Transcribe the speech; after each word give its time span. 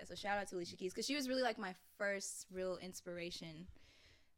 yeah. 0.00 0.04
So 0.04 0.14
shout 0.14 0.38
out 0.38 0.48
to 0.48 0.56
Alicia 0.56 0.76
Keys 0.76 0.92
because 0.92 1.06
she 1.06 1.14
was 1.14 1.28
really 1.28 1.42
like 1.42 1.58
my 1.58 1.74
first 1.98 2.46
real 2.52 2.76
inspiration 2.82 3.66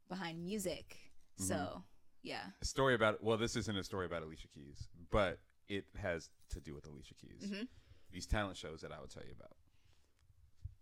behind 0.09 0.43
music. 0.45 0.97
So 1.39 1.55
Mhm. 1.55 1.83
yeah, 2.23 2.45
A 2.61 2.65
story 2.65 2.95
about 2.95 3.23
well, 3.23 3.37
this 3.37 3.57
isn't 3.57 3.77
a 3.77 3.85
story 3.85 4.07
about 4.07 4.23
Alicia 4.23 4.49
Keys, 4.49 4.89
but 5.11 5.39
it 5.69 5.85
has 5.97 6.31
to 6.51 6.61
do 6.61 6.75
with 6.75 6.87
Alicia 6.87 7.15
Keys. 7.15 7.43
Mhm. 7.51 7.69
These 8.13 8.27
talent 8.27 8.57
shows 8.57 8.81
that 8.83 8.93
I 8.93 9.01
will 9.01 9.09
tell 9.09 9.25
you 9.25 9.33
about. 9.33 9.57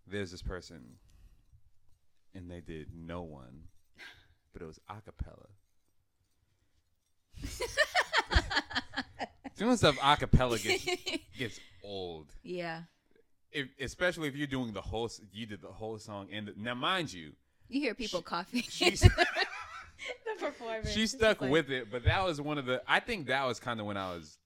There's 0.07 0.29
this 0.31 0.43
person, 0.43 0.99
and 2.33 2.49
they 2.49 2.61
did 2.61 2.93
no 2.93 3.23
one, 3.23 3.67
but 4.53 4.61
it 4.61 4.65
was 4.65 4.79
a 4.87 5.01
cappella. 5.01 5.49
Doing 9.57 9.77
stuff 9.77 9.97
a 10.03 10.17
cappella 10.17 10.59
gets 10.59 10.85
gets 11.37 11.59
old. 11.83 12.27
yeah. 12.43 12.83
If, 13.55 13.69
especially 13.79 14.27
if 14.27 14.35
you're 14.35 14.47
doing 14.47 14.73
the 14.73 14.81
whole, 14.81 15.09
you 15.31 15.45
did 15.45 15.61
the 15.61 15.69
whole 15.69 15.97
song, 15.97 16.27
and 16.31 16.51
now 16.57 16.73
mind 16.75 17.13
you, 17.13 17.31
You 17.69 17.79
hear 17.79 17.93
people 17.95 18.21
coughing. 18.21 18.63
she's 18.69 18.99
the 19.01 19.25
performance. 20.39 20.91
she 20.91 21.07
stuck 21.07 21.39
like- 21.41 21.49
with 21.49 21.69
it, 21.71 21.89
but 21.89 22.03
that 22.03 22.23
was 22.25 22.41
one 22.41 22.57
of 22.57 22.65
the. 22.65 22.81
I 22.87 22.99
think 22.99 23.27
that 23.27 23.45
was 23.45 23.59
kind 23.59 23.79
of 23.79 23.85
when 23.85 23.95
I 23.97 24.13
was 24.13 24.37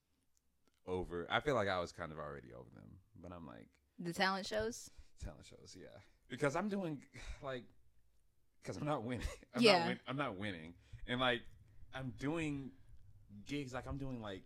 over. 0.86 1.26
I 1.28 1.40
feel 1.40 1.54
like 1.56 1.68
I 1.68 1.80
was 1.80 1.90
kind 1.92 2.12
of 2.12 2.18
already 2.18 2.52
over 2.52 2.70
them, 2.74 2.88
but 3.20 3.32
I'm 3.32 3.46
like 3.46 3.66
the 3.98 4.12
talent 4.12 4.46
shows. 4.46 4.90
talent 5.22 5.44
shows, 5.44 5.76
yeah, 5.78 5.88
because 6.28 6.54
I'm 6.54 6.68
doing 6.68 7.02
like 7.42 7.64
because 8.62 8.76
I'm 8.76 8.86
not 8.86 9.02
winning. 9.02 9.26
I'm 9.54 9.62
Yeah. 9.62 9.78
not 9.80 9.86
win- 9.88 10.00
I'm 10.06 10.16
not 10.16 10.36
winning, 10.38 10.74
and 11.08 11.18
like 11.20 11.40
I'm 11.94 12.12
doing 12.18 12.70
gigs, 13.46 13.74
like 13.74 13.86
I'm 13.88 13.98
doing 13.98 14.22
like. 14.22 14.42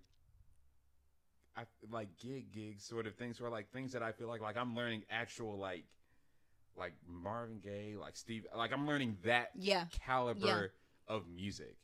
I 1.56 1.62
like 1.90 2.08
gig 2.20 2.52
gigs 2.52 2.84
sort 2.84 3.06
of 3.06 3.14
things 3.14 3.40
where 3.40 3.50
like 3.50 3.70
things 3.72 3.92
that 3.92 4.02
I 4.02 4.12
feel 4.12 4.26
like 4.28 4.40
like 4.40 4.56
I'm 4.56 4.74
learning 4.74 5.04
actual 5.10 5.56
like 5.58 5.84
like 6.76 6.92
Marvin 7.06 7.60
Gaye 7.62 7.94
like 8.00 8.16
Steve 8.16 8.46
like 8.56 8.72
I'm 8.72 8.86
learning 8.86 9.18
that 9.24 9.50
Yeah. 9.54 9.86
caliber 10.04 10.72
of 11.06 11.28
music. 11.28 11.76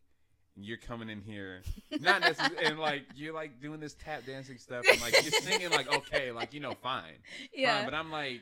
And 0.56 0.64
you're 0.64 0.78
coming 0.78 1.08
in 1.08 1.20
here, 1.20 1.62
not 2.00 2.22
necessarily, 2.22 2.64
and 2.66 2.78
like 2.80 3.04
you're 3.14 3.32
like 3.32 3.60
doing 3.60 3.78
this 3.78 3.94
tap 3.94 4.26
dancing 4.26 4.58
stuff, 4.58 4.84
and 4.90 5.00
like 5.00 5.12
you're 5.22 5.30
singing 5.30 5.70
like 5.70 5.88
okay, 5.88 6.32
like 6.32 6.52
you 6.52 6.58
know, 6.58 6.74
fine, 6.82 7.14
Yeah. 7.54 7.76
fine. 7.76 7.84
But 7.84 7.94
I'm 7.94 8.10
like, 8.10 8.40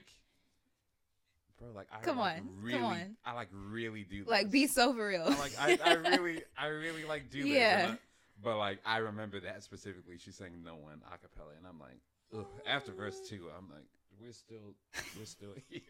bro, 1.59 1.69
like 1.75 1.87
I 1.93 2.01
Come 2.03 2.17
like, 2.19 2.39
on, 2.39 2.71
come 2.71 2.85
on. 2.85 3.17
I 3.27 3.35
like 3.35 3.49
really 3.53 4.05
do 4.05 4.21
this. 4.25 4.31
like 4.31 4.51
be 4.51 4.67
so 4.67 4.95
for 4.95 5.07
real. 5.07 5.25
I, 5.27 5.37
like 5.39 5.53
I, 5.61 5.79
I 5.85 5.93
really, 5.95 6.43
I 6.57 6.67
really 6.69 7.05
like 7.05 7.31
do 7.31 7.43
this. 7.43 7.53
Yeah. 7.53 7.95
But 8.43 8.57
like 8.59 8.79
I 8.85 8.99
remember 8.99 9.41
that 9.41 9.63
specifically. 9.63 10.19
She 10.19 10.31
sang 10.31 10.63
"No 10.65 10.77
One" 10.77 11.01
a 11.13 11.19
cappella, 11.19 11.51
and 11.57 11.67
I'm 11.67 11.79
like, 11.81 11.99
ugh. 12.37 12.47
After 12.67 12.93
verse 12.93 13.21
two, 13.29 13.47
I'm 13.57 13.69
like, 13.71 13.87
we're 14.21 14.33
still, 14.33 14.75
we're 15.19 15.25
still 15.25 15.55
here. 15.69 15.81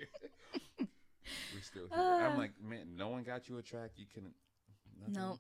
we're 0.78 1.62
still 1.62 1.86
here. 1.92 1.98
I'm 1.98 2.32
Uh. 2.32 2.38
like, 2.38 2.52
man, 2.62 2.96
no 2.96 3.08
one 3.08 3.22
got 3.22 3.48
you 3.48 3.58
a 3.58 3.62
track. 3.62 3.90
You 3.96 4.06
couldn't. 4.12 4.34
No. 5.08 5.38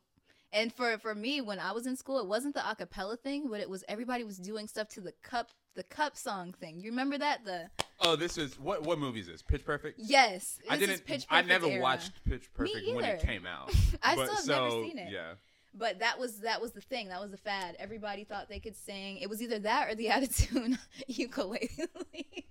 And 0.52 0.72
for 0.72 0.96
for 0.98 1.14
me, 1.14 1.40
when 1.40 1.58
I 1.58 1.72
was 1.72 1.86
in 1.86 1.96
school, 1.96 2.18
it 2.20 2.26
wasn't 2.26 2.54
the 2.54 2.60
acapella 2.60 3.18
thing, 3.18 3.48
but 3.50 3.60
it 3.60 3.68
was 3.68 3.84
everybody 3.88 4.24
was 4.24 4.38
doing 4.38 4.66
stuff 4.66 4.88
to 4.90 5.00
the 5.00 5.12
cup 5.22 5.50
the 5.74 5.82
cup 5.82 6.16
song 6.16 6.52
thing. 6.58 6.80
You 6.80 6.90
remember 6.90 7.18
that? 7.18 7.44
The 7.44 7.70
Oh, 8.00 8.16
this 8.16 8.38
is 8.38 8.58
what? 8.58 8.82
What 8.84 8.98
movie 8.98 9.20
is 9.20 9.26
this? 9.26 9.42
Pitch 9.42 9.64
Perfect. 9.64 9.98
yes, 10.02 10.58
I 10.70 10.76
didn't. 10.78 11.04
Pitch 11.04 11.26
Perfect 11.28 11.32
I 11.32 11.42
never 11.42 11.66
era. 11.66 11.82
watched 11.82 12.12
Pitch 12.24 12.48
Perfect 12.54 12.86
when 12.94 13.04
it 13.04 13.20
came 13.20 13.44
out. 13.46 13.74
I 14.02 14.14
but 14.16 14.24
still 14.26 14.36
have 14.36 14.44
so, 14.44 14.64
never 14.68 14.70
seen 14.86 14.98
it. 14.98 15.12
Yeah. 15.12 15.32
But 15.74 16.00
that 16.00 16.18
was 16.18 16.40
that 16.40 16.60
was 16.60 16.72
the 16.72 16.80
thing. 16.80 17.08
That 17.08 17.20
was 17.20 17.30
the 17.30 17.36
fad. 17.36 17.76
Everybody 17.78 18.24
thought 18.24 18.48
they 18.48 18.58
could 18.60 18.74
sing. 18.76 19.18
It 19.18 19.28
was 19.28 19.40
either 19.42 19.58
that 19.60 19.88
or 19.90 19.94
the 19.94 20.08
attitude 20.10 20.78
ukulele. 21.06 21.70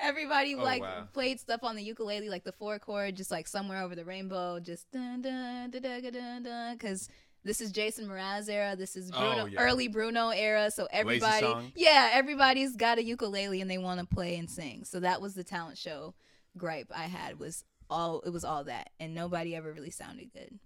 Everybody 0.00 0.54
Oh, 0.54 0.62
like 0.62 0.82
wow. 0.82 1.08
played 1.12 1.40
stuff 1.40 1.60
on 1.64 1.74
the 1.76 1.82
ukulele, 1.82 2.28
like 2.28 2.44
the 2.44 2.52
four 2.52 2.78
chord, 2.78 3.16
just 3.16 3.30
like 3.30 3.48
somewhere 3.48 3.82
over 3.82 3.94
the 3.96 4.04
rainbow, 4.04 4.60
just 4.60 4.90
dun 4.92 5.20
dun 5.22 5.70
dun 5.70 5.82
dun 5.82 6.12
dun 6.12 6.42
dun. 6.44 6.74
Because 6.76 7.08
this 7.44 7.60
is 7.60 7.72
Jason 7.72 8.08
Mraz 8.08 8.48
era. 8.48 8.76
This 8.76 8.94
is 8.96 9.10
oh, 9.12 9.18
Bruno, 9.18 9.42
Oh, 9.42 9.46
yeah. 9.46 9.58
early 9.60 9.88
Bruno 9.88 10.28
era. 10.30 10.70
So 10.70 10.86
everybody, 10.92 11.72
yeah, 11.74 12.10
everybody's 12.12 12.76
got 12.76 12.98
a 12.98 13.02
ukulele 13.04 13.60
and 13.60 13.70
they 13.70 13.78
want 13.78 13.98
to 14.00 14.06
play 14.06 14.36
and 14.36 14.48
sing. 14.48 14.84
So 14.84 15.00
that 15.00 15.20
was 15.20 15.34
the 15.34 15.44
talent 15.44 15.76
show 15.78 16.14
gripe 16.56 16.90
I 16.94 17.04
had 17.04 17.38
was 17.38 17.64
all 17.90 18.20
it 18.20 18.30
was 18.30 18.44
all 18.44 18.64
that, 18.64 18.90
and 19.00 19.14
nobody 19.14 19.56
ever 19.56 19.72
really 19.72 19.90
sounded 19.90 20.32
good. 20.32 20.58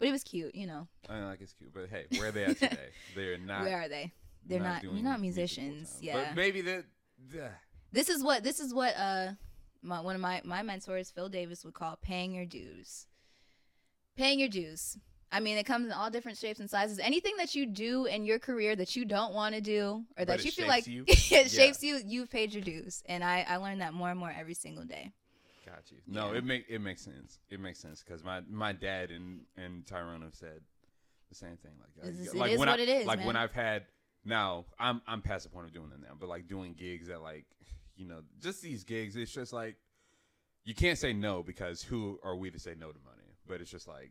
But 0.00 0.08
it 0.08 0.12
was 0.12 0.24
cute, 0.24 0.54
you 0.54 0.66
know. 0.66 0.88
I 1.08 1.12
mean, 1.14 1.26
like 1.26 1.40
it's 1.42 1.52
cute, 1.52 1.72
but 1.74 1.88
hey, 1.90 2.06
where 2.18 2.30
are 2.30 2.32
they 2.32 2.44
at 2.44 2.58
today? 2.58 2.88
They're 3.14 3.36
not. 3.38 3.62
Where 3.64 3.82
are 3.82 3.88
they? 3.88 4.10
They're 4.46 4.58
not. 4.58 4.80
doing 4.80 4.94
They're 4.94 5.04
not 5.04 5.20
musicians. 5.20 5.98
Yeah. 6.00 6.14
But 6.14 6.34
maybe 6.34 6.62
the. 6.62 6.84
the 7.30 7.50
this 7.92 8.08
is 8.08 8.22
what 8.24 8.42
this 8.42 8.60
is 8.60 8.72
what 8.72 8.96
uh 8.96 9.32
my, 9.82 10.00
one 10.00 10.14
of 10.14 10.20
my 10.22 10.40
my 10.44 10.62
mentors 10.62 11.10
Phil 11.10 11.28
Davis 11.28 11.64
would 11.64 11.74
call 11.74 11.98
paying 12.02 12.32
your 12.32 12.46
dues. 12.46 13.06
Paying 14.16 14.40
your 14.40 14.48
dues. 14.48 14.96
I 15.32 15.38
mean, 15.38 15.58
it 15.58 15.64
comes 15.66 15.86
in 15.86 15.92
all 15.92 16.10
different 16.10 16.38
shapes 16.38 16.58
and 16.60 16.68
sizes. 16.68 16.98
Anything 16.98 17.34
that 17.36 17.54
you 17.54 17.64
do 17.66 18.06
in 18.06 18.24
your 18.24 18.38
career 18.40 18.74
that 18.76 18.96
you 18.96 19.04
don't 19.04 19.32
want 19.32 19.54
to 19.54 19.60
do 19.60 20.04
or 20.18 20.24
that 20.24 20.44
you 20.44 20.50
feel 20.50 20.66
like 20.66 20.86
you. 20.86 21.04
it 21.08 21.30
Yeah. 21.30 21.44
shapes 21.44 21.84
you, 21.84 22.00
you've 22.04 22.30
paid 22.30 22.52
your 22.52 22.62
dues. 22.62 23.02
And 23.06 23.22
I 23.22 23.44
I 23.46 23.56
learned 23.56 23.82
that 23.82 23.92
more 23.92 24.10
and 24.10 24.18
more 24.18 24.32
every 24.36 24.54
single 24.54 24.84
day. 24.84 25.12
Got 25.74 25.90
you. 25.92 25.98
No, 26.06 26.32
Yeah. 26.32 26.38
it 26.38 26.44
make 26.44 26.64
it 26.68 26.80
makes 26.80 27.02
sense. 27.02 27.38
It 27.48 27.60
makes 27.60 27.78
sense 27.78 28.02
because 28.02 28.24
my 28.24 28.40
my 28.48 28.72
dad 28.72 29.10
and 29.10 29.42
and 29.56 29.86
Tyrone 29.86 30.22
have 30.22 30.34
said 30.34 30.60
the 31.28 31.34
same 31.34 31.56
thing. 31.58 31.72
Like, 31.80 32.04
This 32.16 32.28
is- 32.28 32.34
like 32.34 32.50
it 32.50 32.54
is 32.54 32.58
when 32.58 32.68
what 32.68 32.80
I, 32.80 32.82
it 32.82 32.88
is, 32.88 33.06
Like 33.06 33.18
when 33.18 33.34
man. 33.34 33.36
I've 33.36 33.52
had 33.52 33.86
now, 34.24 34.66
I'm 34.78 35.00
I'm 35.06 35.22
past 35.22 35.44
the 35.44 35.50
point 35.50 35.66
of 35.66 35.72
doing 35.72 35.90
them 35.90 36.00
now, 36.02 36.14
but 36.18 36.28
like 36.28 36.48
doing 36.48 36.74
gigs 36.74 37.06
that 37.08 37.22
like, 37.22 37.44
you 37.96 38.06
know, 38.06 38.22
just 38.40 38.62
these 38.62 38.82
gigs. 38.84 39.14
It's 39.16 39.32
just 39.32 39.52
like 39.52 39.76
you 40.64 40.74
can't 40.74 40.98
say 40.98 41.12
no 41.12 41.42
because 41.42 41.82
who 41.82 42.18
are 42.24 42.34
we 42.36 42.50
to 42.50 42.58
say 42.58 42.74
no 42.78 42.90
to 42.90 42.98
money? 43.04 43.36
But 43.46 43.60
it's 43.60 43.70
just 43.70 43.86
like 43.86 44.10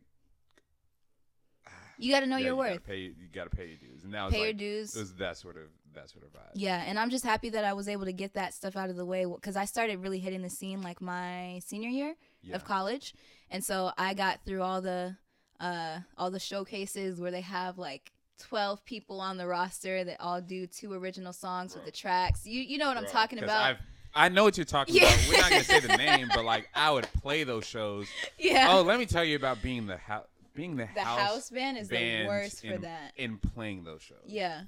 You 1.98 2.10
got 2.12 2.20
to 2.20 2.26
know 2.26 2.36
yeah, 2.38 2.46
your 2.46 2.56
you 2.56 2.62
gotta 2.62 2.74
worth. 2.76 2.84
Pay 2.86 2.98
you 2.98 3.28
got 3.32 3.44
to 3.44 3.50
pay 3.54 3.66
your 3.66 3.76
dues, 3.76 4.04
and 4.04 4.12
now 4.12 4.26
it's 4.28 4.34
Pay 4.34 4.44
your 4.44 4.52
dues. 4.54 4.96
It 4.96 5.00
was 5.00 5.14
that 5.16 5.36
sort 5.36 5.56
of 5.56 5.64
that 5.94 6.08
sort 6.10 6.24
of 6.24 6.32
vibe. 6.32 6.50
Yeah, 6.54 6.82
and 6.86 6.98
I'm 6.98 7.10
just 7.10 7.24
happy 7.24 7.50
that 7.50 7.64
I 7.64 7.72
was 7.72 7.88
able 7.88 8.04
to 8.06 8.12
get 8.12 8.34
that 8.34 8.54
stuff 8.54 8.76
out 8.76 8.90
of 8.90 8.96
the 8.96 9.04
way 9.06 9.24
because 9.24 9.56
I 9.56 9.64
started 9.64 10.00
really 10.00 10.18
hitting 10.18 10.42
the 10.42 10.50
scene 10.50 10.82
like 10.82 11.00
my 11.00 11.60
senior 11.66 11.88
year 11.90 12.14
Yeah. 12.42 12.56
of 12.56 12.64
college, 12.64 13.14
and 13.50 13.64
so 13.64 13.92
I 13.98 14.14
got 14.14 14.44
through 14.44 14.62
all 14.62 14.80
the 14.80 15.16
uh, 15.60 15.98
all 16.16 16.30
the 16.30 16.38
showcases 16.40 17.20
where 17.20 17.30
they 17.30 17.42
have 17.42 17.76
like 17.78 18.12
12 18.38 18.82
people 18.86 19.20
on 19.20 19.36
the 19.36 19.46
roster 19.46 20.02
that 20.04 20.16
all 20.20 20.40
do 20.40 20.66
two 20.66 20.92
original 20.94 21.32
songs 21.34 21.74
with 21.74 21.84
the 21.84 21.90
tracks. 21.90 22.46
You 22.46 22.60
you 22.62 22.78
know 22.78 22.88
what 22.88 22.96
I'm 22.96 23.04
talking 23.06 23.38
about? 23.42 23.62
I've, 23.62 23.76
I 24.14 24.28
know 24.28 24.42
what 24.44 24.56
you're 24.56 24.64
talking 24.64 24.94
Yeah. 24.96 25.02
about. 25.04 25.28
We're 25.28 25.40
not 25.40 25.50
gonna 25.50 25.64
say 25.64 25.80
the 25.80 25.96
name, 25.96 26.28
but 26.34 26.44
like 26.44 26.68
I 26.74 26.90
would 26.90 27.06
play 27.20 27.44
those 27.44 27.66
shows. 27.66 28.08
yeah. 28.38 28.68
Oh, 28.70 28.82
let 28.82 28.98
me 28.98 29.06
tell 29.06 29.24
you 29.24 29.36
about 29.36 29.60
being 29.62 29.86
the 29.86 29.98
house, 29.98 30.26
being 30.54 30.76
the, 30.76 30.88
the 30.94 31.00
house, 31.02 31.20
house 31.20 31.50
band 31.50 31.76
is 31.78 31.88
the 31.88 32.24
worst 32.26 32.60
for 32.62 32.72
in, 32.74 32.80
that. 32.80 33.12
in 33.16 33.36
playing 33.38 33.84
those 33.84 34.00
shows. 34.02 34.18
Yeah. 34.26 34.62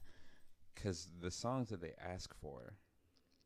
Because 0.83 1.09
the 1.21 1.31
songs 1.31 1.69
that 1.71 1.81
they 1.81 1.93
ask 2.01 2.35
for, 2.41 2.75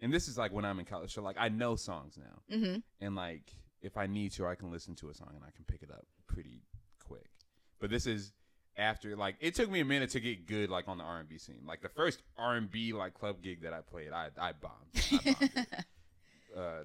and 0.01 0.13
this 0.13 0.29
is 0.29 0.39
like 0.39 0.53
when 0.53 0.65
I'm 0.65 0.79
in 0.79 0.85
college, 0.87 1.13
so 1.13 1.23
like 1.23 1.37
I 1.39 1.49
know 1.49 1.77
songs 1.77 2.17
now, 2.19 2.57
Mhm. 2.57 2.83
and 3.01 3.15
like 3.15 3.53
if 3.83 3.97
I 3.97 4.07
need 4.07 4.33
to, 4.33 4.47
I 4.47 4.55
can 4.55 4.71
listen 4.71 4.95
to 4.97 5.11
a 5.11 5.15
song 5.15 5.33
and 5.35 5.45
I 5.45 5.51
can 5.51 5.65
pick 5.65 5.83
it 5.83 5.91
up 5.91 6.07
pretty 6.27 6.63
quick. 6.99 7.29
But 7.79 7.91
this 7.91 8.07
is 8.07 8.33
after 8.77 9.17
like 9.17 9.37
it 9.41 9.55
took 9.55 9.71
me 9.71 9.81
a 9.81 9.85
minute 9.85 10.11
to 10.11 10.21
get 10.21 10.47
good 10.47 10.71
like 10.71 10.89
on 10.89 10.99
the 10.99 11.05
R 11.05 11.21
and 11.21 11.29
B 11.29 11.39
scene. 11.39 11.63
Like 11.67 11.83
the 11.83 11.89
first 11.91 12.23
R 12.37 12.57
and 12.57 12.71
B 12.71 12.93
like 12.93 13.15
club 13.15 13.43
gig 13.43 13.63
that 13.63 13.73
I 13.73 13.81
played, 13.83 14.13
I 14.13 14.31
I 14.39 14.53
bombed. 14.53 14.73
I 14.95 15.17
bombed 15.23 15.51
it. 15.55 15.69
Uh, 16.57 16.85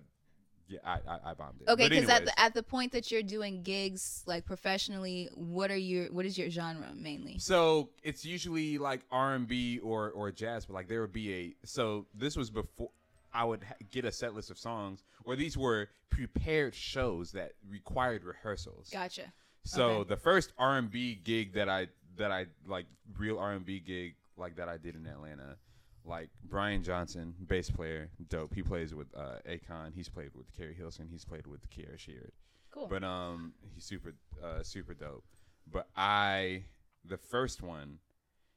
yeah, 0.72 0.80
I, 0.86 1.00
I 1.08 1.32
I 1.32 1.34
bombed 1.34 1.62
it. 1.62 1.70
Okay, 1.70 1.90
because 1.90 2.10
at 2.10 2.26
the 2.26 2.40
at 2.40 2.54
the 2.54 2.64
point 2.64 2.94
that 2.94 3.12
you're 3.12 3.24
doing 3.24 3.62
gigs 3.62 4.24
like 4.26 4.46
professionally, 4.46 5.30
what 5.36 5.70
are 5.70 5.78
your 5.78 6.06
what 6.08 6.26
is 6.26 6.38
your 6.38 6.50
genre 6.50 6.88
mainly? 6.96 7.38
So 7.40 7.90
it's 8.04 8.24
usually 8.26 8.78
like 8.78 9.02
R 9.12 9.36
and 9.36 9.48
B 9.48 9.80
or 9.80 10.12
or 10.12 10.32
jazz, 10.32 10.66
but 10.66 10.74
like 10.74 10.88
there 10.88 11.02
would 11.02 11.14
be 11.14 11.34
a. 11.34 11.56
So 11.66 12.06
this 12.16 12.38
was 12.38 12.50
before 12.50 12.90
I 13.34 13.44
would 13.44 13.64
ha- 13.64 13.76
get 13.92 14.06
a 14.06 14.12
set 14.12 14.34
list 14.34 14.50
of 14.50 14.58
songs, 14.58 15.04
or 15.26 15.36
these 15.36 15.58
were 15.58 15.90
prepared 16.10 16.74
shows 16.74 17.32
that 17.34 17.54
required 17.70 18.24
rehearsals. 18.24 18.90
Gotcha. 18.92 19.34
So 19.64 19.88
okay. 19.90 20.10
the 20.10 20.18
first 20.18 20.54
R 20.58 20.78
and 20.78 20.90
B 20.90 21.20
gig 21.24 21.54
that 21.54 21.70
I 21.70 21.88
that 22.18 22.32
I 22.32 22.46
like 22.66 22.86
real 23.18 23.38
R 23.38 23.52
and 23.52 23.66
B 23.66 23.80
gig 23.80 24.16
like 24.38 24.56
that 24.56 24.70
I 24.70 24.78
did 24.78 24.96
in 24.96 25.06
Atlanta, 25.06 25.58
like 26.06 26.30
Brian 26.44 26.84
Johnson, 26.84 27.34
bass 27.48 27.70
player, 27.70 28.10
dope. 28.30 28.54
He 28.54 28.64
plays 28.64 28.94
with 28.96 29.08
uh, 29.16 29.38
Akon. 29.48 29.94
He's 29.94 30.10
played 30.10 30.32
with 30.36 30.52
Keri 30.56 30.74
Hilson. 30.74 31.08
He's 31.12 31.26
played 31.26 31.48
with 31.48 31.70
Kierra 31.70 31.98
Sheard. 31.98 32.32
Cool. 32.72 32.88
But 32.88 33.04
um, 33.04 33.54
he's 33.74 33.84
super 33.86 34.14
uh, 34.44 34.64
super 34.64 34.94
dope. 34.94 35.24
But 35.72 35.88
I 35.96 36.64
the 37.06 37.18
first 37.18 37.62
one, 37.62 38.00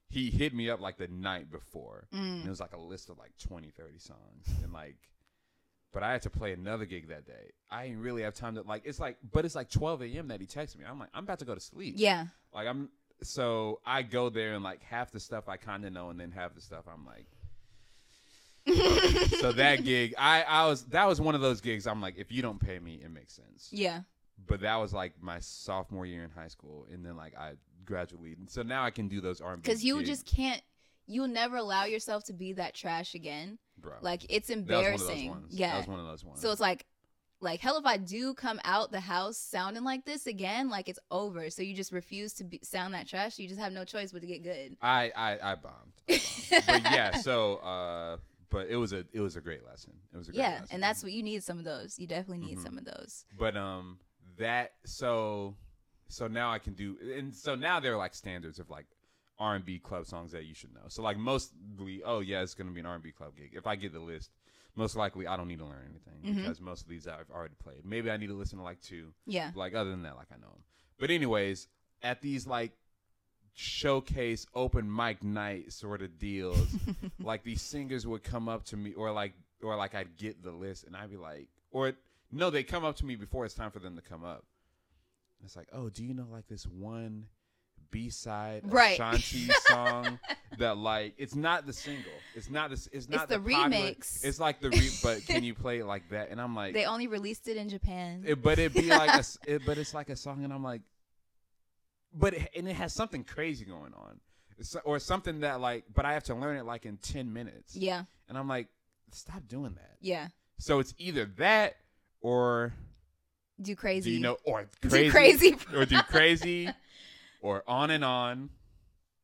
he 0.09 0.31
hit 0.31 0.55
me 0.55 0.71
up 0.71 0.81
like 0.81 0.97
the 0.99 1.09
night 1.09 1.51
before, 1.51 2.07
Mm. 2.15 2.19
and 2.37 2.45
it 2.47 2.49
was 2.49 2.61
like 2.61 2.73
a 2.75 2.81
list 2.81 3.11
of 3.11 3.19
like 3.19 3.33
20, 3.39 3.71
30 3.71 3.99
songs, 3.99 4.47
and 4.63 4.73
like. 4.73 4.97
But 5.93 6.03
I 6.03 6.11
had 6.11 6.23
to 6.23 6.31
play 6.31 6.53
another 6.53 6.87
gig 6.87 7.09
that 7.11 7.25
day. 7.25 7.53
I 7.71 7.87
didn't 7.87 8.01
really 8.03 8.23
have 8.23 8.35
time 8.35 8.57
to 8.57 8.63
like. 8.63 8.83
It's 8.85 8.99
like, 8.99 9.17
but 9.33 9.45
it's 9.45 9.55
like 9.55 9.71
12 9.71 10.03
a.m. 10.03 10.29
that 10.29 10.41
he 10.41 10.47
texted 10.47 10.79
me. 10.79 10.85
I'm 10.91 10.99
like, 10.99 11.11
I'm 11.15 11.23
about 11.23 11.39
to 11.39 11.45
go 11.45 11.55
to 11.55 11.61
sleep. 11.61 11.95
yeah. 11.99 12.27
Like 12.53 12.67
I'm. 12.67 12.89
So 13.23 13.81
I 13.87 14.03
go 14.03 14.29
there 14.29 14.55
and 14.55 14.65
like 14.65 14.83
half 14.83 15.13
the 15.13 15.21
stuff 15.21 15.49
I 15.49 15.57
kind 15.57 15.85
of 15.85 15.93
know, 15.93 16.11
and 16.11 16.19
then 16.19 16.33
half 16.33 16.53
the 16.55 16.61
stuff 16.61 16.85
I'm 16.93 17.07
like, 17.07 17.27
so 18.67 19.53
that 19.53 19.85
gig, 19.85 20.15
I 20.19 20.43
I 20.43 20.67
was 20.67 20.85
that 20.87 21.07
was 21.07 21.21
one 21.21 21.35
of 21.35 21.41
those 21.41 21.61
gigs. 21.61 21.87
I'm 21.87 22.01
like, 22.01 22.17
if 22.17 22.33
you 22.33 22.43
don't 22.43 22.59
pay 22.59 22.79
me, 22.79 23.01
it 23.03 23.11
makes 23.11 23.35
sense. 23.35 23.69
yeah. 23.73 24.01
But 24.47 24.61
that 24.61 24.77
was 24.77 24.93
like 24.93 25.15
my 25.23 25.39
sophomore 25.41 26.05
year 26.05 26.25
in 26.25 26.31
high 26.31 26.49
school, 26.49 26.87
and 26.93 27.05
then 27.05 27.17
like 27.17 27.37
I 27.37 27.53
gradually. 27.85 28.37
So 28.49 28.63
now 28.63 28.85
I 28.85 28.91
can 28.91 29.09
do 29.09 29.21
those 29.21 29.41
R&B 29.41 29.63
Because 29.63 29.85
you 29.85 29.99
gigs, 29.99 30.09
just 30.09 30.27
can't. 30.27 30.61
You'll 31.07 31.29
never 31.29 31.57
allow 31.57 31.85
yourself 31.85 32.25
to 32.25 32.33
be 32.33 32.55
that 32.55 32.75
trash 32.75 33.15
again. 33.15 33.59
bro. 33.79 33.93
Like 34.01 34.27
it's 34.29 34.49
that 34.49 34.59
was 34.59 34.67
one 34.67 34.85
of 34.85 34.99
those 34.99 35.01
embarrassing. 35.01 35.31
ones. 35.31 35.47
Yeah. 35.55 35.71
that 35.73 35.79
was 35.79 35.87
one 35.89 36.01
of 36.01 36.07
those 36.07 36.25
ones. 36.25 36.41
So 36.41 36.51
it's 36.51 36.61
like, 36.61 36.87
like 37.41 37.61
hell 37.61 37.77
if 37.79 37.85
I 37.85 37.99
do 37.99 38.33
come 38.35 38.59
out 38.65 38.91
the 38.91 39.01
house 39.01 39.37
sounding 39.37 39.85
like 39.85 40.05
this 40.05 40.27
again, 40.27 40.69
like 40.71 40.89
it's 40.89 40.99
over. 41.11 41.51
So 41.51 41.63
you 41.63 41.75
just 41.75 41.93
refuse 41.93 42.33
to 42.35 42.45
be, 42.45 42.61
sound 42.63 42.95
that 42.95 43.07
trash. 43.07 43.39
You 43.39 43.49
just 43.49 43.61
have 43.61 43.73
no 43.73 43.85
choice 43.85 44.13
but 44.13 44.23
to 44.23 44.27
get 44.27 44.43
good. 44.43 44.77
I 44.83 45.13
I 45.15 45.39
I 45.43 45.55
bombed. 45.55 45.93
I 46.09 46.21
bombed. 46.67 46.67
but 46.67 46.83
yeah, 46.93 47.17
so 47.19 47.57
uh, 47.57 48.17
but 48.51 48.69
it 48.69 48.77
was 48.77 48.93
a 48.93 49.05
it 49.13 49.21
was 49.21 49.37
a 49.37 49.41
great 49.41 49.65
lesson. 49.65 49.93
It 50.13 50.17
was 50.17 50.29
a 50.29 50.33
great 50.33 50.41
Yeah, 50.43 50.51
lesson. 50.61 50.69
and 50.73 50.83
that's 50.83 51.03
what 51.03 51.13
you 51.13 51.23
need. 51.23 51.43
Some 51.43 51.59
of 51.59 51.65
those. 51.65 51.99
You 51.99 52.07
definitely 52.07 52.47
need 52.47 52.59
Mhm. 52.59 52.63
some 52.63 52.79
of 52.79 52.85
those. 52.85 53.25
But 53.39 53.57
um, 53.57 53.99
that 54.39 54.73
so 54.85 55.57
so 56.09 56.29
now 56.29 56.53
I 56.53 56.59
can 56.59 56.75
do, 56.75 56.97
and 57.17 57.35
so 57.35 57.55
now 57.55 57.81
there 57.81 57.95
are 57.95 57.99
like 57.99 58.15
standards 58.15 58.59
of 58.59 58.71
like 58.71 58.87
R 59.39 59.55
and 59.57 59.65
B 59.65 59.79
club 59.79 60.07
songs 60.07 60.33
that 60.33 60.45
you 60.45 60.55
should 60.55 60.73
know. 60.75 60.83
So 60.89 61.03
like 61.03 61.17
mostly, 61.19 62.03
oh 62.05 62.21
yeah, 62.21 62.43
it's 62.43 62.55
gonna 62.55 62.71
be 62.71 62.81
an 62.81 62.87
R 62.87 62.95
and 62.95 63.03
B 63.03 63.11
club 63.13 63.37
gig. 63.37 63.53
If 63.55 63.67
I 63.67 63.75
get 63.77 63.93
the 63.93 64.01
list, 64.01 64.31
most 64.77 64.95
likely 64.97 65.27
I 65.27 65.37
don't 65.37 65.49
need 65.49 65.59
to 65.59 65.65
learn 65.65 65.89
anything 65.89 66.23
Mhm. 66.23 66.43
because 66.43 66.61
most 66.61 66.83
of 66.83 66.89
these 66.89 67.07
I've 67.09 67.31
already 67.31 67.55
played. 67.57 67.85
Maybe 67.85 68.11
I 68.11 68.17
need 68.17 68.29
to 68.29 68.35
listen 68.35 68.59
to 68.59 68.65
like 68.65 68.81
two. 68.81 69.13
Yeah. 69.27 69.51
Like 69.55 69.75
other 69.75 69.91
than 69.91 70.03
that, 70.03 70.17
like 70.17 70.29
I 70.33 70.37
know 70.37 70.49
them. 70.51 70.63
But 70.99 71.11
anyways, 71.11 71.67
at 72.03 72.21
these 72.21 72.47
like 72.47 72.73
showcase 73.55 74.47
open 74.55 74.95
mic 74.95 75.23
night 75.23 75.73
sort 75.73 76.03
of 76.03 76.19
deals, 76.19 76.67
like 77.23 77.43
these 77.45 77.63
singers 77.63 78.07
would 78.07 78.23
come 78.23 78.49
up 78.49 78.65
to 78.67 78.77
me, 78.77 78.93
or 78.95 79.11
like, 79.13 79.33
or 79.63 79.77
like 79.77 79.95
I'd 79.95 80.17
get 80.17 80.43
the 80.43 80.51
list, 80.51 80.85
and 80.85 80.97
I'd 80.97 81.11
be 81.11 81.17
like, 81.17 81.49
or 81.71 81.93
no, 82.33 82.51
they 82.51 82.63
come 82.65 82.85
up 82.85 82.97
to 82.97 83.07
me 83.07 83.17
before 83.17 83.45
it's 83.45 83.55
time 83.55 83.71
for 83.71 83.79
them 83.79 83.97
to 83.97 84.03
come 84.03 84.25
up. 84.25 84.45
It's 85.45 85.57
like, 85.57 85.69
oh, 85.73 85.89
do 85.89 86.05
you 86.05 86.15
know 86.15 86.27
like 86.31 86.47
this 86.49 86.67
one 86.67 87.27
B 87.91 88.09
side 88.11 88.63
Right. 88.65 88.99
Shanti 88.99 89.53
song 89.69 90.19
that 90.59 90.77
like 90.79 91.15
it's 91.17 91.35
not 91.35 91.65
the 91.67 91.73
single, 91.73 92.11
it's 92.35 92.51
not 92.51 92.71
this, 92.71 92.89
it's 92.93 93.09
not 93.09 93.29
the 93.29 93.39
popular- 93.39 93.69
remix. 93.69 94.25
It's 94.25 94.41
like 94.41 94.61
the 94.61 94.71
re, 94.71 94.89
but 95.03 95.25
can 95.27 95.45
you 95.45 95.55
play 95.55 95.79
it 95.79 95.85
like 95.87 96.09
that? 96.09 96.31
And 96.31 96.41
I'm 96.41 96.57
like, 96.57 96.75
They 96.75 96.87
only 96.87 97.07
released 97.07 97.47
it 97.47 97.57
in 97.57 97.69
Japan. 97.69 98.25
it, 98.27 98.43
but 98.43 98.59
it'd 98.59 98.75
be 98.75 98.89
like 98.89 99.11
a, 99.15 99.25
it, 99.55 99.63
but 99.65 99.79
it's 99.79 99.95
like 99.95 100.09
a 100.09 100.17
song, 100.17 100.43
and 100.45 100.53
I'm 100.53 100.65
like, 100.65 100.81
but 102.15 102.35
it, 102.35 102.51
and 102.57 102.69
it 102.69 102.75
has 102.77 102.93
something 102.95 103.25
crazy 103.25 103.65
going 103.65 103.93
on, 103.95 104.21
It's- 104.59 104.77
or 104.85 104.99
something 104.99 105.41
that 105.41 105.61
like, 105.61 105.85
but 105.93 106.05
I 106.05 106.15
have 106.15 106.25
to 106.25 106.35
learn 106.35 106.57
it 106.57 106.65
like 106.65 106.87
in 106.87 106.97
ten 106.99 107.33
minutes, 107.33 107.75
yeah. 107.77 108.05
and 108.29 108.39
I'm 108.39 108.49
like, 108.49 108.69
stop 109.11 109.43
doing 109.49 109.75
that. 109.75 109.97
Yeah. 110.01 110.29
So 110.59 110.79
it's 110.79 110.95
either 110.99 111.25
that 111.39 111.77
or 112.21 112.73
Do 113.61 113.75
crazy. 113.77 114.11
do 114.11 114.15
you 114.17 114.21
know 114.21 114.37
or 114.45 114.67
Do 114.81 114.89
crazy, 114.89 115.11
crazy. 115.11 115.57
or 115.75 115.85
do 115.85 116.01
crazy 116.09 116.69
or 117.41 117.63
on 117.67 117.91
and 117.91 118.05
on. 118.05 118.51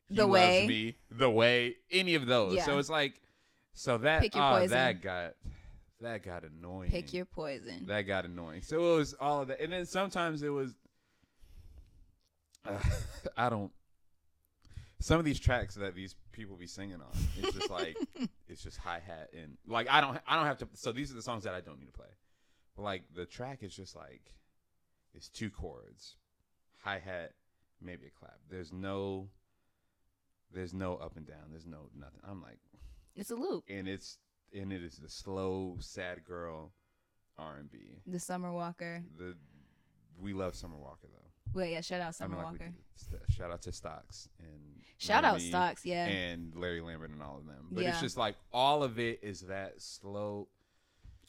He 0.08 0.16
The 0.16 0.26
Way. 0.26 0.66
me 0.66 0.96
the 1.10 1.30
way 1.30 1.76
any 1.90 2.16
of 2.16 2.26
those. 2.26 2.56
Yeah. 2.56 2.64
So 2.64 2.78
it's 2.78 2.90
like, 2.90 3.14
so 3.74 3.98
that 3.98 4.22
Pick 4.22 4.34
your 4.34 4.42
oh, 4.44 4.50
poison. 4.58 4.70
that 4.70 5.00
got 5.00 5.34
that 6.00 6.24
got 6.24 6.42
annoying. 6.44 6.90
Pick 6.90 7.12
your 7.12 7.24
poison. 7.26 7.86
That 7.86 8.02
got 8.02 8.24
annoying. 8.24 8.62
So 8.62 8.94
it 8.94 8.96
was 8.96 9.14
all 9.20 9.42
of 9.42 9.48
that, 9.48 9.60
and 9.60 9.72
then 9.72 9.86
sometimes 9.86 10.42
it 10.42 10.48
was. 10.48 10.74
Uh, 12.66 12.78
I 13.36 13.48
don't. 13.48 13.70
Some 15.00 15.18
of 15.18 15.24
these 15.24 15.40
tracks 15.40 15.76
that 15.76 15.94
these 15.94 16.14
people 16.32 16.56
be 16.56 16.66
singing 16.66 16.96
on, 17.00 17.18
it's 17.38 17.56
just 17.56 17.70
like 17.70 17.96
it's 18.48 18.62
just 18.62 18.76
hi 18.76 19.00
hat 19.04 19.30
and 19.32 19.56
like 19.66 19.88
I 19.88 20.00
don't 20.02 20.18
I 20.26 20.36
don't 20.36 20.44
have 20.46 20.58
to. 20.58 20.68
So 20.74 20.92
these 20.92 21.10
are 21.10 21.14
the 21.14 21.22
songs 21.22 21.44
that 21.44 21.54
I 21.54 21.60
don't 21.60 21.78
need 21.78 21.86
to 21.86 21.92
play. 21.92 22.06
But 22.76 22.82
like 22.82 23.02
the 23.14 23.24
track 23.24 23.62
is 23.62 23.74
just 23.74 23.96
like 23.96 24.34
it's 25.14 25.28
two 25.28 25.48
chords, 25.50 26.16
hi 26.82 26.98
hat, 26.98 27.32
maybe 27.80 28.06
a 28.06 28.10
clap. 28.18 28.38
There's 28.50 28.72
no. 28.72 29.28
There's 30.52 30.74
no 30.74 30.96
up 30.96 31.16
and 31.16 31.24
down. 31.26 31.50
There's 31.50 31.64
no 31.66 31.88
nothing. 31.96 32.20
I'm 32.28 32.42
like, 32.42 32.58
It's 33.14 33.30
a 33.30 33.36
loop. 33.36 33.64
and 33.68 33.86
it's 33.88 34.18
and 34.52 34.72
it 34.72 34.82
is 34.82 34.96
the 34.96 35.08
slow 35.08 35.76
sad 35.78 36.24
girl 36.24 36.72
R 37.38 37.56
and 37.58 37.70
B. 37.70 37.78
The 38.06 38.18
Summer 38.18 38.52
Walker. 38.52 39.02
The 39.16 39.36
we 40.18 40.32
love 40.34 40.54
Summer 40.56 40.76
Walker 40.76 41.06
though. 41.10 41.29
Wait, 41.54 41.72
yeah. 41.72 41.80
Shout 41.80 42.00
out 42.00 42.14
Summer 42.14 42.36
I 42.36 42.38
mean, 42.38 42.52
like 42.52 42.60
Walker. 42.60 42.72
shout 43.30 43.50
out 43.50 43.62
to 43.62 43.72
Stocks 43.72 44.28
and 44.38 44.48
Shout 44.98 45.24
out 45.24 45.40
Stocks. 45.40 45.84
Yeah. 45.86 46.06
and 46.06 46.54
Larry 46.54 46.80
Lambert 46.80 47.10
and 47.10 47.22
all 47.22 47.38
of 47.38 47.46
them. 47.46 47.66
But 47.70 47.84
it's 47.84 48.00
just 48.00 48.16
like 48.16 48.36
all 48.52 48.82
of 48.82 48.98
it 48.98 49.20
is 49.22 49.40
that 49.42 49.80
slow. 49.80 50.48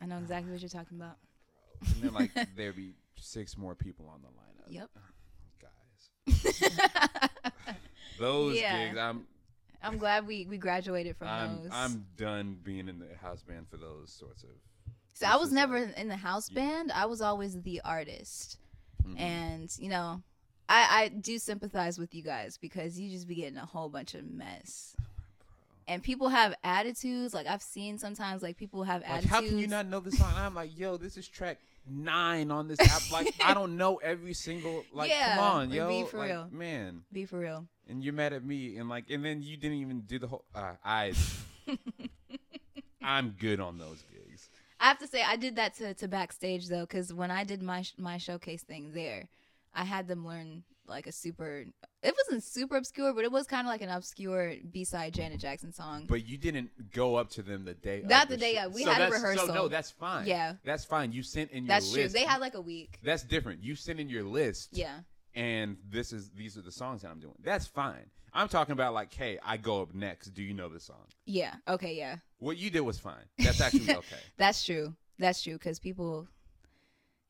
I 0.02 0.06
know 0.06 0.18
exactly 0.18 0.52
what 0.52 0.62
you're 0.62 0.70
talking 0.70 0.98
about. 0.98 1.18
And 1.96 2.04
then 2.04 2.14
like 2.14 2.32
there'd 2.56 2.76
be 2.76 2.94
six 3.16 3.58
more 3.58 3.74
people 3.76 4.08
on 4.14 4.22
the 4.22 4.28
lineup. 4.28 4.68
Yep. 4.70 4.90
Guys, 6.52 6.72
those 8.20 8.56
Yeah. 8.60 8.88
gigs, 8.88 8.98
I'm 9.00 9.26
I'm 9.84 9.98
glad 9.98 10.28
we 10.28 10.46
we 10.46 10.58
graduated 10.58 11.16
from 11.18 11.28
I'm 11.28 11.64
those. 11.64 11.72
I'm 11.72 12.06
done 12.18 12.58
being 12.64 12.88
in 12.88 13.00
the 13.00 13.16
house 13.22 13.42
band 13.44 13.68
for 13.70 13.78
those 13.78 14.12
sorts 14.12 14.44
of. 14.44 14.50
so 15.14 15.26
I 15.26 15.38
was 15.38 15.52
never 15.52 15.86
like- 15.88 15.98
in 15.98 16.08
the 16.08 16.18
house 16.18 16.50
Yeah. 16.52 16.62
band. 16.62 16.92
I 16.92 17.06
was 17.06 17.22
always 17.22 17.60
the 17.62 17.82
artist, 17.84 18.58
Mhm. 19.06 19.20
and 19.20 19.76
you 19.80 19.90
know, 19.90 20.22
I 20.70 21.04
I 21.04 21.08
do 21.10 21.38
sympathize 21.40 21.98
with 22.00 22.14
you 22.16 22.22
guys 22.24 22.58
because 22.58 23.00
you 23.00 23.10
just 23.10 23.28
be 23.28 23.36
getting 23.36 23.58
a 23.58 23.66
whole 23.66 23.90
bunch 23.90 24.14
of 24.16 24.24
mess. 24.30 24.96
And 25.88 26.02
people 26.02 26.30
have 26.30 26.54
attitudes. 26.64 27.34
Like 27.34 27.48
I've 27.48 27.62
seen 27.64 27.98
sometimes, 27.98 28.42
like 28.42 28.56
people 28.58 28.84
have 28.84 29.02
Like, 29.02 29.10
attitudes. 29.10 29.32
how 29.34 29.42
can 29.42 29.58
you 29.58 29.68
not 29.68 29.88
know 29.88 30.00
this 30.00 30.18
song? 30.18 30.32
I'm 30.36 30.56
like, 30.56 30.78
yo, 30.78 30.96
this 30.98 31.18
is 31.18 31.28
track 31.28 31.58
nine 31.90 32.52
on 32.52 32.68
this 32.68 32.80
app. 32.80 33.12
Like, 33.12 33.34
I 33.44 33.54
don't 33.54 33.76
know 33.76 33.98
every 33.98 34.34
single. 34.34 34.86
Like, 34.94 35.10
Yeah, 35.10 35.36
come 35.36 35.44
on, 35.44 35.72
yo, 35.72 35.88
be 35.90 36.04
for 36.10 36.20
like, 36.20 36.30
real. 36.30 36.48
man. 36.52 37.02
Be 37.12 37.26
for 37.26 37.40
real. 37.40 37.68
And 37.90 38.02
you're 38.04 38.14
mad 38.14 38.32
at 38.32 38.46
me, 38.46 38.78
and 38.78 38.88
like, 38.88 39.10
and 39.10 39.26
then 39.26 39.42
you 39.42 39.58
didn't 39.58 39.78
even 39.80 40.02
do 40.02 40.18
the 40.20 40.28
whole. 40.28 40.46
Uh, 40.56 40.76
I, 40.86 41.14
I'm 43.02 43.32
good 43.40 43.60
on 43.60 43.78
those. 43.78 44.04
I 44.82 44.88
have 44.88 44.98
to 45.00 45.08
say, 45.08 45.22
I 45.22 45.36
did 45.36 45.56
that 45.58 45.76
to, 45.76 45.94
to 45.94 46.08
backstage 46.08 46.68
though, 46.68 46.82
because 46.82 47.14
when 47.14 47.30
I 47.32 47.44
did 47.44 47.62
my 47.62 47.86
my 47.98 48.18
showcase 48.18 48.64
thing 48.64 48.92
there, 48.94 49.30
I 49.74 49.86
had 49.86 50.08
them 50.08 50.26
learn 50.26 50.64
like 50.88 51.06
a 51.06 51.12
super. 51.12 51.66
It 52.04 52.16
wasn't 52.26 52.44
super 52.44 52.78
obscure, 52.78 53.14
but 53.14 53.24
it 53.24 53.32
was 53.32 53.46
kind 53.46 53.68
of 53.68 53.72
like 53.72 53.84
an 53.84 53.90
obscure 53.90 54.56
B 54.72 54.84
side 54.84 55.14
Janet 55.14 55.40
Jackson 55.40 55.72
song. 55.72 56.06
But 56.08 56.28
you 56.28 56.36
didn't 56.36 56.92
go 56.92 57.16
up 57.16 57.30
to 57.32 57.44
them 57.44 57.64
the 57.64 57.76
day. 57.76 58.02
Not 58.04 58.24
of 58.24 58.30
the 58.30 58.38
day 58.38 58.58
of. 58.58 58.74
We 58.74 58.84
So 58.84 58.92
had 58.92 59.08
a 59.08 59.12
rehearsal. 59.12 59.48
So 59.48 59.54
no, 59.54 59.68
that's 59.68 59.92
fine. 59.92 60.26
Yeah. 60.26 60.54
that's 60.66 60.84
fine. 60.84 61.12
You 61.12 61.22
sent 61.22 61.52
in 61.52 61.66
your 61.66 61.76
list. 61.76 61.86
That's 61.86 61.94
true. 61.94 62.02
list. 62.04 62.16
They 62.16 62.26
had 62.26 62.42
like 62.42 62.56
a 62.56 62.62
week. 62.62 63.00
That's 63.04 63.22
different. 63.22 63.64
You 63.64 63.76
sent 63.76 64.00
in 64.00 64.10
your 64.10 64.24
list. 64.24 64.70
Yeah. 64.74 65.02
And 65.36 65.78
this 65.90 66.14
is 66.14 66.30
these 66.32 66.58
are 66.58 66.62
the 66.62 66.72
songs 66.72 67.02
that 67.02 67.10
I'm 67.10 67.20
doing. 67.20 67.36
That's 67.44 67.68
fine. 67.68 68.10
I'm 68.34 68.48
talking 68.48 68.74
about 68.74 68.94
like, 68.94 69.14
hey, 69.14 69.40
I 69.46 69.58
go 69.58 69.82
up 69.82 69.94
next. 69.94 70.30
Do 70.30 70.42
you 70.42 70.54
know 70.54 70.70
the 70.70 70.80
song? 70.80 71.06
Yeah. 71.26 71.56
Okay. 71.68 71.96
Yeah. 71.96 72.18
What 72.40 72.58
you 72.58 72.70
did 72.70 72.82
was 72.82 72.98
fine. 72.98 73.26
That's 73.38 73.62
actually 73.62 73.92
okay. 73.96 74.18
That's 74.38 74.66
true. 74.66 74.96
That's 75.20 75.42
true 75.42 75.54
because 75.54 75.80
people. 75.80 76.28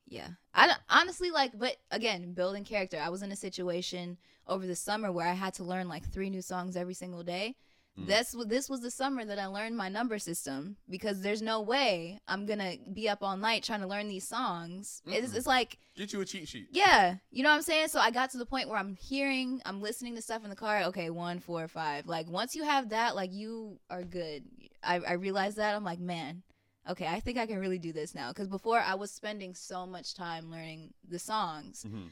Yeah, 0.08 0.28
I 0.52 0.74
honestly 0.90 1.30
like, 1.30 1.58
but 1.58 1.76
again, 1.90 2.34
building 2.34 2.64
character. 2.64 2.98
I 3.02 3.08
was 3.08 3.22
in 3.22 3.32
a 3.32 3.36
situation 3.36 4.18
over 4.46 4.66
the 4.66 4.76
summer 4.76 5.10
where 5.10 5.26
I 5.26 5.32
had 5.32 5.54
to 5.54 5.64
learn 5.64 5.88
like 5.88 6.06
three 6.06 6.28
new 6.28 6.42
songs 6.42 6.76
every 6.76 6.92
single 6.92 7.22
day. 7.22 7.56
Mm. 7.98 8.06
That's 8.06 8.34
this 8.46 8.70
was 8.70 8.80
the 8.80 8.90
summer 8.90 9.22
that 9.26 9.38
I 9.38 9.46
learned 9.46 9.76
my 9.76 9.90
number 9.90 10.18
system 10.18 10.76
because 10.88 11.20
there's 11.20 11.42
no 11.42 11.60
way 11.60 12.18
I'm 12.26 12.46
gonna 12.46 12.76
be 12.94 13.06
up 13.08 13.18
all 13.22 13.36
night 13.36 13.62
trying 13.64 13.82
to 13.82 13.86
learn 13.86 14.08
these 14.08 14.26
songs. 14.26 15.02
It's, 15.06 15.32
Mm-mm. 15.32 15.36
it's 15.36 15.46
like 15.46 15.76
Get 15.94 16.10
you 16.14 16.20
a 16.22 16.24
cheat 16.24 16.48
sheet. 16.48 16.68
yeah, 16.70 17.16
you 17.30 17.42
know 17.42 17.50
what 17.50 17.56
I'm 17.56 17.62
saying? 17.62 17.88
So 17.88 18.00
I 18.00 18.10
got 18.10 18.30
to 18.30 18.38
the 18.38 18.46
point 18.46 18.68
where 18.70 18.78
I'm 18.78 18.96
hearing, 18.96 19.60
I'm 19.66 19.82
listening 19.82 20.14
to 20.16 20.22
stuff 20.22 20.42
in 20.42 20.48
the 20.48 20.56
car. 20.56 20.84
Okay, 20.84 21.10
one, 21.10 21.38
four, 21.38 21.68
five. 21.68 22.06
Like 22.06 22.30
once 22.30 22.54
you 22.56 22.64
have 22.64 22.88
that, 22.88 23.14
like 23.14 23.30
you 23.32 23.78
are 23.90 24.02
good. 24.04 24.44
I, 24.82 25.00
I 25.00 25.12
realized 25.12 25.58
that. 25.58 25.76
I'm 25.76 25.84
like, 25.84 26.00
man, 26.00 26.42
okay, 26.88 27.06
I 27.06 27.20
think 27.20 27.36
I 27.36 27.44
can 27.46 27.58
really 27.58 27.78
do 27.78 27.92
this 27.92 28.14
now. 28.14 28.28
Because 28.30 28.48
before 28.48 28.80
I 28.80 28.94
was 28.94 29.10
spending 29.10 29.54
so 29.54 29.86
much 29.86 30.14
time 30.14 30.50
learning 30.50 30.94
the 31.06 31.18
songs, 31.18 31.84
Mhm. 31.86 32.08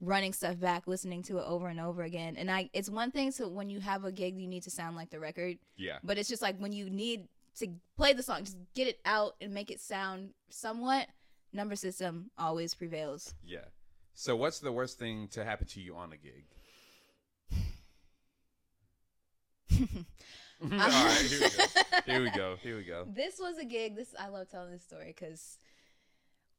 Running 0.00 0.32
stuff 0.32 0.58
back, 0.58 0.86
listening 0.86 1.22
to 1.24 1.38
it 1.38 1.44
over 1.46 1.68
and 1.68 1.80
over 1.80 2.02
again. 2.02 2.36
And 2.36 2.50
I, 2.50 2.70
it's 2.72 2.90
one 2.90 3.10
thing 3.10 3.32
to 3.32 3.48
when 3.48 3.70
you 3.70 3.80
have 3.80 4.04
a 4.04 4.12
gig, 4.12 4.36
you 4.36 4.46
need 4.46 4.62
to 4.64 4.70
sound 4.70 4.96
like 4.96 5.10
the 5.10 5.20
record. 5.20 5.58
Yeah. 5.76 5.98
But 6.02 6.18
it's 6.18 6.28
just 6.28 6.42
like 6.42 6.58
when 6.58 6.72
you 6.72 6.90
need 6.90 7.28
to 7.58 7.68
play 7.96 8.12
the 8.12 8.22
song, 8.22 8.44
just 8.44 8.58
get 8.74 8.88
it 8.88 9.00
out 9.04 9.34
and 9.40 9.54
make 9.54 9.70
it 9.70 9.80
sound 9.80 10.30
somewhat. 10.50 11.08
Number 11.52 11.76
system 11.76 12.30
always 12.36 12.74
prevails. 12.74 13.34
Yeah. 13.44 13.66
So 14.14 14.36
what's 14.36 14.58
the 14.58 14.72
worst 14.72 14.98
thing 14.98 15.28
to 15.28 15.44
happen 15.44 15.66
to 15.68 15.80
you 15.80 15.96
on 15.96 16.12
a 16.12 16.16
gig? 16.16 16.44
All 20.62 20.68
right, 20.78 21.26
here 21.26 21.42
we 21.42 21.50
go. 21.50 21.56
Here 22.06 22.22
we 22.22 22.30
go. 22.30 22.56
Here 22.62 22.76
we 22.76 22.84
go. 22.84 23.04
This 23.06 23.38
was 23.38 23.58
a 23.58 23.64
gig. 23.64 23.96
This 23.96 24.14
I 24.18 24.28
love 24.28 24.48
telling 24.50 24.70
this 24.70 24.84
story 24.84 25.14
because, 25.18 25.58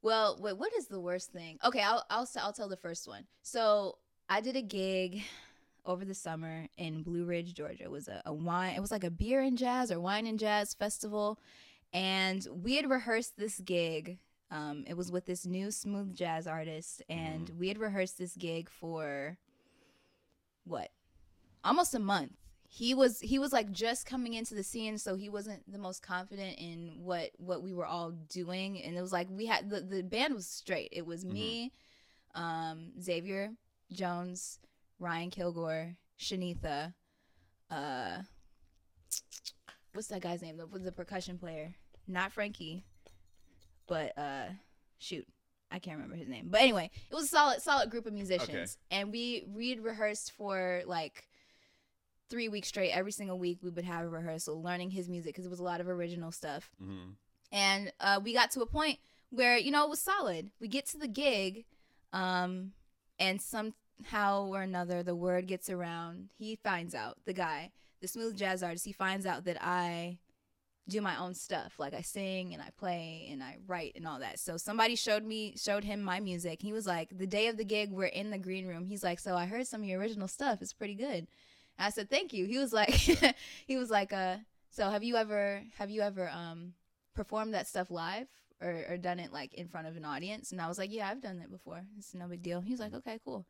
well, 0.06 0.38
wait, 0.40 0.58
what 0.58 0.72
is 0.78 0.88
the 0.88 1.00
worst 1.00 1.32
thing? 1.32 1.58
Okay, 1.66 1.82
I'll 1.82 2.06
I'll 2.10 2.30
I'll 2.38 2.54
tell 2.54 2.70
the 2.70 2.78
first 2.78 3.08
one. 3.08 3.26
So 3.42 3.98
I 4.30 4.40
did 4.40 4.56
a 4.56 4.62
gig. 4.62 5.24
over 5.86 6.04
the 6.06 6.16
summer 6.16 6.68
in 6.78 7.04
Blue 7.04 7.26
Ridge, 7.26 7.54
Georgia. 7.54 7.84
It 7.84 7.92
was 7.92 8.08
a, 8.08 8.22
a 8.26 8.34
wine. 8.34 8.76
It 8.76 8.80
was 8.82 8.92
like 8.92 9.04
a 9.04 9.12
beer 9.12 9.42
and 9.42 9.58
jazz 9.58 9.92
or 9.92 10.00
wine 10.00 10.26
and 10.26 10.40
jazz 10.40 10.74
festival, 10.74 11.40
and 11.94 12.46
we 12.52 12.76
had 12.76 12.90
rehearsed 12.90 13.38
this 13.38 13.60
gig. 13.60 14.18
Um, 14.52 14.86
it 14.88 14.96
was 14.96 15.12
with 15.12 15.26
this 15.26 15.46
new 15.46 15.72
smooth 15.72 16.16
jazz 16.16 16.48
artist, 16.48 17.02
and 17.10 17.50
we 17.58 17.68
had 17.68 17.78
rehearsed 17.78 18.18
this 18.18 18.36
gig 18.36 18.70
for 18.70 19.38
what, 20.66 20.90
almost 21.64 21.94
a 21.96 22.00
month. 22.00 22.45
He 22.76 22.94
was 22.94 23.22
he 23.22 23.40
was 23.40 23.54
like 23.54 23.72
just 23.72 24.06
coming 24.06 24.34
into 24.34 24.54
the 24.54 24.62
scene, 24.62 24.98
so 24.98 25.16
he 25.16 25.30
wasn't 25.30 25.72
the 25.72 25.78
most 25.78 26.02
confident 26.02 26.60
in 26.60 26.98
what 26.98 27.30
what 27.38 27.64
we 27.64 27.74
were 27.74 27.86
all 27.86 28.12
doing, 28.12 28.82
and 28.84 28.98
it 28.98 29.02
was 29.02 29.14
like 29.14 29.30
we 29.32 29.46
had 29.46 29.70
the 29.70 29.80
the 29.80 30.04
band 30.04 30.34
was 30.34 30.46
straight. 30.46 30.90
It 30.92 31.06
was 31.06 31.24
me, 31.24 31.72
um, 32.34 32.92
Xavier 33.02 33.52
Jones, 33.94 34.60
Ryan 35.00 35.30
Kilgore, 35.30 35.96
Shanitha, 36.20 36.94
uh, 37.72 38.18
what's 39.94 40.08
that 40.10 40.22
guy's 40.22 40.42
name? 40.42 40.58
The, 40.58 40.80
the 40.80 40.92
percussion 40.92 41.38
player, 41.38 41.76
not 42.10 42.34
Frankie, 42.34 42.84
but 43.88 44.18
uh, 44.18 44.48
shoot, 44.98 45.26
I 45.72 45.80
can't 45.80 45.96
remember 45.96 46.18
his 46.18 46.28
name. 46.28 46.48
But 46.50 46.60
anyway, 46.60 46.92
it 47.10 47.16
was 47.16 47.24
a 47.24 47.28
solid, 47.30 47.62
solid 47.62 47.90
group 47.90 48.06
of 48.06 48.12
musicians, 48.12 48.78
and 48.92 49.14
we 49.14 49.46
we'd 49.48 49.80
rehearsed 49.80 50.34
for 50.34 50.82
like 50.86 51.28
three 52.30 52.50
weeks 52.50 52.68
straight. 52.68 52.92
Every 52.92 53.12
single 53.12 53.38
week, 53.40 53.60
we 53.62 53.70
would 53.70 53.86
have 53.86 54.06
a 54.06 54.10
rehearsal, 54.10 54.62
learning 54.62 54.92
his 54.92 55.10
music 55.10 55.34
because 55.34 55.46
it 55.46 55.50
was 55.52 55.60
a 55.60 55.64
lot 55.64 55.82
of 55.82 55.88
original 55.88 56.32
stuff. 56.32 56.70
hmm 56.80 57.12
And 57.52 57.92
uh, 58.00 58.20
we 58.24 58.34
got 58.34 58.52
to 58.52 58.62
a 58.62 58.66
point 58.66 59.00
where 59.30 59.58
you 59.58 59.72
know 59.72 59.84
it 59.86 59.90
was 59.90 60.02
solid. 60.02 60.52
We 60.60 60.68
get 60.68 60.86
to 60.88 60.98
the 60.98 61.08
gig, 61.08 61.66
um, 62.14 62.72
and 63.20 63.42
somehow 63.42 64.48
or 64.48 64.62
another, 64.62 65.04
the 65.04 65.16
word 65.16 65.48
gets 65.48 65.70
around. 65.70 66.30
He 66.38 66.56
finds 66.56 66.94
out 66.96 67.18
the 67.26 67.34
guy, 67.34 67.72
the 68.02 68.08
smooth 68.08 68.38
jazz 68.38 68.64
artist. 68.64 68.86
He 68.86 68.94
finds 68.94 69.26
out 69.26 69.46
that 69.46 69.58
I 69.62 70.20
do 70.88 71.02
my 71.02 71.18
own 71.18 71.34
stuff. 71.34 71.74
Like 71.80 71.94
I 71.94 72.02
sing 72.02 72.54
and 72.54 72.62
I 72.62 72.70
play 72.78 73.28
and 73.32 73.42
I 73.42 73.58
write 73.66 73.94
and 73.96 74.08
all 74.08 74.20
that. 74.20 74.40
So 74.40 74.58
somebody 74.58 74.96
showed 74.96 75.24
me 75.24 75.56
showed 75.58 75.84
him 75.84 76.02
my 76.02 76.20
music. 76.20 76.62
He 76.62 76.74
was 76.74 76.86
like, 76.86 77.18
the 77.18 77.26
day 77.28 77.48
of 77.48 77.58
the 77.58 77.66
gig, 77.66 77.92
we're 77.92 78.06
in 78.06 78.30
the 78.30 78.38
green 78.38 78.68
room. 78.68 78.86
He's 78.86 79.04
like, 79.04 79.20
so 79.20 79.36
I 79.36 79.46
heard 79.46 79.66
some 79.68 79.82
of 79.82 79.88
your 79.88 80.00
original 80.00 80.28
stuff. 80.28 80.62
It's 80.62 80.74
pretty 80.74 80.94
good. 80.96 81.28
And 81.78 81.88
I 81.88 81.90
said, 81.90 82.10
thank 82.10 82.34
you. 82.34 82.46
He 82.46 82.58
was 82.58 82.74
like, 82.74 82.90
he 83.68 83.78
was 83.78 83.90
like, 83.90 84.14
uh, 84.14 84.38
so 84.70 84.90
have 84.90 85.04
you 85.04 85.16
ever 85.16 85.64
have 85.78 85.90
you 85.90 86.02
ever 86.02 86.30
um 86.30 86.74
performed 87.16 87.54
that 87.54 87.68
stuff 87.68 87.90
live 87.90 88.28
or, 88.62 88.86
or 88.90 88.98
done 88.98 89.20
it 89.20 89.32
like 89.32 89.54
in 89.54 89.68
front 89.68 89.88
of 89.88 89.96
an 89.96 90.06
audience? 90.06 90.52
And 90.52 90.62
I 90.62 90.68
was 90.68 90.78
like, 90.78 90.92
yeah, 90.92 91.10
I've 91.10 91.22
done 91.22 91.40
that 91.40 91.52
before. 91.52 91.82
It's 91.98 92.14
no 92.14 92.28
big 92.28 92.42
deal. 92.42 92.62
He 92.62 92.72
was 92.72 92.80
like, 92.80 92.94
okay, 92.94 93.20
cool. 93.24 93.46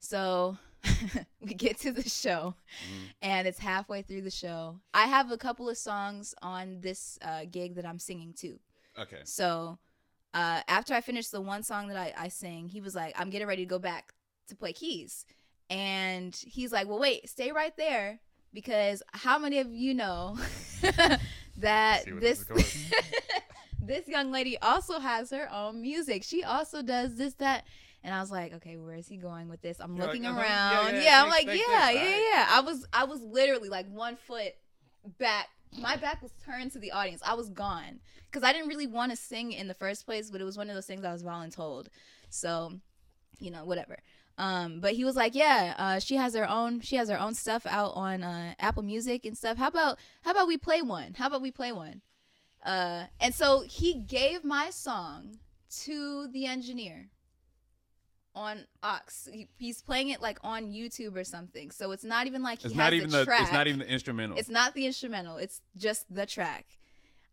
So 0.00 0.58
we 1.40 1.54
get 1.54 1.78
to 1.80 1.92
the 1.92 2.08
show 2.08 2.54
and 3.20 3.48
it's 3.48 3.58
halfway 3.58 4.02
through 4.02 4.22
the 4.22 4.30
show. 4.30 4.80
I 4.94 5.06
have 5.06 5.30
a 5.30 5.36
couple 5.36 5.68
of 5.68 5.76
songs 5.76 6.34
on 6.40 6.80
this 6.80 7.18
uh, 7.22 7.46
gig 7.50 7.74
that 7.76 7.86
I'm 7.86 7.98
singing 7.98 8.32
too. 8.32 8.60
Okay. 8.98 9.20
So 9.24 9.78
uh, 10.34 10.60
after 10.68 10.94
I 10.94 11.00
finished 11.00 11.32
the 11.32 11.40
one 11.40 11.62
song 11.62 11.88
that 11.88 11.96
I, 11.96 12.12
I 12.16 12.28
sang, 12.28 12.68
he 12.68 12.80
was 12.80 12.94
like, 12.94 13.14
I'm 13.18 13.30
getting 13.30 13.48
ready 13.48 13.64
to 13.64 13.68
go 13.68 13.78
back 13.78 14.12
to 14.48 14.56
play 14.56 14.72
keys. 14.72 15.24
And 15.70 16.34
he's 16.34 16.72
like, 16.72 16.88
Well, 16.88 16.98
wait, 16.98 17.28
stay 17.28 17.52
right 17.52 17.76
there 17.76 18.20
because 18.54 19.02
how 19.12 19.38
many 19.38 19.58
of 19.58 19.72
you 19.72 19.94
know 19.94 20.38
that 21.58 22.04
this 22.06 22.44
this 22.44 22.90
this 23.80 24.08
young 24.08 24.30
lady 24.30 24.58
also 24.58 24.98
has 24.98 25.30
her 25.30 25.48
own 25.52 25.80
music. 25.80 26.22
She 26.22 26.44
also 26.44 26.82
does 26.82 27.16
this, 27.16 27.34
that. 27.34 27.64
And 28.04 28.14
I 28.14 28.20
was 28.20 28.30
like, 28.30 28.54
okay, 28.54 28.76
where 28.76 28.94
is 28.94 29.08
he 29.08 29.16
going 29.16 29.48
with 29.48 29.60
this? 29.60 29.78
I'm 29.80 29.96
You're 29.96 30.06
looking 30.06 30.22
like, 30.22 30.32
uh-huh, 30.34 30.40
around. 30.42 30.94
yeah, 30.94 31.00
Yeah, 31.00 31.04
yeah, 31.04 31.22
I'm 31.24 31.28
like, 31.30 31.46
yeah, 31.46 31.52
thanks, 31.52 31.68
yeah, 31.68 32.00
alright. 32.00 32.22
yeah. 32.32 32.46
I 32.50 32.60
was, 32.60 32.86
I 32.92 33.04
was 33.04 33.20
literally 33.22 33.68
like 33.68 33.86
one 33.90 34.16
foot 34.16 34.52
back. 35.18 35.48
My 35.76 35.96
back 35.96 36.22
was 36.22 36.30
turned 36.46 36.72
to 36.72 36.78
the 36.78 36.92
audience. 36.92 37.20
I 37.26 37.34
was 37.34 37.48
gone 37.50 37.98
because 38.30 38.44
I 38.48 38.52
didn't 38.52 38.68
really 38.68 38.86
want 38.86 39.10
to 39.10 39.16
sing 39.16 39.52
in 39.52 39.66
the 39.68 39.74
first 39.74 40.06
place, 40.06 40.30
but 40.30 40.40
it 40.40 40.44
was 40.44 40.56
one 40.56 40.68
of 40.70 40.76
those 40.76 40.86
things 40.86 41.04
I 41.04 41.12
was 41.12 41.24
voluntold. 41.24 41.88
So, 42.30 42.74
you 43.40 43.50
know, 43.50 43.64
whatever. 43.64 43.98
Um, 44.38 44.78
but 44.80 44.94
he 44.94 45.04
was 45.04 45.16
like, 45.16 45.34
yeah, 45.34 45.74
uh, 45.76 45.98
she 45.98 46.14
has 46.14 46.34
her 46.34 46.48
own, 46.48 46.80
she 46.80 46.96
has 46.96 47.08
her 47.10 47.18
own 47.18 47.34
stuff 47.34 47.66
out 47.66 47.92
on 47.96 48.22
uh, 48.22 48.54
Apple 48.60 48.84
Music 48.84 49.26
and 49.26 49.36
stuff. 49.36 49.58
How 49.58 49.66
about, 49.66 49.98
how 50.22 50.30
about 50.30 50.46
we 50.46 50.56
play 50.56 50.80
one? 50.80 51.14
How 51.14 51.26
about 51.26 51.42
we 51.42 51.50
play 51.50 51.72
one? 51.72 52.02
Uh, 52.64 53.04
and 53.20 53.34
so 53.34 53.62
he 53.68 53.94
gave 53.94 54.44
my 54.44 54.70
song 54.70 55.38
to 55.82 56.28
the 56.28 56.46
engineer 56.46 57.08
on 58.34 58.64
aux. 58.84 58.98
He, 59.32 59.48
he's 59.58 59.82
playing 59.82 60.10
it 60.10 60.22
like 60.22 60.38
on 60.44 60.72
YouTube 60.72 61.16
or 61.16 61.24
something. 61.24 61.72
So 61.72 61.90
it's 61.90 62.04
not 62.04 62.28
even 62.28 62.42
like 62.42 62.60
he 62.60 62.66
It's 62.66 62.74
has 62.74 62.78
not 62.78 62.92
even 62.92 63.10
the 63.10 63.18
the. 63.18 63.24
track. 63.24 63.42
It's 63.42 63.52
not 63.52 63.66
even 63.66 63.80
the 63.80 63.90
instrumental. 63.90 64.38
It's 64.38 64.48
not 64.48 64.74
the 64.74 64.86
instrumental. 64.86 65.36
It's 65.38 65.60
just 65.76 66.12
the 66.14 66.26
track. 66.26 66.66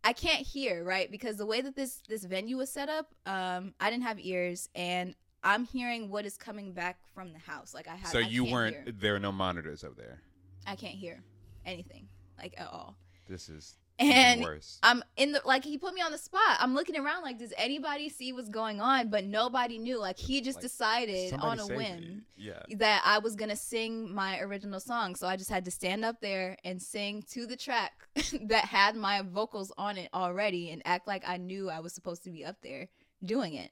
I 0.02 0.12
can't 0.12 0.44
hear 0.46 0.84
right 0.84 1.10
because 1.10 1.36
the 1.36 1.46
way 1.46 1.60
that 1.60 1.76
this 1.76 2.00
this 2.08 2.24
venue 2.24 2.56
was 2.56 2.70
set 2.70 2.88
up, 2.88 3.14
um, 3.26 3.74
I 3.80 3.90
didn't 3.90 4.04
have 4.04 4.18
ears, 4.20 4.68
and 4.74 5.14
I'm 5.46 5.64
hearing 5.64 6.10
what 6.10 6.26
is 6.26 6.36
coming 6.36 6.72
back 6.72 6.98
from 7.14 7.32
the 7.32 7.38
house. 7.38 7.72
Like 7.74 7.88
I 7.88 7.94
have. 7.96 8.10
so 8.10 8.18
I 8.18 8.22
you 8.22 8.44
weren't. 8.44 8.76
hear. 8.84 8.92
There 8.98 9.14
are 9.14 9.20
no 9.20 9.32
monitors 9.32 9.84
up 9.84 9.96
there. 9.96 10.20
I 10.66 10.74
can't 10.76 10.94
hear 10.94 11.22
anything 11.64 12.08
like 12.38 12.54
at 12.58 12.66
all. 12.66 12.96
This 13.28 13.48
is 13.48 13.76
And 13.98 14.42
worse. 14.42 14.78
I'm 14.82 15.02
in 15.16 15.32
the 15.32 15.40
like 15.44 15.64
he 15.64 15.78
put 15.78 15.94
me 15.94 16.00
on 16.02 16.10
the 16.12 16.18
spot. 16.18 16.58
I'm 16.60 16.74
looking 16.74 16.96
around 16.96 17.22
like, 17.22 17.38
does 17.38 17.52
anybody 17.56 18.08
see 18.08 18.32
what's 18.32 18.48
going 18.48 18.80
on? 18.80 19.08
But 19.08 19.24
nobody 19.24 19.78
knew. 19.78 19.98
Like 20.00 20.18
he 20.18 20.40
just 20.40 20.56
Like, 20.56 20.62
decided 20.62 21.32
on 21.34 21.58
a 21.60 21.66
whim. 21.66 22.24
Yeah. 22.36 22.62
that 22.78 23.02
I 23.04 23.18
was 23.20 23.36
gonna 23.36 23.56
sing 23.56 24.12
my 24.14 24.40
original 24.40 24.80
song. 24.80 25.14
So 25.16 25.26
I 25.28 25.36
just 25.36 25.50
had 25.50 25.64
to 25.64 25.70
stand 25.70 26.04
up 26.04 26.20
there 26.20 26.56
and 26.64 26.80
sing 26.82 27.22
to 27.30 27.46
the 27.46 27.56
track 27.56 27.92
that 28.48 28.64
had 28.64 28.96
my 28.96 29.22
vocals 29.22 29.72
on 29.78 29.96
it 29.96 30.10
already 30.12 30.70
and 30.70 30.82
act 30.84 31.06
like 31.06 31.22
I 31.26 31.36
knew 31.36 31.70
I 31.70 31.80
was 31.80 31.94
supposed 31.94 32.24
to 32.24 32.30
be 32.30 32.44
up 32.44 32.56
there 32.62 32.88
doing 33.24 33.54
it. 33.54 33.70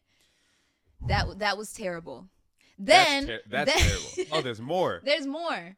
That 1.08 1.38
that 1.38 1.58
was 1.58 1.72
terrible. 1.72 2.28
Then 2.78 3.26
that's, 3.26 3.26
ter- 3.26 3.42
that's 3.48 3.72
then- 3.72 3.98
terrible. 4.24 4.36
Oh, 4.38 4.40
there's 4.42 4.60
more. 4.60 5.00
there's 5.04 5.26
more. 5.26 5.76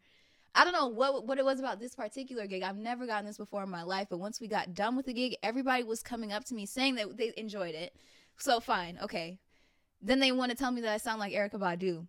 I 0.54 0.64
don't 0.64 0.73
know 0.73 0.87
what 0.87 1.26
what 1.26 1.38
it 1.38 1.45
was 1.45 1.59
about 1.61 1.80
this 1.80 1.95
particular 1.95 2.47
gig. 2.47 2.62
I've 2.62 2.76
never 2.78 3.06
gotten 3.06 3.26
this 3.26 3.37
before 3.37 3.62
in 3.62 3.71
my 3.71 3.83
life, 3.83 4.06
but 4.09 4.18
once 4.18 4.40
we 4.40 4.49
got 4.49 4.75
done 4.75 4.97
with 4.97 5.06
the 5.06 5.12
gig, 5.12 5.37
everybody 5.42 5.85
was 5.85 6.02
coming 6.02 6.33
up 6.33 6.45
to 6.47 6.54
me 6.54 6.64
saying 6.64 6.95
that 6.95 7.16
they 7.16 7.33
enjoyed 7.37 7.75
it. 7.75 7.95
So 8.38 8.61
fine, 8.61 8.99
okay. 9.02 9.38
Then 10.00 10.21
they 10.21 10.33
want 10.33 10.50
to 10.52 10.56
tell 10.56 10.71
me 10.71 10.80
that 10.83 10.92
I 10.92 10.97
sound 10.99 11.21
like 11.21 11.33
Erykah 11.33 11.54
Badu. 11.61 12.06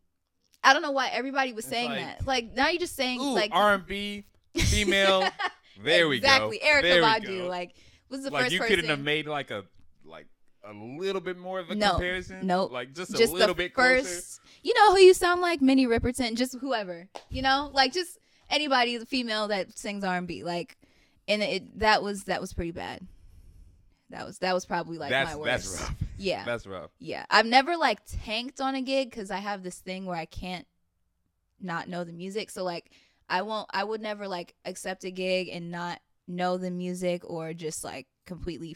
I 0.64 0.74
don't 0.74 0.82
know 0.82 0.92
why 0.92 1.10
everybody 1.10 1.54
was 1.54 1.66
It's 1.66 1.74
saying 1.74 1.90
like, 1.90 2.00
that. 2.00 2.28
Like 2.28 2.54
now 2.54 2.70
you're 2.70 2.80
just 2.80 2.96
saying 2.96 3.20
Ooh, 3.20 3.34
like 3.34 3.52
R&B, 3.54 4.26
female. 4.56 5.28
There 5.84 6.08
we 6.08 6.20
go. 6.20 6.26
exactly 6.28 6.60
Erykah 6.60 6.82
There 6.82 7.04
Badu. 7.04 7.48
Like 7.48 7.76
was 8.10 8.24
the 8.24 8.32
like 8.32 8.44
first 8.44 8.54
you 8.54 8.60
person. 8.60 8.76
couldn't 8.76 8.90
have 8.90 9.00
made 9.00 9.28
like 9.28 9.52
a 9.52 9.64
like 10.06 10.26
a 10.70 10.74
little 10.74 11.22
bit 11.22 11.38
more 11.38 11.60
of 11.60 11.70
a 11.70 11.76
No, 11.76 11.92
comparison. 11.92 12.46
nope. 12.46 12.72
Like 12.72 12.94
just 12.94 13.14
a 13.14 13.18
just 13.18 13.34
little 13.34 13.50
the 13.50 13.54
bit 13.56 13.74
first. 13.76 14.06
closer. 14.06 14.42
You 14.64 14.74
know 14.74 14.92
who 14.94 15.00
you 15.00 15.14
sound 15.14 15.42
like? 15.42 15.62
Minnie 15.62 15.88
Riperton. 15.88 16.36
Just 16.36 16.58
whoever. 16.60 17.08
You 17.30 17.42
know, 17.42 17.70
like 17.74 17.94
just 17.94 18.18
anybody, 18.50 18.98
the 18.98 19.06
female 19.06 19.48
that 19.50 19.78
sings 19.78 20.04
R 20.04 20.18
and 20.18 20.28
B. 20.28 20.44
Like, 20.44 20.78
and 21.28 21.42
it 21.42 21.80
that 21.80 22.04
was 22.04 22.26
that 22.26 22.42
was 22.42 22.54
pretty 22.54 22.72
bad. 22.72 23.08
That 24.10 24.26
was 24.26 24.40
that 24.40 24.54
was 24.54 24.66
probably 24.66 24.98
like 24.98 25.10
that's 25.10 25.32
my 25.32 25.36
worst. 25.36 25.46
that's 25.78 25.82
rough. 25.82 25.96
Yeah, 26.20 26.46
That's 26.46 26.66
rough. 26.66 26.90
yeah. 27.00 27.26
I've 27.30 27.46
never 27.46 27.78
like 27.78 28.00
tanked 28.26 28.60
on 28.62 28.74
a 28.76 28.82
gig 28.82 29.10
because 29.12 29.30
I 29.30 29.38
have 29.38 29.62
this 29.64 29.78
thing 29.80 30.06
where 30.06 30.18
I 30.18 30.26
can't 30.26 30.66
not 31.62 31.88
know 31.90 32.04
the 32.04 32.14
music. 32.14 32.50
So 32.50 32.64
like, 32.64 32.90
I 33.30 33.42
won't. 33.44 33.70
I 33.72 33.84
would 33.84 34.02
never 34.02 34.28
like 34.28 34.56
accept 34.66 35.04
a 35.04 35.12
gig 35.12 35.50
and 35.50 35.70
not 35.70 36.00
know 36.28 36.58
the 36.58 36.72
music 36.72 37.22
or 37.30 37.54
just 37.54 37.84
like 37.84 38.08
completely 38.26 38.76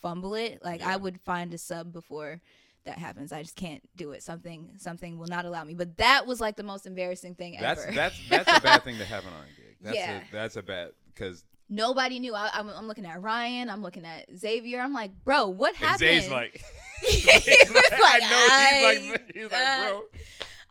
fumble 0.00 0.34
it. 0.34 0.60
Like 0.64 0.80
Yeah. 0.80 0.90
I 0.90 0.96
would 0.96 1.20
find 1.20 1.52
a 1.54 1.58
sub 1.58 1.92
before 1.92 2.40
that 2.84 2.98
happens. 2.98 3.32
I 3.32 3.42
just 3.42 3.56
can't 3.56 3.82
do 3.96 4.12
it. 4.12 4.22
Something 4.22 4.70
something 4.78 5.18
will 5.18 5.26
not 5.26 5.44
allow 5.44 5.64
me. 5.64 5.74
But 5.74 5.96
that 5.98 6.26
was 6.26 6.40
like 6.40 6.56
the 6.56 6.62
most 6.62 6.86
embarrassing 6.86 7.34
thing 7.34 7.56
That's 7.60 7.84
ever. 7.84 7.92
that's 7.94 8.16
that's 8.30 8.58
a 8.58 8.60
bad 8.60 8.82
thing 8.84 8.96
to 8.98 9.04
happen 9.04 9.30
on 9.32 9.42
a 9.42 9.56
gig. 9.60 9.76
That's 9.80 9.96
Yeah. 9.96 10.18
a, 10.20 10.32
that's 10.32 10.56
a 10.56 10.62
bad 10.62 10.90
because 11.14 11.44
Nobody 11.70 12.18
knew. 12.18 12.34
I, 12.34 12.48
I'm, 12.54 12.66
I'm 12.70 12.86
looking 12.88 13.04
at 13.04 13.20
Ryan. 13.20 13.68
I'm 13.68 13.82
looking 13.82 14.06
at 14.06 14.34
Xavier. 14.34 14.80
I'm 14.80 14.94
like, 14.94 15.10
bro, 15.22 15.48
what 15.48 15.74
and 15.74 15.84
happened? 15.84 15.98
Zay's 15.98 16.30
like, 16.30 16.62
He 17.02 17.26
was 17.26 17.90
like, 17.90 18.22
I 18.24 18.30
know 18.30 18.98
he's 19.02 19.10
like 19.10 19.30
he's 19.34 19.44
uh, 19.44 19.48
like 19.52 19.90
bro. 19.90 20.02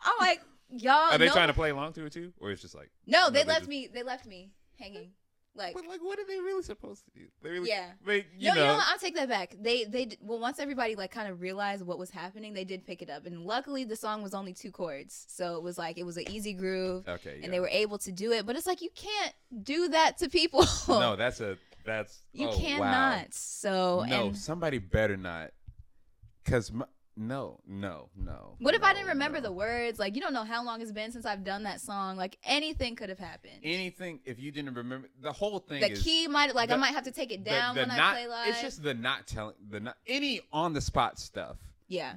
I'm 0.04 0.14
like, 0.20 0.42
y'all. 0.72 1.12
Are 1.14 1.20
they 1.20 1.28
no- 1.28 1.34
trying 1.34 1.50
to 1.50 1.54
play 1.54 1.70
along 1.70 1.94
to 1.94 2.06
it 2.06 2.14
too, 2.14 2.34
or 2.40 2.50
it's 2.50 2.64
just 2.64 2.74
like 2.74 2.90
No, 3.06 3.30
they 3.30 3.42
they 3.44 3.46
left 3.48 3.60
just- 3.62 3.70
me. 3.70 3.88
They 3.94 4.02
left 4.02 4.26
me 4.26 4.50
hanging. 4.80 5.12
Like, 5.58 5.74
But 5.74 5.88
like, 5.88 6.02
what 6.02 6.20
are 6.20 6.26
they 6.26 6.40
really 6.40 6.64
supposed 6.64 7.06
to 7.06 7.12
do? 7.12 7.26
They 7.42 7.50
really, 7.50 7.70
Yeah. 7.70 7.92
They, 8.06 8.26
you 8.38 8.50
no, 8.50 8.54
know, 8.54 8.62
you 8.62 8.68
know, 8.68 8.74
what? 8.76 8.86
I'll 8.90 9.00
take 9.00 9.16
that 9.16 9.28
back. 9.28 9.56
They, 9.60 9.86
they, 9.86 10.10
well, 10.22 10.40
once 10.40 10.60
everybody 10.60 10.96
like 10.96 11.12
kind 11.12 11.30
of 11.30 11.42
realized 11.42 11.86
what 11.86 11.98
was 11.98 12.10
happening, 12.10 12.54
they 12.54 12.64
did 12.64 12.86
pick 12.86 13.02
it 13.02 13.10
up, 13.10 13.26
and 13.26 13.42
luckily 13.42 13.84
the 13.84 13.96
song 13.96 14.22
was 14.22 14.34
only 14.34 14.54
two 14.54 14.72
chords, 14.72 15.26
so 15.28 15.56
it 15.56 15.64
was 15.64 15.78
like 15.78 15.98
it 15.98 16.06
was 16.06 16.18
an 16.18 16.30
easy 16.30 16.54
groove, 16.54 17.08
okay, 17.08 17.40
and 17.44 17.52
they 17.52 17.60
were 17.60 17.70
able 17.70 17.98
to 18.00 18.12
do 18.12 18.32
it. 18.32 18.46
But 18.46 18.56
it's 18.56 18.68
like 18.68 18.82
you 18.82 18.90
can't 18.96 19.34
do 19.64 19.90
that 19.90 20.18
to 20.20 20.30
people. 20.30 20.66
no, 20.88 21.16
that's 21.18 21.42
a 21.42 21.58
that's 21.86 22.22
you 22.34 22.50
oh, 22.50 22.58
cannot. 22.58 22.80
Wow. 22.82 23.26
So 23.32 24.06
no, 24.08 24.28
and 24.28 24.38
somebody 24.38 24.78
better 24.78 25.18
not, 25.18 25.52
because 26.44 26.72
no, 27.18 27.60
no, 27.68 28.10
no. 28.16 28.56
What 28.60 28.76
if 28.76 28.84
I 28.84 28.94
didn't 28.94 29.08
remember 29.08 29.40
no. 29.40 29.46
the 29.48 29.52
words? 29.52 29.98
Like 30.00 30.16
you 30.16 30.22
don't 30.22 30.34
know 30.34 30.44
how 30.44 30.64
long 30.64 30.82
it's 30.82 30.92
been 30.92 31.12
since 31.12 31.26
I've 31.26 31.44
done 31.44 31.64
that 31.64 31.82
song. 31.82 32.16
Like 32.16 32.38
anything 32.44 32.96
could 32.96 33.10
have 33.10 33.20
happened. 33.20 33.60
anything? 33.64 34.20
If 34.26 34.40
you 34.40 34.52
didn't 34.52 34.76
remember, 34.76 35.10
the 35.22 35.32
whole 35.34 35.60
thing 35.60 35.82
the 35.82 35.90
key 35.90 36.28
might 36.28 36.54
like 36.56 36.70
I 36.72 36.76
might 36.76 36.94
have 36.94 37.06
to 37.06 37.12
take 37.12 37.32
it 37.32 37.44
down 37.44 37.76
the 37.76 37.82
when 37.82 37.90
not- 37.90 38.00
I 38.00 38.14
play 38.14 38.28
live. 38.28 38.48
It's 38.50 38.62
just 38.62 38.84
the 38.84 38.94
not 38.94 39.26
telling 39.28 39.56
the 39.70 39.80
not 39.80 39.98
any 40.06 40.42
on 40.54 40.74
the 40.74 40.82
spot 40.82 41.18
stuff 41.20 41.58
yeah, 41.88 42.16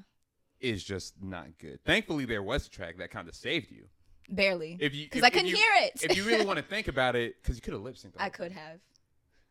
is 0.61 0.85
just 0.85 1.15
not 1.23 1.47
good. 1.59 1.79
Thankfully, 1.85 2.27
there 2.27 2.43
was 2.43 2.67
a 2.67 2.71
track 2.71 2.99
that 2.99 3.11
kind 3.11 3.29
of 3.29 3.35
saved 3.35 3.71
you. 3.71 3.85
barely 4.29 4.77
If 4.81 4.95
you 4.95 5.07
because 5.07 5.23
I 5.23 5.31
couldn't 5.31 5.49
you- 5.49 5.57
hear 5.57 5.71
it. 5.85 6.03
if 6.05 6.17
you 6.17 6.25
really 6.25 6.45
want 6.45 6.59
to 6.59 6.65
think 6.75 6.89
about 6.89 7.17
it, 7.17 7.37
because 7.43 7.57
you 7.57 7.63
could 7.63 7.73
have 7.73 7.83
lip 7.83 7.97
synced. 7.97 8.13
I 8.19 8.29
could 8.29 8.53
have. 8.53 8.81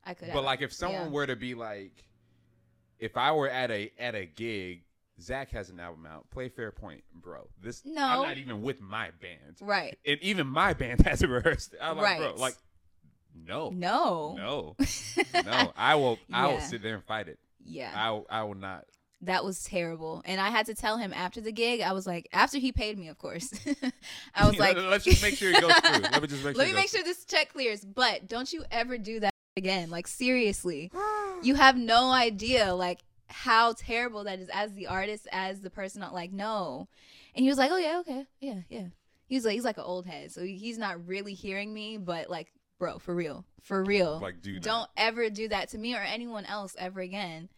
I 0.05 0.13
could 0.13 0.27
have. 0.27 0.35
But 0.35 0.43
like, 0.43 0.61
if 0.61 0.71
someone 0.71 1.03
Yeah. 1.05 1.09
were 1.09 1.27
to 1.27 1.35
be 1.35 1.53
like, 1.55 2.03
if 2.99 3.17
I 3.17 3.31
were 3.31 3.49
at 3.49 3.71
a 3.71 3.91
at 3.97 4.13
a 4.15 4.25
gig, 4.25 4.83
Zach 5.21 5.51
has 5.51 5.69
an 5.69 5.79
album 5.79 6.05
out. 6.05 6.29
Play 6.31 6.49
Fair 6.49 6.71
Point, 6.71 7.03
bro. 7.13 7.47
This 7.61 7.81
No. 7.85 8.03
I'm 8.05 8.21
not 8.27 8.38
even 8.38 8.61
with 8.61 8.81
my 8.81 9.09
band, 9.21 9.57
right? 9.61 9.97
and 10.05 10.19
even 10.21 10.47
my 10.47 10.73
band 10.73 11.01
hasn't 11.05 11.31
rehearsed. 11.31 11.73
it. 11.73 11.79
I'm 11.81 11.97
like, 11.97 12.17
bro, 12.17 12.27
Right. 12.29 12.38
like, 12.38 12.55
no, 13.35 13.69
No. 13.69 14.35
no, 14.38 14.75
no. 15.45 15.73
I 15.77 15.95
will, 15.95 16.19
I 16.31 16.47
will 16.47 16.61
sit 16.61 16.81
there 16.81 16.95
and 16.95 17.03
fight 17.03 17.27
it. 17.27 17.39
Yeah. 17.63 17.91
I, 17.95 18.11
will- 18.11 18.27
I 18.29 18.43
will 18.43 18.55
not. 18.55 18.85
That 19.23 19.43
was 19.43 19.61
terrible. 19.63 20.21
And 20.25 20.39
I 20.39 20.49
had 20.49 20.67
to 20.67 20.73
tell 20.73 20.95
him 20.97 21.11
after 21.13 21.41
the 21.41 21.51
gig, 21.51 21.81
I 21.81 21.91
was 21.91 22.07
like, 22.07 22.29
after 22.31 22.57
he 22.57 22.71
paid 22.71 22.97
me, 22.97 23.09
of 23.09 23.17
course. 23.17 23.51
I 24.33 24.47
was 24.47 24.57
like, 24.57 24.77
let's 24.77 25.03
just 25.03 25.21
make 25.21 25.35
sure 25.35 25.51
it 25.51 25.59
goes 25.59 25.73
through. 25.73 26.01
Let 26.03 26.21
me 26.21 26.27
just 26.29 26.43
make 26.45 26.55
sure. 26.55 26.63
let 26.63 26.67
me 26.69 26.73
make 26.73 26.88
sure 26.89 27.03
this 27.03 27.25
check 27.25 27.51
clears. 27.51 27.83
But 27.83 28.29
don't 28.29 28.51
you 28.53 28.63
ever 28.71 28.97
do 28.97 29.19
that 29.19 29.33
again. 29.57 29.89
Like, 29.89 30.07
seriously. 30.07 30.89
you 31.43 31.55
have 31.55 31.75
no 31.75 32.11
idea, 32.11 32.73
like, 32.73 32.99
how 33.29 33.74
terrible 33.74 34.24
that 34.25 34.39
is 34.39 34.50
as 34.50 34.74
the 34.74 34.88
artist, 34.88 35.27
as 35.31 35.62
the 35.62 35.69
person. 35.69 36.03
Like, 36.12 36.31
no. 36.31 36.88
And 37.36 37.43
he 37.43 37.50
was 37.50 37.57
like, 37.57 37.71
oh, 37.71 37.77
yeah, 37.77 38.00
okay. 38.00 38.25
Yeah, 38.39 38.62
yeah. 38.69 38.88
He 39.27 39.36
was 39.36 39.45
like, 39.45 39.53
he's 39.53 39.65
like 39.65 39.77
an 39.77 39.83
old 39.86 40.07
head. 40.07 40.31
So 40.31 40.43
he's 40.43 40.77
not 40.77 41.07
really 41.07 41.36
hearing 41.36 41.74
me, 41.74 41.98
but 41.98 42.29
like, 42.29 42.51
bro, 42.79 42.98
for 42.98 43.13
real. 43.13 43.45
For 43.62 43.83
real. 43.83 44.19
Like, 44.19 44.41
do 44.41 44.59
don't 44.59 44.89
ever 44.98 45.29
do 45.29 45.48
that 45.50 45.69
to 45.69 45.77
me 45.77 45.95
or 45.95 46.01
anyone 46.01 46.45
else 46.45 46.75
ever 46.79 47.00
again. 47.00 47.50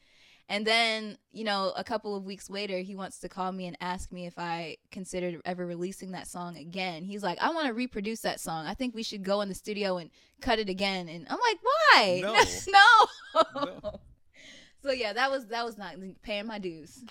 And 0.49 0.67
then, 0.67 1.17
you 1.31 1.45
know, 1.45 1.71
a 1.77 1.83
couple 1.83 2.13
of 2.13 2.25
weeks 2.25 2.49
later, 2.49 2.79
he 2.79 2.93
wants 2.93 3.19
to 3.19 3.29
call 3.29 3.53
me 3.53 3.67
and 3.67 3.77
ask 3.79 4.11
me 4.11 4.25
if 4.25 4.37
I 4.37 4.75
considered 4.91 5.39
ever 5.45 5.65
releasing 5.65 6.11
that 6.11 6.27
song 6.27 6.57
again. 6.57 7.05
He's 7.05 7.23
like, 7.23 7.41
I 7.41 7.51
want 7.51 7.67
to 7.67 7.73
reproduce 7.73 8.19
that 8.21 8.41
song. 8.41 8.65
I 8.65 8.73
think 8.73 8.93
we 8.93 9.03
should 9.03 9.23
go 9.23 9.39
in 9.39 9.47
the 9.47 9.55
studio 9.55 9.95
and 9.95 10.09
cut 10.41 10.59
it 10.59 10.67
again. 10.67 11.07
And 11.07 11.25
I'm 11.29 11.37
like, 11.39 11.59
why? 11.61 12.19
No. 12.21 12.33
no. 13.63 13.65
No. 13.65 13.99
So 14.83 14.91
yeah, 14.91 15.13
that 15.13 15.29
was 15.29 15.47
that 15.47 15.65
was 15.65 15.77
not 15.77 15.95
paying 16.23 16.47
my 16.47 16.59
dues. 16.59 17.03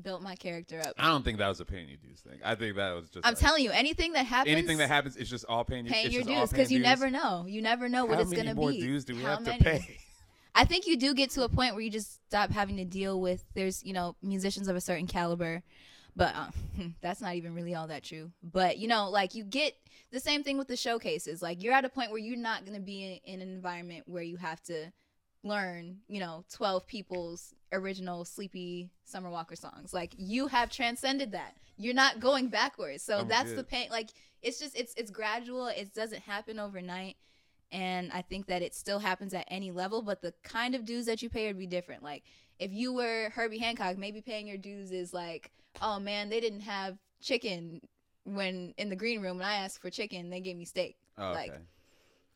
Built 0.00 0.22
my 0.22 0.34
character 0.36 0.80
up. 0.80 0.94
I 0.98 1.08
don't 1.08 1.22
think 1.22 1.36
that 1.38 1.48
was 1.48 1.60
a 1.60 1.66
paying 1.66 1.86
your 1.86 1.98
dues 1.98 2.20
thing. 2.20 2.40
I 2.42 2.54
think 2.54 2.76
that 2.76 2.92
was 2.94 3.10
just. 3.10 3.26
I'm 3.26 3.34
like, 3.34 3.38
telling 3.38 3.62
you, 3.62 3.70
anything 3.72 4.14
that 4.14 4.24
happens, 4.24 4.50
anything 4.50 4.78
that 4.78 4.88
happens, 4.88 5.16
it's 5.16 5.28
just 5.28 5.44
all 5.46 5.64
paying. 5.64 5.84
paying 5.84 6.10
your 6.10 6.22
dues 6.22 6.48
because 6.50 6.72
you 6.72 6.78
dues. 6.78 6.86
never 6.86 7.10
know. 7.10 7.44
You 7.46 7.60
never 7.60 7.90
know 7.90 8.06
what 8.06 8.14
How 8.14 8.22
it's 8.22 8.32
gonna 8.32 8.54
be. 8.54 8.80
dues 8.80 9.04
do 9.04 9.14
we 9.14 9.22
How 9.22 9.32
have 9.32 9.42
many? 9.44 9.58
to 9.58 9.64
pay? 9.64 9.98
I 10.54 10.64
think 10.64 10.86
you 10.86 10.96
do 10.96 11.12
get 11.14 11.30
to 11.30 11.44
a 11.44 11.48
point 11.48 11.74
where 11.74 11.82
you 11.82 11.90
just 11.90 12.24
stop 12.26 12.50
having 12.50 12.76
to 12.76 12.84
deal 12.84 13.20
with 13.20 13.44
there's 13.54 13.84
you 13.84 13.92
know 13.92 14.16
musicians 14.22 14.66
of 14.68 14.76
a 14.76 14.80
certain 14.80 15.06
caliber, 15.06 15.62
but 16.16 16.34
uh, 16.34 16.46
that's 17.02 17.20
not 17.20 17.34
even 17.34 17.54
really 17.54 17.74
all 17.74 17.88
that 17.88 18.02
true. 18.02 18.30
But 18.42 18.78
you 18.78 18.88
know, 18.88 19.10
like 19.10 19.34
you 19.34 19.44
get 19.44 19.74
the 20.10 20.20
same 20.20 20.42
thing 20.42 20.56
with 20.56 20.68
the 20.68 20.76
showcases. 20.76 21.42
Like 21.42 21.62
you're 21.62 21.74
at 21.74 21.84
a 21.84 21.90
point 21.90 22.10
where 22.10 22.18
you're 22.20 22.36
not 22.38 22.64
going 22.64 22.76
to 22.76 22.82
be 22.82 23.20
in, 23.26 23.34
in 23.34 23.42
an 23.42 23.54
environment 23.54 24.04
where 24.06 24.22
you 24.22 24.36
have 24.36 24.62
to 24.64 24.90
learn 25.44 25.98
you 26.08 26.20
know 26.20 26.44
12 26.52 26.86
people's 26.86 27.54
original 27.72 28.24
sleepy 28.24 28.90
summer 29.04 29.30
walker 29.30 29.56
songs. 29.56 29.92
Like 29.92 30.14
you 30.16 30.46
have 30.48 30.70
transcended 30.70 31.32
that. 31.32 31.56
You're 31.76 31.94
not 31.94 32.20
going 32.20 32.48
backwards. 32.48 33.02
So 33.02 33.18
I'm 33.18 33.28
that's 33.28 33.52
the 33.52 33.64
pain. 33.64 33.88
Like 33.90 34.10
it's 34.42 34.58
just 34.58 34.78
it's 34.78 34.94
it's 34.96 35.10
gradual. 35.10 35.66
It 35.68 35.94
doesn't 35.94 36.22
happen 36.22 36.58
overnight. 36.58 37.16
And 37.70 38.12
I 38.12 38.20
think 38.20 38.46
that 38.48 38.60
it 38.60 38.74
still 38.74 38.98
happens 38.98 39.32
at 39.32 39.46
any 39.48 39.70
level, 39.70 40.02
but 40.02 40.20
the 40.20 40.34
kind 40.42 40.74
of 40.74 40.84
dues 40.84 41.06
that 41.06 41.22
you 41.22 41.30
pay 41.30 41.46
would 41.46 41.58
be 41.58 41.66
different. 41.66 42.02
Like 42.02 42.22
if 42.58 42.70
you 42.72 42.92
were 42.92 43.30
Herbie 43.34 43.58
Hancock, 43.58 43.96
maybe 43.96 44.20
paying 44.20 44.46
your 44.46 44.58
dues 44.58 44.92
is 44.92 45.14
like, 45.14 45.50
oh 45.80 45.98
man, 45.98 46.28
they 46.28 46.40
didn't 46.40 46.60
have 46.60 46.98
chicken 47.22 47.80
when 48.24 48.74
in 48.76 48.90
the 48.90 48.96
green 48.96 49.22
room. 49.22 49.38
When 49.38 49.46
I 49.46 49.54
asked 49.54 49.80
for 49.80 49.90
chicken, 49.90 50.28
they 50.28 50.40
gave 50.40 50.56
me 50.56 50.66
steak. 50.66 50.96
Oh, 51.16 51.32
okay. 51.32 51.52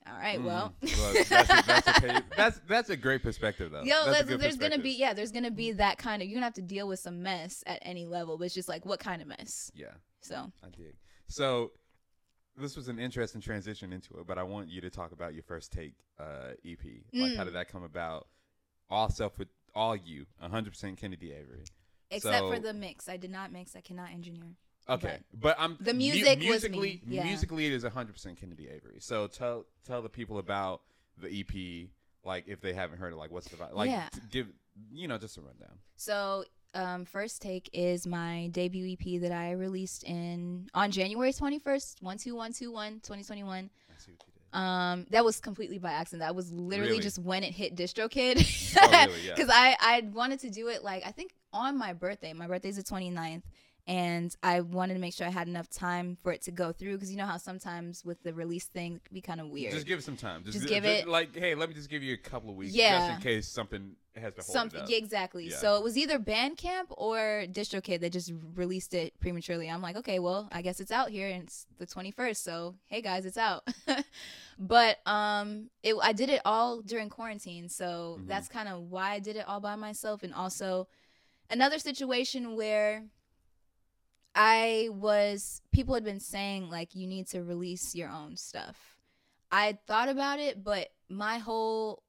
All 0.08 0.18
right, 0.18 0.40
well, 0.42 0.72
Mm. 0.82 0.98
Well, 0.98 1.24
that's, 1.28 1.50
a, 1.50 1.66
that's, 1.66 1.88
a 1.88 2.00
pay, 2.00 2.20
that's 2.36 2.60
that's 2.68 2.90
a 2.90 2.96
great 2.96 3.22
perspective 3.22 3.70
though. 3.72 3.82
Yo, 3.82 4.04
there's, 4.12 4.56
gonna 4.56 4.78
be 4.78 4.92
yeah, 4.92 5.12
there's 5.14 5.32
gonna 5.32 5.50
be 5.50 5.72
that 5.72 5.98
kind 5.98 6.22
of 6.22 6.28
you're 6.28 6.36
gonna 6.36 6.46
have 6.46 6.54
to 6.54 6.62
deal 6.62 6.86
with 6.88 6.98
some 7.00 7.22
mess 7.22 7.64
at 7.66 7.78
any 7.82 8.06
level, 8.06 8.38
but 8.38 8.44
it's 8.44 8.54
just 8.54 8.68
like 8.68 8.84
what 8.86 9.00
kind 9.00 9.20
of 9.20 9.28
mess. 9.28 9.70
Yeah, 9.74 9.86
So 10.20 10.50
I 10.64 10.68
dig. 10.76 10.94
So 11.28 11.72
this 12.56 12.76
was 12.76 12.88
an 12.88 12.98
interesting 12.98 13.40
transition 13.40 13.92
into 13.92 14.18
it, 14.18 14.26
but 14.26 14.38
I 14.38 14.42
want 14.44 14.68
you 14.68 14.80
to 14.80 14.90
talk 14.90 15.12
about 15.12 15.34
your 15.34 15.42
first 15.42 15.72
take 15.72 15.94
uh, 16.18 16.52
EP. 16.64 16.78
Like, 17.12 17.36
how 17.36 17.42
Mm. 17.42 17.46
did 17.46 17.54
that 17.54 17.68
come 17.68 17.82
about? 17.82 18.28
All 18.88 19.10
self 19.10 19.38
with 19.38 19.48
all 19.74 19.94
you, 19.96 20.24
100% 20.42 20.96
Kennedy 20.96 21.32
Avery. 21.32 21.64
except 22.10 22.46
for 22.46 22.58
the 22.60 22.72
mix, 22.72 23.08
I 23.08 23.16
did 23.18 23.30
not 23.30 23.52
mix. 23.52 23.74
I 23.76 23.80
cannot 23.80 24.10
engineer. 24.10 24.54
Okay, 24.88 25.18
but, 25.34 25.56
I'm 25.58 25.76
The 25.80 25.92
mu- 25.92 25.98
music 25.98 26.38
was 26.38 26.46
musically, 26.46 27.02
yeah. 27.08 27.24
musically 27.24 27.66
it 27.66 27.72
is 27.72 27.82
100% 27.84 28.36
Kennedy 28.36 28.68
Avery. 28.68 28.98
So 29.00 29.26
tell 29.26 29.66
tell 29.84 30.00
the 30.02 30.08
people 30.08 30.38
about 30.38 30.82
the 31.18 31.28
EP, 31.40 31.88
like 32.24 32.44
if 32.46 32.60
they 32.60 32.72
haven't 32.72 32.98
heard 32.98 33.12
it, 33.12 33.16
like 33.16 33.30
what's 33.32 33.48
the 33.48 33.56
vibe? 33.56 33.74
Like 33.74 33.90
Yeah. 33.90 34.08
give 34.30 34.46
you 34.92 35.08
know 35.08 35.18
just 35.18 35.36
a 35.38 35.40
rundown. 35.40 35.78
So, 35.96 36.44
um, 36.74 37.04
first 37.04 37.40
take 37.42 37.68
is 37.72 38.06
my 38.06 38.48
debut 38.52 38.92
EP 39.00 39.20
that 39.22 39.32
I 39.32 39.52
released 39.52 40.04
in 40.04 40.68
on 40.74 40.90
January 40.90 41.32
21st, 41.32 41.96
12121, 42.00 42.94
2021. 43.00 43.70
I 43.90 43.98
see 43.98 44.12
what 44.12 44.20
you. 44.26 44.58
Um, 44.60 45.06
that 45.10 45.24
was 45.24 45.40
completely 45.40 45.78
by 45.78 45.90
accident. 45.92 46.20
That 46.20 46.34
was 46.36 46.52
literally 46.52 46.92
Really? 46.92 47.02
just 47.02 47.18
when 47.18 47.42
it 47.42 47.52
hit 47.54 47.74
DistroKid. 47.76 48.76
Oh, 48.80 49.06
really? 49.06 49.20
Yeah. 49.26 49.34
Because 49.34 49.50
I, 49.52 49.76
I 49.80 50.00
wanted 50.12 50.40
to 50.40 50.50
do 50.50 50.68
it 50.68 50.82
like, 50.84 51.04
I 51.06 51.10
think 51.10 51.32
on 51.52 51.76
my 51.76 51.92
birthday. 51.92 52.32
My 52.32 52.46
birthday's 52.46 52.76
the 52.76 52.82
29th. 52.82 53.42
And 53.88 54.34
I 54.42 54.62
wanted 54.62 54.94
to 54.94 55.00
make 55.00 55.14
sure 55.14 55.26
I 55.28 55.30
had 55.30 55.46
enough 55.46 55.70
time 55.70 56.16
for 56.20 56.32
it 56.32 56.42
to 56.42 56.50
go 56.50 56.72
through. 56.72 56.94
Because 56.94 57.10
you 57.10 57.16
know 57.16 57.24
how 57.26 57.36
sometimes 57.36 58.04
with 58.04 58.20
the 58.24 58.34
release 58.34 58.64
thing, 58.64 58.96
it 58.96 59.04
can 59.04 59.14
be 59.14 59.20
kind 59.20 59.40
of 59.40 59.46
weird. 59.48 59.72
Just 59.72 59.86
give 59.86 60.00
it 60.00 60.02
some 60.02 60.16
time. 60.16 60.42
Just, 60.44 60.58
Just 60.58 60.68
give 60.68 60.82
ju- 60.82 60.90
it- 60.90 61.08
like, 61.08 61.36
hey, 61.36 61.54
let 61.54 61.68
me 61.68 61.74
just 61.76 61.88
give 61.88 62.02
you 62.02 62.14
a 62.14 62.16
couple 62.16 62.50
of 62.50 62.56
weeks, 62.56 62.74
Yeah. 62.74 62.98
just 62.98 63.16
in 63.18 63.22
case 63.22 63.46
something 63.46 63.94
has 64.16 64.32
to 64.34 64.40
hold 64.40 64.52
Something 64.52 64.82
yeah, 64.88 64.96
exactly. 64.96 65.50
Yeah. 65.50 65.56
So 65.58 65.76
it 65.76 65.84
was 65.84 65.96
either 65.98 66.18
Bandcamp 66.18 66.86
or 66.90 67.44
DistroKid 67.48 68.00
that 68.00 68.10
just 68.12 68.32
released 68.54 68.92
it 68.94 69.12
prematurely. 69.20 69.68
I'm 69.70 69.82
like, 69.82 69.94
okay, 69.96 70.18
well, 70.18 70.48
I 70.50 70.62
guess 70.62 70.80
it's 70.80 70.90
out 70.90 71.10
here 71.10 71.28
and 71.28 71.44
it's 71.44 71.66
the 71.78 71.86
21st. 71.86 72.38
So 72.42 72.74
hey 72.86 73.02
guys, 73.02 73.24
it's 73.26 73.36
out. 73.36 73.68
but 74.58 74.98
um, 75.06 75.68
it 75.82 75.94
I 76.02 76.12
did 76.12 76.30
it 76.30 76.40
all 76.44 76.80
during 76.80 77.08
quarantine, 77.10 77.68
so 77.68 78.18
Mhm. 78.20 78.26
that's 78.28 78.48
kind 78.48 78.68
of 78.68 78.90
why 78.90 79.10
I 79.12 79.18
did 79.18 79.36
it 79.36 79.46
all 79.46 79.60
by 79.60 79.76
myself. 79.76 80.22
And 80.22 80.32
also 80.34 80.88
another 81.50 81.78
situation 81.78 82.56
where 82.56 83.04
I 84.36 84.90
was 84.92 85.62
people 85.72 85.94
had 85.94 86.04
been 86.04 86.20
saying 86.20 86.68
like 86.68 86.94
you 86.94 87.06
need 87.06 87.26
to 87.28 87.42
release 87.42 87.94
your 87.94 88.10
own 88.10 88.36
stuff. 88.36 88.76
I 89.50 89.78
thought 89.86 90.10
about 90.10 90.38
it, 90.38 90.62
but 90.62 90.88
my 91.08 91.38
whole 91.38 92.02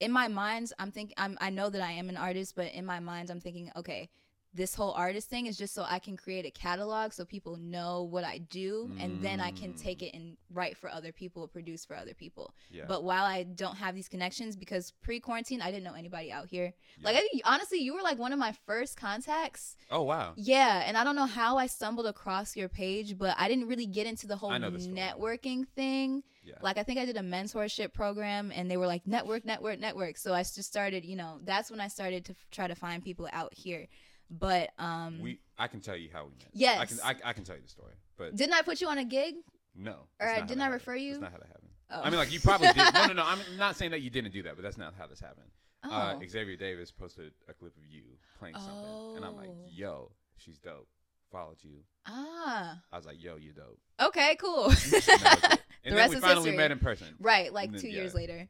in 0.00 0.10
my 0.10 0.28
mind 0.28 0.72
I'm 0.78 0.90
thinking 0.90 1.14
I'm 1.18 1.36
I 1.40 1.50
know 1.50 1.68
that 1.68 1.82
I 1.82 1.92
am 1.92 2.08
an 2.08 2.16
artist, 2.16 2.56
but 2.56 2.72
in 2.72 2.86
my 2.86 3.00
mind 3.00 3.28
I'm 3.28 3.40
thinking, 3.40 3.70
okay, 3.76 4.08
this 4.54 4.74
whole 4.74 4.92
artist 4.92 5.28
thing 5.28 5.46
is 5.46 5.58
just 5.58 5.74
so 5.74 5.84
I 5.86 5.98
can 5.98 6.16
create 6.16 6.46
a 6.46 6.50
catalog 6.50 7.12
so 7.12 7.24
people 7.24 7.56
know 7.56 8.04
what 8.04 8.22
I 8.24 8.38
do 8.38 8.90
and 9.00 9.20
then 9.20 9.40
I 9.40 9.50
can 9.50 9.72
Mm. 9.72 9.82
take 9.82 10.00
it 10.02 10.14
and 10.14 10.36
write 10.52 10.76
for 10.76 10.88
other 10.88 11.10
people, 11.10 11.48
produce 11.48 11.84
for 11.84 11.96
other 11.96 12.14
people. 12.14 12.54
yeah. 12.70 12.84
But 12.86 13.02
while 13.02 13.24
I 13.24 13.42
don't 13.42 13.76
have 13.76 13.94
these 13.96 14.08
connections 14.08 14.54
because 14.56 14.92
pre-quarantine 15.02 15.60
I 15.60 15.70
didn't 15.72 15.84
know 15.84 15.94
anybody 15.94 16.30
out 16.30 16.46
here. 16.46 16.72
Yeah. 16.98 17.04
Like 17.06 17.16
I 17.18 17.40
honestly 17.44 17.78
you 17.78 17.94
were 17.94 18.02
like 18.02 18.18
one 18.18 18.32
of 18.32 18.38
my 18.38 18.52
first 18.66 18.96
contacts 18.96 19.76
oh 19.90 20.02
wow. 20.02 20.34
yeah, 20.36 20.84
and 20.86 20.96
I 20.96 21.02
don't 21.04 21.16
know 21.16 21.26
how 21.26 21.56
I 21.56 21.66
stumbled 21.66 22.06
across 22.06 22.56
your 22.56 22.68
page, 22.68 23.18
but 23.18 23.34
I 23.38 23.48
didn't 23.48 23.66
really 23.68 23.86
get 23.86 24.06
into 24.06 24.26
the 24.26 24.36
whole 24.36 24.50
I 24.52 24.58
know 24.58 24.70
the 24.70 24.80
story. 24.80 24.96
networking 24.96 25.66
thing. 25.74 26.22
Yeah. 26.44 26.54
Like 26.60 26.76
I 26.76 26.82
think 26.82 26.98
I 27.00 27.06
did 27.06 27.16
a 27.16 27.20
mentorship 27.22 27.92
program 27.94 28.52
and 28.54 28.70
they 28.70 28.76
were 28.76 28.86
like 28.86 29.06
network, 29.06 29.44
network, 29.46 29.80
network. 29.80 30.18
So 30.18 30.34
I 30.34 30.42
just 30.42 30.64
started, 30.64 31.02
you 31.04 31.16
know, 31.16 31.40
that's 31.42 31.70
when 31.70 31.80
I 31.80 31.88
started 31.88 32.26
to 32.26 32.32
f- 32.32 32.46
try 32.50 32.66
to 32.68 32.74
find 32.74 33.02
people 33.02 33.26
out 33.32 33.54
here. 33.54 33.86
But 34.30 34.70
um 34.78 35.20
we 35.20 35.40
I 35.58 35.68
can 35.68 35.80
tell 35.80 35.96
you 35.96 36.08
how 36.12 36.24
we 36.24 36.30
met. 36.30 36.48
Yes. 36.52 36.80
I 36.80 36.84
can 36.86 36.98
I, 37.24 37.30
I 37.30 37.32
can 37.32 37.44
tell 37.44 37.56
you 37.56 37.62
the 37.62 37.68
story, 37.68 37.94
but 38.16 38.34
didn't 38.34 38.54
I 38.54 38.62
put 38.62 38.80
you 38.80 38.88
on 38.88 38.98
a 38.98 39.04
gig? 39.04 39.34
no. 39.76 39.92
Or 39.92 39.98
that's 40.20 40.20
not 40.20 40.40
how 40.40 40.46
didn't 40.46 40.48
that 40.48 40.62
I 40.62 40.64
happened. 40.64 40.72
refer 40.80 40.96
you? 40.96 41.10
That's 41.12 41.22
not 41.22 41.32
how 41.32 41.38
that 41.38 41.46
happened. 41.48 41.68
Oh. 41.90 42.00
I 42.02 42.10
mean, 42.10 42.18
like 42.18 42.32
you 42.32 42.40
probably 42.40 42.68
did. 42.68 42.94
No, 42.94 43.06
no, 43.06 43.12
no. 43.14 43.22
I'm 43.26 43.38
not 43.58 43.76
saying 43.76 43.90
that 43.92 44.00
you 44.00 44.10
didn't 44.10 44.32
do 44.32 44.42
that, 44.44 44.56
but 44.56 44.62
that's 44.62 44.78
not 44.78 44.94
how 44.98 45.06
this 45.06 45.20
happened. 45.20 45.50
Oh. 45.84 45.90
Uh, 45.90 46.18
Xavier 46.26 46.56
Davis 46.56 46.90
posted 46.90 47.32
a 47.48 47.52
clip 47.52 47.76
of 47.76 47.82
you 47.88 48.02
playing 48.38 48.54
something, 48.56 49.16
and 49.16 49.24
I'm 49.24 49.36
like, 49.36 49.50
Oh. 49.50 49.66
"Yo, 49.70 50.10
she's 50.38 50.58
dope." 50.58 50.88
Followed 51.30 51.58
you. 51.62 51.80
ah. 52.06 52.78
I 52.92 52.96
was 52.96 53.04
like, 53.06 53.22
"Yo, 53.22 53.36
you 53.36 53.52
dope." 53.52 53.78
Okay, 54.00 54.36
cool. 54.40 54.64
And, 54.66 54.74
that 54.76 54.80
was 54.82 55.08
it. 55.08 55.10
And 55.12 55.60
The 55.84 55.90
then 55.90 55.94
rest 55.96 56.10
we 56.10 56.16
is 56.16 56.22
finally 56.22 56.36
history. 56.46 56.56
met 56.56 56.70
in 56.70 56.78
person. 56.78 57.08
right, 57.20 57.52
like 57.52 57.70
then- 57.72 57.80
2 57.80 57.88
years 57.88 58.12
yeah. 58.12 58.16
later. 58.20 58.48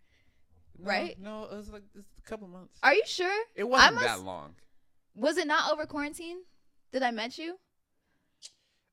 No, 0.78 0.88
Right? 0.90 1.18
No, 1.20 1.44
it 1.44 1.56
was 1.56 1.70
like 1.70 1.82
a 1.98 2.28
couple 2.28 2.46
months. 2.48 2.78
Are 2.82 2.94
you 2.94 3.02
sure? 3.06 3.44
It 3.56 3.64
wasn't 3.68 3.94
must- 3.96 4.06
that 4.06 4.20
long. 4.20 4.54
Was 5.14 5.36
it 5.36 5.46
not 5.46 5.72
over 5.72 5.86
quarantine? 5.86 6.38
Did 6.92 7.02
I 7.02 7.10
met 7.10 7.38
you? 7.38 7.58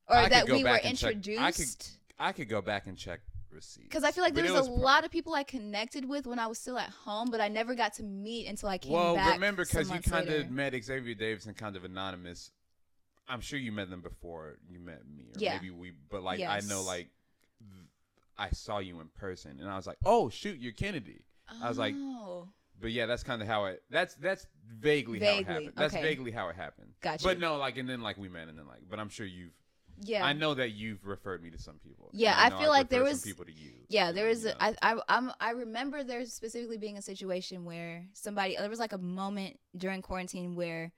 Or 0.08 0.16
I 0.16 0.28
that 0.28 0.48
we 0.48 0.62
were 0.64 0.70
and 0.70 0.96
check- 0.98 1.10
I 1.10 1.12
could- 1.14 1.28
introduced? 1.28 1.98
I 2.18 2.32
could 2.32 2.48
go 2.48 2.60
back 2.60 2.86
and 2.86 2.96
check 2.96 3.20
receipts 3.50 3.86
Because 3.88 4.04
I 4.04 4.12
feel 4.12 4.22
like 4.24 4.34
there 4.34 4.44
it 4.44 4.50
was, 4.52 4.66
a 4.66 4.70
pro- 4.70 4.80
lot 4.80 5.04
of 5.04 5.10
people 5.10 5.34
I 5.34 5.42
connected 5.42 6.04
with 6.08 6.26
when 6.26 6.38
I 6.38 6.46
was 6.46 6.58
still 6.58 6.78
at 6.78 6.88
home, 6.90 7.30
but 7.30 7.40
I 7.40 7.48
never 7.48 7.74
got 7.74 7.94
to 7.94 8.02
meet 8.02 8.46
until 8.46 8.68
I 8.68 8.78
came 8.78 8.92
Well, 8.92 9.14
back. 9.14 9.34
remember 9.34 9.64
because 9.64 9.90
you 9.90 10.00
kind 10.00 10.28
of 10.28 10.50
met 10.50 10.74
Xavier 10.82 11.14
Davidson 11.14 11.54
kind 11.54 11.76
of 11.76 11.84
anonymous. 11.84 12.50
I'm 13.28 13.40
sure 13.40 13.58
you 13.58 13.72
met 13.72 13.90
them 13.90 14.00
before 14.00 14.58
you 14.68 14.78
met 14.80 15.06
me, 15.06 15.24
or 15.34 15.38
Yeah. 15.38 15.54
maybe 15.54 15.70
we. 15.70 15.90
But 16.10 16.22
like 16.22 16.40
I 16.40 16.60
know, 16.60 16.82
like 16.82 17.08
I 18.38 18.50
saw 18.50 18.78
you 18.78 19.00
in 19.00 19.08
person, 19.08 19.58
and 19.60 19.68
I 19.68 19.76
was 19.76 19.86
like, 19.86 19.98
oh 20.04 20.28
shoot, 20.28 20.58
you're 20.58 20.72
Kennedy. 20.72 21.24
I 21.62 21.68
was 21.68 21.78
like, 21.78 21.94
oh, 21.96 22.48
But 22.82 22.90
yeah, 22.90 23.06
that's 23.06 23.22
kind 23.22 23.40
of 23.40 23.48
how 23.48 23.66
it. 23.66 23.82
That's 23.90 24.16
that's 24.16 24.46
vaguely, 24.68 25.20
how 25.20 25.38
it 25.38 25.46
happened. 25.46 25.72
That's 25.76 25.94
okay. 25.94 26.02
vaguely 26.02 26.32
how 26.32 26.48
it 26.48 26.56
happened. 26.56 26.88
Gotcha. 27.00 27.24
But 27.24 27.38
no, 27.38 27.56
like 27.56 27.78
and 27.78 27.88
then 27.88 28.02
like 28.02 28.18
we 28.18 28.28
met, 28.28 28.48
and 28.48 28.58
then 28.58 28.66
like. 28.66 28.80
But 28.90 28.98
I'm 28.98 29.08
sure 29.08 29.24
you've. 29.24 29.52
yeah, 30.00 30.26
I 30.26 30.32
know 30.32 30.52
that 30.54 30.72
you've 30.72 31.06
referred 31.06 31.44
me 31.44 31.50
to 31.50 31.58
some 31.58 31.76
people. 31.76 32.10
Yeah, 32.12 32.34
I 32.36 32.48
know 32.48 32.58
feel 32.58 32.66
I've 32.66 32.80
like 32.80 32.88
there 32.90 33.04
was- 33.04 33.22
people 33.22 33.44
to 33.44 33.52
you. 33.52 33.70
Yeah, 33.88 34.10
there 34.10 34.26
was. 34.26 34.46
I 34.46 34.74
I 34.82 35.00
I'm, 35.08 35.30
I 35.40 35.50
remember 35.52 36.02
there 36.02 36.26
specifically 36.26 36.76
being 36.76 36.98
a 36.98 37.02
situation 37.02 37.64
where 37.64 38.04
somebody. 38.12 38.56
There 38.58 38.68
was 38.68 38.80
like 38.80 38.92
a 38.92 38.98
moment 38.98 39.60
during 39.76 40.02
quarantine 40.02 40.56
where 40.56 40.92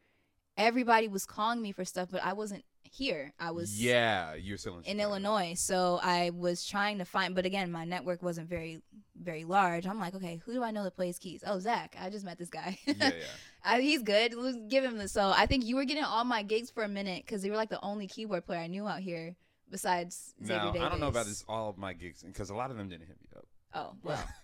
everybody 0.57 1.09
was 1.09 1.27
calling 1.27 1.61
me 1.61 1.73
for 1.73 1.85
stuff, 1.85 2.09
but 2.11 2.25
I 2.25 2.33
wasn't 2.33 2.65
here. 2.95 3.33
I 3.39 3.51
was 3.51 3.83
Yeah, 3.83 4.35
you're 4.35 4.59
still 4.59 4.79
in, 4.79 4.85
in 4.85 5.01
Illinois, 5.01 5.55
so 5.57 5.99
I 6.03 6.31
was 6.31 6.65
trying 6.65 6.99
to 6.99 7.05
find. 7.05 7.35
But 7.35 7.45
again, 7.45 7.71
my 7.71 7.85
network 7.85 8.23
wasn't 8.23 8.49
very, 8.49 8.83
very 9.21 9.45
large. 9.45 9.87
I'm 9.87 9.99
like, 9.99 10.15
okay, 10.15 10.41
who 10.45 10.53
do 10.53 10.63
I 10.63 10.71
know 10.71 10.85
that 10.85 10.97
plays 10.97 11.19
keys? 11.19 11.43
Oh, 11.47 11.59
Zach. 11.59 11.97
I 12.01 12.11
just 12.11 12.25
met 12.25 12.39
this 12.39 12.51
guy. 12.51 12.79
Yeah, 12.87 12.95
yeah. 12.99 13.11
I, 13.65 13.81
he's 13.81 14.03
good. 14.03 14.35
Let's 14.35 14.59
give 14.69 14.85
him 14.85 14.99
the. 14.99 15.09
So 15.09 15.33
I 15.35 15.47
think 15.47 15.65
you 15.65 15.77
were 15.77 15.85
getting 15.85 16.05
all 16.05 16.25
my 16.25 16.43
gigs 16.43 16.71
for 16.71 16.83
a 16.83 16.89
minute 16.89 17.25
because 17.27 17.45
you 17.45 17.51
were 17.51 17.57
like 17.57 17.71
the 17.71 17.83
only 17.83 18.07
keyboard 18.07 18.47
player 18.47 18.61
I 18.61 18.67
knew 18.67 18.87
out 18.87 19.01
here 19.01 19.37
besides 19.71 20.35
Xavier 20.41 20.65
No, 20.65 20.73
Davis. 20.73 20.87
I 20.87 20.89
don't 20.91 21.01
know 21.01 21.09
about 21.09 21.27
this. 21.27 21.45
All 21.49 21.71
of 21.71 21.79
my 21.79 21.93
gigs 21.93 22.23
because 22.23 22.51
a 22.51 22.55
lot 22.55 22.71
of 22.71 22.77
them 22.77 22.89
didn't 22.89 23.07
hit 23.07 23.17
me 23.21 23.29
up. 23.37 23.47
Oh 23.75 23.97
well. 24.03 24.23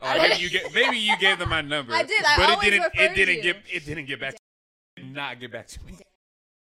Oh, 0.00 0.16
maybe 0.18 0.40
you 0.40 0.48
get 0.48 0.72
maybe 0.72 0.96
you 0.96 1.16
gave 1.18 1.38
them 1.38 1.48
my 1.48 1.60
number. 1.60 1.92
I 1.92 2.04
did. 2.04 2.24
I 2.24 2.36
but 2.36 2.64
it 2.64 2.70
didn't. 2.70 2.92
It 2.94 3.14
didn't 3.16 3.42
get. 3.42 3.56
It 3.68 3.84
didn't 3.84 4.06
get 4.06 4.20
back. 4.20 4.34
To, 4.34 4.40
did 5.02 5.12
not 5.12 5.40
get 5.40 5.50
back 5.50 5.66
to 5.68 5.84
me. 5.84 5.94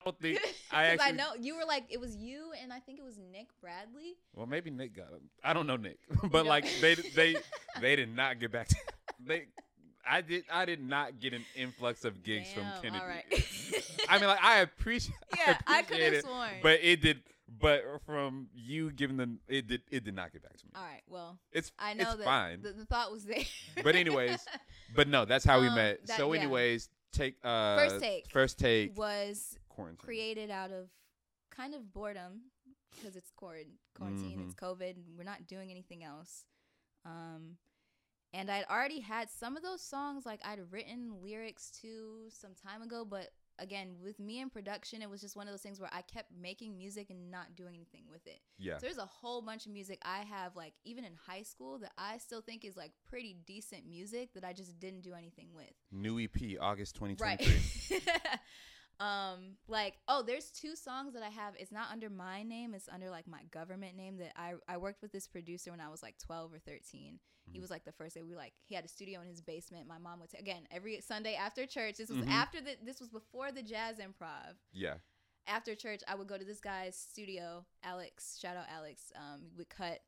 I 0.03 0.05
don't 0.11 0.21
think. 0.21 0.41
I 0.73 0.85
actually. 0.87 1.13
know 1.17 1.31
you 1.41 1.57
were 1.57 1.65
like 1.67 1.85
it 1.91 2.01
was 2.01 2.17
you 2.17 2.53
and 2.63 2.73
I 2.73 2.79
think 2.81 2.99
it 2.99 3.05
was 3.05 3.19
Nick 3.33 3.49
Bradley. 3.61 4.15
Well, 4.35 4.47
maybe 4.47 4.71
Nick 4.71 4.95
got 4.97 5.11
them. 5.11 5.23
I 5.45 5.53
don't 5.53 5.67
know 5.67 5.77
Nick, 5.77 5.99
but 6.31 6.47
like 6.47 6.67
they 6.81 6.95
they 6.95 7.37
they 7.81 7.97
did 7.97 8.15
not 8.15 8.39
get 8.41 8.53
back. 8.53 8.69
To, 8.69 8.77
they. 9.25 9.47
I 10.11 10.23
did. 10.23 10.45
I 10.51 10.65
did 10.65 10.81
not 10.83 11.21
get 11.21 11.35
an 11.35 11.45
influx 11.55 12.05
of 12.07 12.23
gigs 12.23 12.49
Damn, 12.55 12.73
from 12.73 12.83
Kennedy. 12.83 13.05
Right. 13.05 13.85
I 14.09 14.19
mean, 14.19 14.29
like 14.29 14.43
I 14.43 14.61
appreciate. 14.61 15.15
yeah, 15.37 15.59
I, 15.67 15.83
could 15.83 16.01
have 16.01 16.23
sworn. 16.23 16.49
But 16.63 16.81
it 16.83 17.03
did. 17.03 17.21
But 17.61 17.83
from 18.07 18.49
you 18.55 18.91
giving 18.91 19.19
them, 19.19 19.41
it 19.49 19.67
did. 19.67 19.83
It 19.91 20.05
did 20.05 20.15
not 20.15 20.33
get 20.33 20.43
back 20.43 20.57
to 20.57 20.65
me. 20.65 20.73
all 20.77 20.83
right. 20.83 21.03
Well, 21.09 21.39
It's 21.53 21.73
I 21.79 21.93
know 21.93 22.05
it's 22.11 22.17
that 22.19 22.25
fine. 22.25 22.63
The, 22.63 22.73
the 22.73 22.87
thought 22.87 23.13
was 23.13 23.25
there. 23.25 23.43
But 23.85 23.97
anyways, 23.97 24.39
But 24.95 25.09
no, 25.09 25.27
that's 25.27 25.45
how 25.45 25.61
we 25.61 25.67
Um, 25.67 25.75
met. 25.75 26.07
that- 26.07 26.17
so, 26.17 26.33
yeah. 26.33 26.41
anyways, 26.41 26.89
take 27.13 27.37
uh 27.45 27.77
First 27.77 28.01
take 28.01 28.31
First 28.31 28.59
take. 28.59 28.97
was 28.97 29.58
Quarantine. 29.79 30.05
created 30.05 30.51
out 30.51 30.71
of 30.71 30.91
kind 31.51 31.75
of 31.75 31.93
boredom 31.93 32.43
because 32.97 33.17
it's 33.17 33.31
quar- 33.31 33.57
quarantine, 33.95 34.41
it's 34.45 34.55
COVID, 34.55 34.97
and 34.97 35.05
we're 35.17 35.25
not 35.25 35.47
doing 35.47 35.71
anything 35.71 36.03
else. 36.05 36.45
Um, 37.05 37.57
and 38.33 38.51
I'd 38.51 38.65
already 38.71 39.01
had 39.01 39.31
some 39.31 39.57
of 39.57 39.63
those 39.63 39.83
songs, 39.83 40.27
like 40.27 40.41
I'd 40.45 40.61
written 40.71 41.13
lyrics 41.23 41.71
to 41.83 42.29
some 42.29 42.53
time 42.55 42.83
ago, 42.83 43.05
but 43.09 43.29
again, 43.59 43.97
with 44.03 44.19
me 44.21 44.41
in 44.41 44.51
production, 44.51 45.03
it 45.03 45.11
was 45.11 45.21
just 45.21 45.37
one 45.37 45.47
of 45.47 45.53
those 45.53 45.63
things 45.63 45.81
where 45.81 45.91
I 45.93 46.03
kept 46.03 46.31
making 46.41 46.77
music 46.77 47.11
and 47.11 47.31
not 47.31 47.57
doing 47.57 47.75
anything 47.75 48.05
with 48.11 48.27
it. 48.27 48.41
Yeah. 48.59 48.79
So 48.79 48.87
there's 48.87 48.99
a 48.99 49.07
whole 49.07 49.43
bunch 49.43 49.67
of 49.67 49.73
music 49.73 49.99
I 50.03 50.19
have, 50.19 50.55
like 50.57 50.75
even 50.85 51.05
in 51.05 51.13
high 51.27 51.43
school, 51.43 51.79
that 51.79 51.93
I 51.99 52.19
still 52.19 52.41
think 52.41 52.65
is 52.65 52.77
like 52.77 52.93
pretty 53.09 53.37
decent 53.47 53.89
music 53.89 54.35
that 54.35 54.45
I 54.45 54.53
just 54.53 54.79
didn't 54.79 55.03
do 55.03 55.15
anything 55.15 55.49
with. 55.55 55.73
New 55.91 56.21
EP, 56.21 56.61
August 56.61 56.99
Right. 57.01 57.41
2023. 58.99 59.07
um, 59.07 59.57
like 59.69 59.99
oh, 60.09 60.23
there's 60.23 60.51
two 60.51 60.75
songs 60.77 61.15
that 61.15 61.23
I 61.23 61.29
have. 61.29 61.55
It's 61.59 61.73
not 61.73 61.91
under 61.91 62.11
my 62.11 62.43
name. 62.43 62.75
It's 62.75 62.89
under 62.89 63.11
like 63.11 63.27
my 63.27 63.43
government 63.51 63.97
name. 63.97 64.19
That 64.19 64.33
I 64.37 64.55
I 64.69 64.77
worked 64.79 65.03
with 65.03 65.13
this 65.13 65.27
producer 65.27 65.71
when 65.71 65.81
I 65.81 65.89
was 65.89 66.03
like 66.03 66.17
12 66.19 66.53
or 66.55 66.59
13. 66.59 67.21
He 67.51 67.59
Mhm. 67.59 67.63
was 67.63 67.71
like 67.71 67.85
the 67.85 67.93
first 67.93 68.15
day 68.15 68.23
we 68.23 68.35
like 68.35 68.53
he 68.67 68.75
had 68.75 68.85
a 68.85 68.89
studio 68.89 69.21
in 69.23 69.29
his 69.29 69.41
basement. 69.41 69.87
My 69.87 69.99
mom 69.99 70.21
would 70.21 70.31
ta- 70.31 70.39
again 70.39 70.67
every 70.71 71.01
Sunday 71.01 71.35
after 71.35 71.65
church. 71.67 71.97
This 71.97 72.11
was 72.11 72.19
Mhm. 72.19 72.29
after 72.31 72.61
the 72.61 72.77
this 72.83 73.01
was 73.01 73.09
before 73.09 73.53
the 73.53 73.63
jazz 73.63 73.99
improv 73.99 74.57
yeah. 74.73 74.99
after 75.47 75.75
church, 75.75 76.03
I 76.07 76.15
would 76.15 76.27
go 76.29 76.37
to 76.37 76.45
this 76.45 76.61
guy's 76.61 76.95
studio, 76.97 77.65
Alex. 77.83 78.39
Shout 78.39 78.57
out 78.57 78.67
Alex. 78.69 79.11
Um, 79.17 79.51
we 79.57 79.65
cut 79.65 80.03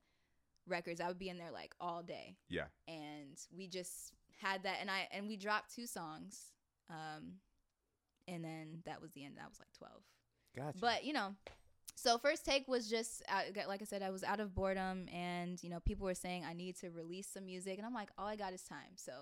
records. 0.66 1.00
I 1.00 1.08
would 1.08 1.18
be 1.18 1.30
in 1.30 1.38
there 1.38 1.50
like 1.50 1.74
all 1.80 2.02
day, 2.02 2.36
Yeah. 2.48 2.66
and 2.86 3.38
we 3.50 3.66
just 3.68 4.12
had 4.36 4.62
that. 4.64 4.76
And 4.80 4.90
I 4.90 5.08
and 5.10 5.26
we 5.26 5.36
dropped 5.38 5.74
two 5.74 5.86
songs, 5.86 6.52
um, 6.90 7.40
and 8.30 8.44
then 8.44 8.82
that 8.86 9.00
was 9.02 9.10
the 9.12 9.24
end. 9.24 9.34
That 9.36 9.48
was 9.48 9.58
like 9.58 9.72
twelve. 9.76 10.02
Gotcha. 10.56 10.78
But 10.80 11.04
you 11.04 11.12
know, 11.12 11.34
so 11.96 12.16
first 12.18 12.44
take 12.44 12.66
was 12.68 12.88
just 12.88 13.22
like 13.66 13.82
I 13.82 13.84
said, 13.84 14.02
I 14.02 14.10
was 14.10 14.24
out 14.24 14.40
of 14.40 14.54
boredom, 14.54 15.06
and 15.12 15.62
you 15.62 15.68
know, 15.70 15.80
people 15.80 16.04
were 16.06 16.14
saying 16.14 16.44
I 16.48 16.54
need 16.54 16.76
to 16.80 16.90
release 16.90 17.28
some 17.28 17.44
music, 17.46 17.76
and 17.78 17.86
I'm 17.86 17.94
like, 17.94 18.08
all 18.16 18.26
I 18.26 18.36
got 18.36 18.52
is 18.52 18.62
time, 18.62 18.96
so. 18.96 19.12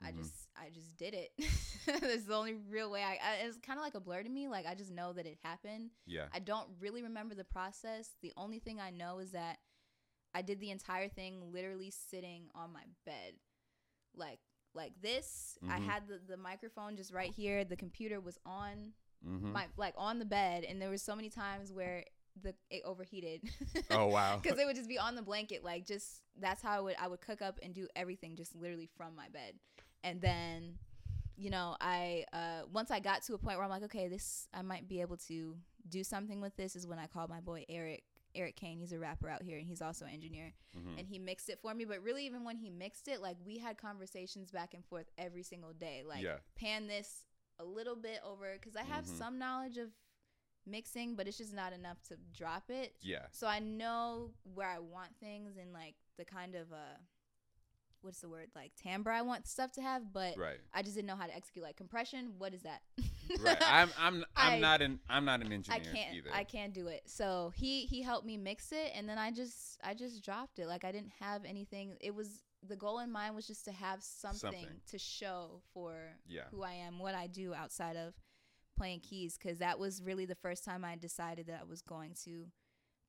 I 0.00 0.12
Mhm. 0.12 0.18
just 0.18 0.34
I 0.56 0.70
just 0.70 0.96
did 0.96 1.12
it. 1.12 1.32
That's 1.86 2.22
the 2.22 2.34
only 2.36 2.54
real 2.54 2.88
way. 2.88 3.02
I, 3.02 3.18
I 3.20 3.34
it's 3.46 3.58
kind 3.58 3.80
of 3.80 3.82
like 3.84 3.96
a 3.96 4.00
blur 4.00 4.22
to 4.22 4.28
me. 4.28 4.46
Like 4.46 4.64
I 4.64 4.76
just 4.76 4.92
know 4.92 5.12
that 5.12 5.26
it 5.26 5.38
happened. 5.42 5.90
yeah. 6.06 6.26
I 6.32 6.38
don't 6.38 6.68
really 6.78 7.02
remember 7.02 7.34
the 7.34 7.42
process. 7.42 8.10
The 8.22 8.32
only 8.36 8.60
thing 8.60 8.78
I 8.78 8.90
know 8.90 9.18
is 9.18 9.32
that 9.32 9.58
I 10.32 10.42
did 10.42 10.60
the 10.60 10.70
entire 10.70 11.08
thing 11.08 11.50
literally 11.52 11.90
sitting 11.90 12.44
on 12.54 12.72
my 12.72 12.84
bed. 13.04 13.32
Like 14.14 14.38
like 14.78 14.94
this. 15.02 15.58
I 15.68 15.78
Mhm. 15.78 15.84
had 15.84 16.08
the, 16.08 16.18
the 16.26 16.36
microphone 16.38 16.96
just 16.96 17.12
right 17.12 17.30
here. 17.30 17.64
The 17.64 17.76
computer 17.76 18.20
was 18.20 18.38
on 18.46 18.94
Mm-hmm. 19.26 19.52
my 19.52 19.66
like 19.76 19.94
on 19.98 20.20
the 20.20 20.24
bed 20.24 20.62
and 20.62 20.80
there 20.80 20.90
was 20.90 21.02
so 21.02 21.16
many 21.16 21.28
times 21.28 21.72
where 21.72 22.04
the 22.40 22.54
it 22.70 22.82
overheated. 22.84 23.42
oh 23.90 24.06
wow. 24.06 24.38
Cuz 24.38 24.56
it 24.56 24.64
would 24.64 24.76
just 24.76 24.88
be 24.88 24.96
on 24.96 25.16
the 25.16 25.22
blanket 25.22 25.64
like 25.64 25.84
just 25.86 26.22
that's 26.38 26.62
how 26.62 26.70
I 26.78 26.80
would 26.80 26.96
I 27.00 27.08
would 27.08 27.20
cook 27.20 27.42
up 27.42 27.58
and 27.62 27.74
do 27.74 27.88
everything 27.96 28.36
just 28.36 28.54
literally 28.54 28.86
from 28.96 29.16
my 29.16 29.28
bed. 29.28 29.58
And 30.04 30.20
then 30.20 30.78
you 31.36 31.50
know, 31.50 31.76
I 31.80 32.26
uh 32.32 32.62
once 32.72 32.90
I 32.92 33.00
got 33.00 33.22
to 33.24 33.34
a 33.34 33.38
point 33.38 33.56
where 33.58 33.64
I'm 33.64 33.70
like, 33.70 33.82
okay, 33.90 34.06
this 34.06 34.46
I 34.54 34.62
might 34.62 34.86
be 34.88 35.00
able 35.00 35.16
to 35.28 35.56
do 35.88 36.04
something 36.04 36.40
with 36.40 36.54
this 36.56 36.76
is 36.76 36.86
when 36.86 37.00
I 37.00 37.08
called 37.08 37.28
my 37.28 37.40
boy 37.40 37.64
Eric 37.68 38.04
Eric 38.34 38.56
Kane. 38.56 38.78
He's 38.78 38.92
a 38.92 38.98
rapper 38.98 39.28
out 39.28 39.42
here 39.42 39.58
and 39.58 39.66
he's 39.66 39.82
also 39.82 40.04
an 40.04 40.12
engineer. 40.12 40.52
Mhm. 40.76 40.98
And 40.98 41.06
he 41.08 41.18
mixed 41.18 41.48
it 41.48 41.58
for 41.60 41.74
me, 41.74 41.84
but 41.84 42.02
really 42.02 42.26
even 42.26 42.44
when 42.44 42.56
he 42.56 42.70
mixed 42.70 43.08
it, 43.08 43.20
like 43.20 43.36
we 43.44 43.58
had 43.58 43.78
conversations 43.78 44.50
back 44.50 44.74
and 44.74 44.84
forth 44.84 45.10
every 45.18 45.42
single 45.42 45.72
day. 45.72 46.02
Like 46.04 46.22
Yeah. 46.22 46.38
pan 46.54 46.86
this 46.86 47.24
a 47.58 47.64
little 47.64 47.96
bit 47.96 48.20
over 48.22 48.56
cuz 48.58 48.76
I 48.76 48.82
have 48.84 49.04
Mhm. 49.04 49.18
some 49.18 49.38
knowledge 49.38 49.78
of 49.78 49.92
mixing, 50.66 51.16
but 51.16 51.26
it's 51.26 51.38
just 51.38 51.54
not 51.54 51.72
enough 51.72 52.02
to 52.04 52.16
drop 52.32 52.70
it. 52.70 52.94
Yeah. 53.00 53.26
So 53.30 53.46
I 53.46 53.58
know 53.58 54.34
where 54.44 54.68
I 54.68 54.78
want 54.78 55.16
things 55.18 55.56
and 55.56 55.72
like 55.72 55.96
the 56.16 56.24
kind 56.24 56.54
of 56.54 56.72
uh 56.72 56.98
what's 58.00 58.20
the 58.20 58.28
word 58.28 58.48
like 58.54 58.72
timbre 58.76 59.10
I 59.10 59.22
want 59.22 59.46
stuff 59.48 59.72
to 59.72 59.82
have, 59.82 60.12
but 60.12 60.36
Right. 60.36 60.60
I 60.72 60.82
just 60.82 60.94
didn't 60.94 61.08
know 61.08 61.16
how 61.16 61.26
to 61.26 61.34
execute 61.34 61.64
like 61.64 61.76
compression. 61.76 62.38
What 62.38 62.54
is 62.54 62.62
that? 62.62 62.82
Right. 63.40 63.56
I'm 63.62 63.90
I'm 63.98 64.24
I'm 64.36 64.52
I- 64.54 64.58
not 64.58 64.82
an 64.82 65.00
I'm 65.08 65.24
not 65.24 65.40
an 65.42 65.52
engineer 65.52 65.80
I 65.80 65.94
can't 65.94 66.14
either. 66.14 66.30
I 66.32 66.44
can't 66.44 66.72
do 66.74 66.86
it. 66.88 67.02
So 67.06 67.52
he 67.56 67.82
he 67.86 68.02
helped 68.02 68.26
me 68.26 68.36
mix 68.36 68.72
it 68.72 68.92
and 68.94 69.08
then 69.08 69.18
I 69.18 69.30
just 69.30 69.78
I 69.84 69.94
just 69.94 70.24
dropped 70.24 70.58
it. 70.58 70.66
Like 70.66 70.84
I 70.84 70.92
didn't 70.92 71.12
have 71.20 71.44
anything. 71.44 71.96
It 72.00 72.14
was 72.14 72.42
the 72.66 72.76
goal 72.76 72.98
in 72.98 73.10
mind 73.12 73.34
was 73.36 73.46
just 73.46 73.64
to 73.66 73.72
have 73.72 74.02
something, 74.02 74.38
Something. 74.50 74.80
to 74.90 74.98
show 74.98 75.60
for 75.72 75.94
Yeah. 76.26 76.42
who 76.50 76.62
I 76.62 76.72
am, 76.72 76.98
what 76.98 77.14
I 77.14 77.26
do 77.28 77.54
outside 77.54 77.96
of 77.96 78.14
playing 78.76 79.00
keys 79.00 79.36
cuz 79.38 79.58
that 79.58 79.78
was 79.78 80.02
really 80.02 80.24
the 80.26 80.34
first 80.34 80.64
time 80.64 80.84
I 80.84 80.96
decided 80.96 81.46
that 81.46 81.60
I 81.60 81.64
was 81.64 81.82
going 81.82 82.14
to 82.24 82.50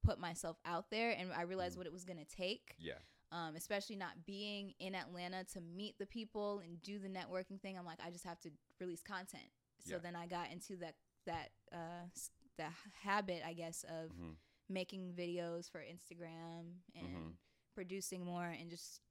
put 0.03 0.19
myself 0.19 0.57
out 0.65 0.89
there 0.89 1.11
and 1.11 1.31
I 1.33 1.41
realized 1.43 1.75
Mhm. 1.75 1.79
what 1.79 1.87
it 1.87 1.91
was 1.93 2.05
going 2.05 2.19
to 2.19 2.25
take. 2.25 2.75
Yeah. 2.79 2.99
Um, 3.31 3.55
especially 3.55 3.95
not 3.95 4.25
being 4.25 4.73
in 4.79 4.95
Atlanta 4.95 5.43
to 5.53 5.61
meet 5.61 5.99
the 5.99 6.05
people 6.07 6.59
and 6.59 6.81
do 6.81 6.97
the 6.97 7.09
networking 7.09 7.61
thing. 7.61 7.77
I'm 7.77 7.85
like, 7.85 7.99
I 8.03 8.09
just 8.09 8.23
have 8.25 8.39
to 8.41 8.49
release 8.79 9.03
content. 9.03 9.51
So 9.85 9.93
Yeah. 9.95 9.97
then 9.99 10.15
I 10.15 10.27
got 10.27 10.51
into 10.51 10.77
that 10.77 10.95
that 11.25 11.51
uh 11.71 12.05
s- 12.15 12.31
the 12.57 12.69
habit, 13.03 13.41
I 13.45 13.53
guess, 13.53 13.83
of 13.85 14.11
Mhm. 14.11 14.35
making 14.67 15.13
videos 15.13 15.69
for 15.69 15.81
Instagram 15.81 16.81
and 16.95 17.07
Mhm. 17.07 17.33
producing 17.75 18.25
more 18.25 18.45
and 18.45 18.69
just 18.69 19.01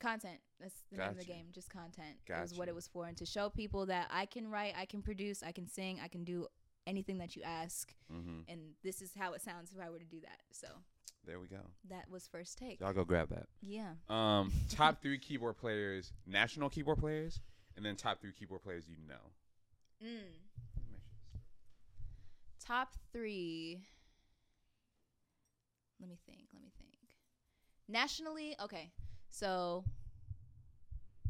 content. 0.00 0.40
That's 0.60 0.80
the 0.90 0.96
name 0.98 1.08
of 1.10 1.18
the 1.18 1.24
game, 1.24 1.48
just 1.52 1.70
content. 1.70 2.18
That 2.26 2.42
was 2.42 2.54
what 2.54 2.68
it 2.68 2.74
was 2.74 2.86
for, 2.86 3.06
and 3.06 3.16
to 3.18 3.26
show 3.26 3.50
people 3.50 3.86
that 3.86 4.08
I 4.10 4.26
can 4.26 4.48
write, 4.48 4.74
I 4.76 4.86
can 4.86 5.02
produce, 5.02 5.42
I 5.42 5.52
can 5.52 5.66
sing, 5.66 5.98
I 6.00 6.08
can 6.08 6.24
do 6.24 6.46
anything 6.86 7.18
that 7.18 7.36
you 7.36 7.42
ask, 7.42 7.94
Mhm. 8.10 8.44
and 8.48 8.74
this 8.82 9.02
is 9.02 9.14
how 9.14 9.32
it 9.34 9.42
sounds 9.42 9.72
if 9.72 9.78
I 9.80 9.90
were 9.90 9.98
to 9.98 10.04
do 10.04 10.20
that. 10.20 10.42
So 10.52 10.82
There 11.24 11.40
we 11.40 11.48
go. 11.48 11.70
that 11.84 12.08
was 12.08 12.26
first 12.28 12.56
take. 12.58 12.80
Y'all 12.80 12.92
go 12.94 13.04
grab 13.04 13.28
that. 13.30 13.48
Yeah. 13.60 13.96
Um, 14.08 14.50
top 14.70 15.02
three 15.02 15.18
keyboard 15.18 15.56
players, 15.58 16.12
national 16.26 16.70
keyboard 16.70 16.98
players, 16.98 17.40
and 17.78 17.86
then 17.86 17.94
top 17.94 18.20
three 18.20 18.32
keyboard 18.32 18.62
players 18.62 18.84
you 18.88 18.96
know. 19.08 19.14
Mm. 20.04 20.34
top 22.64 22.92
three. 23.12 23.78
Let 26.00 26.10
me 26.10 26.18
think. 26.26 26.48
Let 26.52 26.62
me 26.62 26.70
think. 26.76 26.90
Nationally, 27.88 28.56
okay. 28.62 28.90
So, 29.30 29.84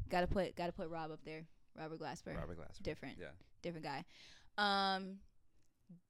gotta 0.09 0.27
put 0.27 0.57
gotta 0.57 0.73
put 0.73 0.89
Rob 0.89 1.13
up 1.13 1.21
there. 1.25 1.45
Robert 1.79 2.01
Glasper. 2.01 2.35
Robert 2.37 2.59
Glasper. 2.59 2.83
Different. 2.83 3.17
Yeah. 3.21 3.29
Different 3.63 3.85
guy. 3.85 4.05
Um. 4.57 5.19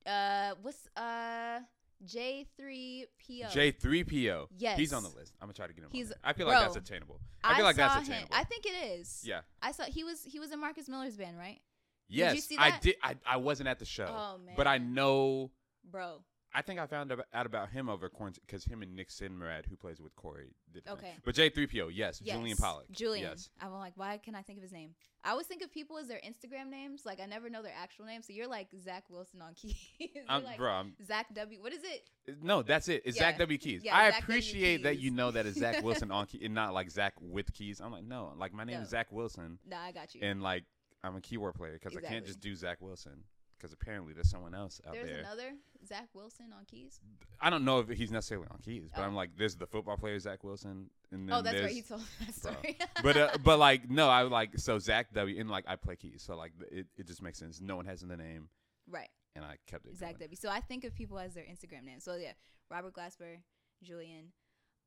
Uh. 0.06 0.54
What's 0.62 0.88
uh. 0.96 1.60
J 2.04 2.46
three 2.56 3.06
PO. 3.26 3.48
J 3.50 3.70
three 3.72 4.04
PO. 4.04 4.48
Yes. 4.56 4.78
He's 4.78 4.92
on 4.92 5.02
the 5.02 5.08
list. 5.10 5.34
I'm 5.40 5.46
gonna 5.46 5.54
try 5.54 5.66
to 5.66 5.72
get 5.72 5.82
him. 5.84 5.90
He's-. 5.92 6.12
I 6.22 6.32
feel 6.32 6.46
like 6.46 6.58
that's 6.60 6.76
attainable. 6.76 7.20
I 7.42 7.56
feel 7.56 7.64
like 7.64 7.76
saw 7.76 7.88
that's 7.94 8.06
him- 8.06 8.12
attainable. 8.14 8.34
I 8.36 8.44
think 8.44 8.66
it 8.66 9.00
is. 9.00 9.22
yeah. 9.24 9.40
I 9.62 9.72
saw 9.72 9.84
he 9.84 10.04
was 10.04 10.22
he 10.24 10.38
was 10.38 10.52
in 10.52 10.60
Marcus 10.60 10.88
Miller's 10.88 11.16
band, 11.16 11.38
right? 11.38 11.60
Yes. 12.08 12.34
you 12.36 12.40
see 12.40 12.56
I 12.58 12.78
did. 12.78 12.96
I, 13.02 13.16
I 13.26 13.36
wasn't 13.36 13.68
at 13.68 13.78
the 13.78 13.84
show, 13.84 14.06
Oh 14.08 14.38
man. 14.38 14.54
but 14.56 14.66
I 14.66 14.78
know. 14.78 15.50
Bro. 15.90 16.22
I 16.54 16.62
think 16.62 16.80
I 16.80 16.86
found 16.86 17.12
out 17.32 17.46
about 17.46 17.68
him 17.70 17.88
over 17.88 18.08
quarantine 18.08 18.42
because 18.46 18.64
him 18.64 18.82
and 18.82 18.96
Nick 18.96 19.10
Sinmarad, 19.10 19.66
who 19.68 19.76
plays 19.76 20.00
with 20.00 20.16
Corey, 20.16 20.48
did. 20.72 20.84
thing. 20.84 20.92
Okay. 20.94 21.12
But 21.24 21.34
J 21.34 21.50
three 21.50 21.66
PO. 21.66 21.88
Yes. 21.88 22.20
Julian 22.20 22.56
Pollack. 22.56 22.90
Julian. 22.90 23.28
Yes. 23.30 23.50
I'm 23.60 23.72
like, 23.74 23.92
why 23.96 24.16
can 24.18 24.34
I 24.34 24.42
think 24.42 24.58
of 24.58 24.62
his 24.62 24.72
name? 24.72 24.94
I 25.24 25.30
always 25.30 25.46
think 25.46 25.62
of 25.62 25.70
people 25.72 25.98
as 25.98 26.08
their 26.08 26.20
Instagram 26.26 26.70
names. 26.70 27.04
Like 27.04 27.20
I 27.20 27.26
never 27.26 27.50
know 27.50 27.62
their 27.62 27.74
actual 27.78 28.06
names. 28.06 28.26
So 28.26 28.32
you're 28.32 28.46
like 28.48 28.68
Zach 28.82 29.04
Wilson 29.10 29.42
on 29.42 29.52
keys. 29.54 29.76
I'm, 30.28 30.42
like 30.42 30.56
bro. 30.56 30.70
I'm, 30.70 30.94
Zach 31.06 31.26
W. 31.34 31.60
What 31.60 31.72
is 31.74 31.82
it? 31.84 32.08
Uh, 32.28 32.32
no, 32.42 32.62
that's 32.62 32.88
it. 32.88 33.02
It's 33.04 33.16
Yeah. 33.16 33.24
Zach 33.24 33.38
W. 33.38 33.58
Keys. 33.58 33.82
Yeah, 33.84 33.96
I 33.96 34.10
Zach 34.10 34.22
appreciate 34.22 34.82
that 34.84 34.98
you 34.98 35.10
know 35.10 35.30
that 35.30 35.44
it's 35.44 35.58
Zach 35.58 35.82
Wilson 35.84 36.10
on 36.10 36.26
key 36.26 36.40
and 36.44 36.54
not 36.54 36.72
like 36.72 36.90
Zach 36.90 37.12
with 37.20 37.52
keys. 37.52 37.80
I'm 37.80 37.92
like, 37.92 38.04
no, 38.04 38.32
like 38.38 38.54
my 38.54 38.64
name 38.64 38.76
No. 38.76 38.82
is 38.82 38.88
Zach 38.88 39.12
Wilson, 39.12 39.58
Nah, 39.68 39.80
I 39.80 39.92
got 39.92 40.14
you. 40.14 40.22
and 40.22 40.42
like 40.42 40.64
I'm 41.04 41.14
a 41.14 41.20
keyboard 41.20 41.54
player 41.54 41.74
because 41.74 41.96
I 41.96 42.00
can't 42.00 42.24
just 42.24 42.40
do 42.40 42.54
Zach 42.54 42.78
Wilson 42.80 43.24
because 43.58 43.72
apparently 43.72 44.12
there's 44.12 44.30
someone 44.30 44.54
else 44.54 44.80
out 44.86 44.92
There's 44.94 45.06
there. 45.06 45.16
There's 45.16 45.26
another 45.26 45.54
Zach 45.86 46.08
Wilson 46.14 46.46
on 46.56 46.64
keys. 46.64 47.00
I 47.40 47.50
don't 47.50 47.64
know 47.64 47.80
if 47.80 47.88
he's 47.88 48.10
necessarily 48.10 48.46
on 48.50 48.58
keys, 48.58 48.90
but 48.94 49.02
Oh. 49.02 49.04
I'm 49.04 49.14
like, 49.14 49.30
there's 49.36 49.56
the 49.56 49.66
football 49.66 49.96
player 49.96 50.18
Zach 50.18 50.44
Wilson, 50.44 50.90
and 51.10 51.28
then 51.28 51.36
Oh, 51.36 51.42
that's 51.42 51.60
right. 51.60 51.70
He 51.72 51.82
told 51.82 52.02
that 52.20 52.34
story. 52.34 52.78
but 53.02 53.16
uh, 53.16 53.30
but 53.42 53.58
like 53.58 53.90
no, 53.90 54.08
I 54.08 54.22
like 54.22 54.58
so 54.58 54.78
Zach 54.78 55.12
W. 55.14 55.38
And 55.40 55.50
like 55.50 55.64
I 55.66 55.76
play 55.76 55.96
keys, 55.96 56.22
so 56.24 56.36
like 56.36 56.52
it, 56.70 56.86
it 56.96 57.06
just 57.06 57.22
makes 57.22 57.38
sense. 57.38 57.60
No 57.60 57.76
one 57.76 57.86
has 57.86 58.02
in 58.02 58.08
the 58.08 58.16
name, 58.16 58.48
right. 58.88 59.08
and 59.36 59.44
I 59.44 59.56
kept 59.66 59.86
it. 59.86 59.96
Zach 59.96 60.10
going. 60.18 60.28
W. 60.28 60.36
So 60.36 60.48
I 60.48 60.60
think 60.60 60.84
of 60.84 60.94
people 60.94 61.18
as 61.18 61.34
their 61.34 61.44
Instagram 61.44 61.84
name. 61.84 62.00
So 62.00 62.16
yeah, 62.16 62.32
Robert 62.70 62.94
Glasper, 62.94 63.38
Julian. 63.82 64.32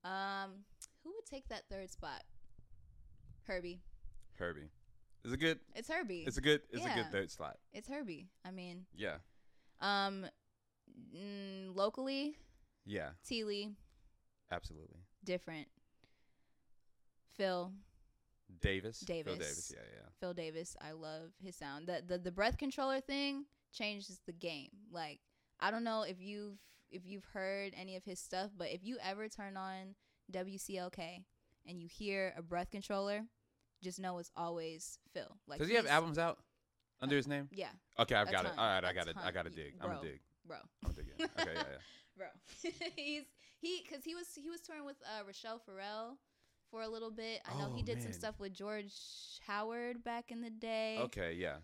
Um, 0.04 0.66
who 1.04 1.12
would 1.16 1.26
take 1.30 1.48
that 1.50 1.64
third 1.70 1.92
spot? 1.92 2.24
Herbie. 3.48 3.82
Herbie. 4.40 4.70
It's 5.24 5.34
a 5.34 5.38
good. 5.38 5.60
It's 5.76 5.88
Herbie. 5.90 6.24
It's 6.26 6.38
a 6.38 6.42
good. 6.42 6.62
It's 6.72 6.86
a 6.86 6.90
good 6.90 7.12
third 7.12 7.30
slot. 7.32 7.58
it's 7.74 7.88
Herbie. 7.88 8.28
I 8.44 8.52
mean, 8.52 8.86
Yeah. 8.96 9.18
um, 9.80 10.26
mm, 11.16 11.76
locally, 11.76 12.38
Yeah. 12.86 13.12
T. 13.24 13.44
Lee, 13.44 13.76
Absolutely. 14.52 15.00
different. 15.24 15.68
Phil, 17.36 17.72
Davis. 18.62 19.04
Phil 19.04 19.16
Davis. 19.16 19.38
Davis. 19.38 19.74
Yeah. 19.76 19.84
Yeah. 19.94 20.10
Phil 20.20 20.34
Davis. 20.34 20.76
I 20.82 20.92
love 20.92 21.32
his 21.44 21.56
sound. 21.56 21.88
The 21.88 22.04
the 22.06 22.18
the 22.18 22.32
breath 22.32 22.58
controller 22.58 23.00
thing 23.02 23.46
changes 23.72 24.20
the 24.26 24.34
game. 24.34 24.70
Like 24.92 25.20
I 25.60 25.72
don't 25.72 25.84
know 25.84 26.04
if 26.04 26.20
you've 26.20 26.58
if 26.90 27.06
you've 27.06 27.26
heard 27.26 27.74
any 27.76 27.96
of 27.96 28.04
his 28.04 28.20
stuff, 28.20 28.52
but 28.58 28.70
if 28.70 28.84
you 28.84 28.98
ever 29.04 29.30
turn 29.30 29.56
on 29.56 29.96
WCLK 30.32 31.24
and 31.66 31.80
you 31.80 31.88
hear 31.88 32.34
a 32.38 32.42
breath 32.42 32.70
controller, 32.72 33.22
just 33.82 34.00
know 34.00 34.18
it's 34.20 34.32
always 34.36 35.00
Phil. 35.14 35.38
Like 35.48 35.60
Does 35.60 35.68
he 35.70 35.76
have 35.76 35.86
he's- 35.86 35.94
albums 35.94 36.18
out 36.18 36.40
under 37.02 37.16
his 37.16 37.28
name? 37.28 37.50
Yeah, 37.52 37.70
Okay, 38.00 38.16
I've 38.16 38.30
A 38.30 38.32
got 38.32 38.46
it. 38.46 38.50
ton. 38.50 38.60
All 38.60 38.66
right, 38.66 38.84
I 38.86 38.90
A 38.92 38.94
got 38.94 39.08
it. 39.08 39.16
I 39.18 39.24
ton. 39.24 39.34
got 39.34 39.44
to 39.46 39.50
dig. 39.50 39.74
I'm 39.82 39.88
bro. 39.90 39.98
gonna 39.98 40.10
dig. 40.10 40.20
bro. 40.46 40.58
I'm 40.86 40.92
digging. 40.94 41.14
Okay. 41.40 41.54
Yeah. 41.56 41.64
Yeah. 41.72 41.78
bro. 42.18 42.28
He's 42.96 43.24
he 43.60 43.82
because 43.88 44.04
he 44.04 44.16
was 44.16 44.28
he 44.36 44.50
was 44.50 44.62
touring 44.62 44.86
with 44.86 44.98
uh, 45.06 45.24
Rachelle 45.24 45.60
Ferrell 45.66 46.18
for 46.70 46.82
a 46.84 46.88
little 46.88 47.12
bit. 47.12 47.42
I 47.46 47.58
know 47.60 47.74
he 47.76 47.82
Oh, 47.82 47.86
did 47.86 47.98
some 48.02 48.12
man. 48.12 48.20
stuff 48.20 48.40
with 48.40 48.54
George 48.54 48.94
Howard 49.48 50.04
back 50.04 50.32
in 50.32 50.42
the 50.42 50.50
day. 50.50 50.98
Okay. 51.02 51.34
Yeah. 51.34 51.58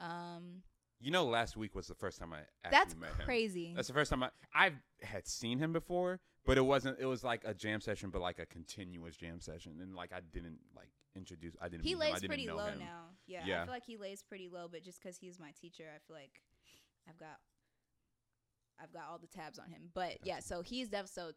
Um, 0.00 0.62
You 1.00 1.10
know, 1.10 1.24
last 1.26 1.56
week 1.56 1.74
was 1.74 1.86
the 1.86 1.94
first 1.94 2.18
time 2.18 2.32
I 2.32 2.38
actually 2.64 2.70
that's 2.78 2.96
met 2.96 3.10
him. 3.14 3.24
crazy. 3.24 3.72
That's 3.74 3.88
the 3.88 3.94
first 3.94 4.10
time 4.10 4.22
I 4.22 4.30
I 4.54 4.72
had 5.02 5.26
seen 5.26 5.58
him 5.58 5.72
before, 5.72 6.20
but 6.44 6.58
it 6.58 6.62
wasn't. 6.62 6.98
It 6.98 7.06
was 7.06 7.22
like 7.24 7.42
a 7.44 7.54
jam 7.54 7.80
session, 7.80 8.10
but 8.10 8.20
like 8.20 8.38
a 8.38 8.46
continuous 8.46 9.16
jam 9.16 9.40
session, 9.40 9.78
and 9.80 9.94
like 9.94 10.12
I 10.12 10.20
didn't 10.32 10.58
like 10.74 10.90
introduce. 11.18 11.54
I 11.60 11.68
didn't. 11.68 11.84
he 11.84 11.94
meet 11.94 11.94
him, 11.94 12.00
I 12.02 12.10
lays 12.12 12.20
didn't 12.20 12.28
pretty 12.30 12.50
low 12.50 12.66
him. 12.66 12.78
now. 12.78 13.02
Yeah, 13.26 13.44
Yeah. 13.44 13.62
I 13.62 13.64
feel 13.66 13.74
like 13.74 13.84
he 13.84 13.96
lays 13.96 14.22
pretty 14.22 14.48
low, 14.48 14.68
but 14.70 14.82
just 14.82 15.02
because 15.02 15.16
he's 15.18 15.38
my 15.38 15.50
teacher, 15.60 15.84
I 15.94 15.98
feel 16.06 16.16
like 16.16 16.40
I've 17.08 17.18
got 17.18 17.38
I've 18.80 18.92
got 18.92 19.02
all 19.10 19.18
the 19.18 19.26
tabs 19.26 19.58
on 19.58 19.68
him. 19.70 19.90
But 19.92 20.18
yeah, 20.24 20.38
so 20.40 20.62
he's 20.62 20.88
def 20.88 21.08
so 21.08 21.32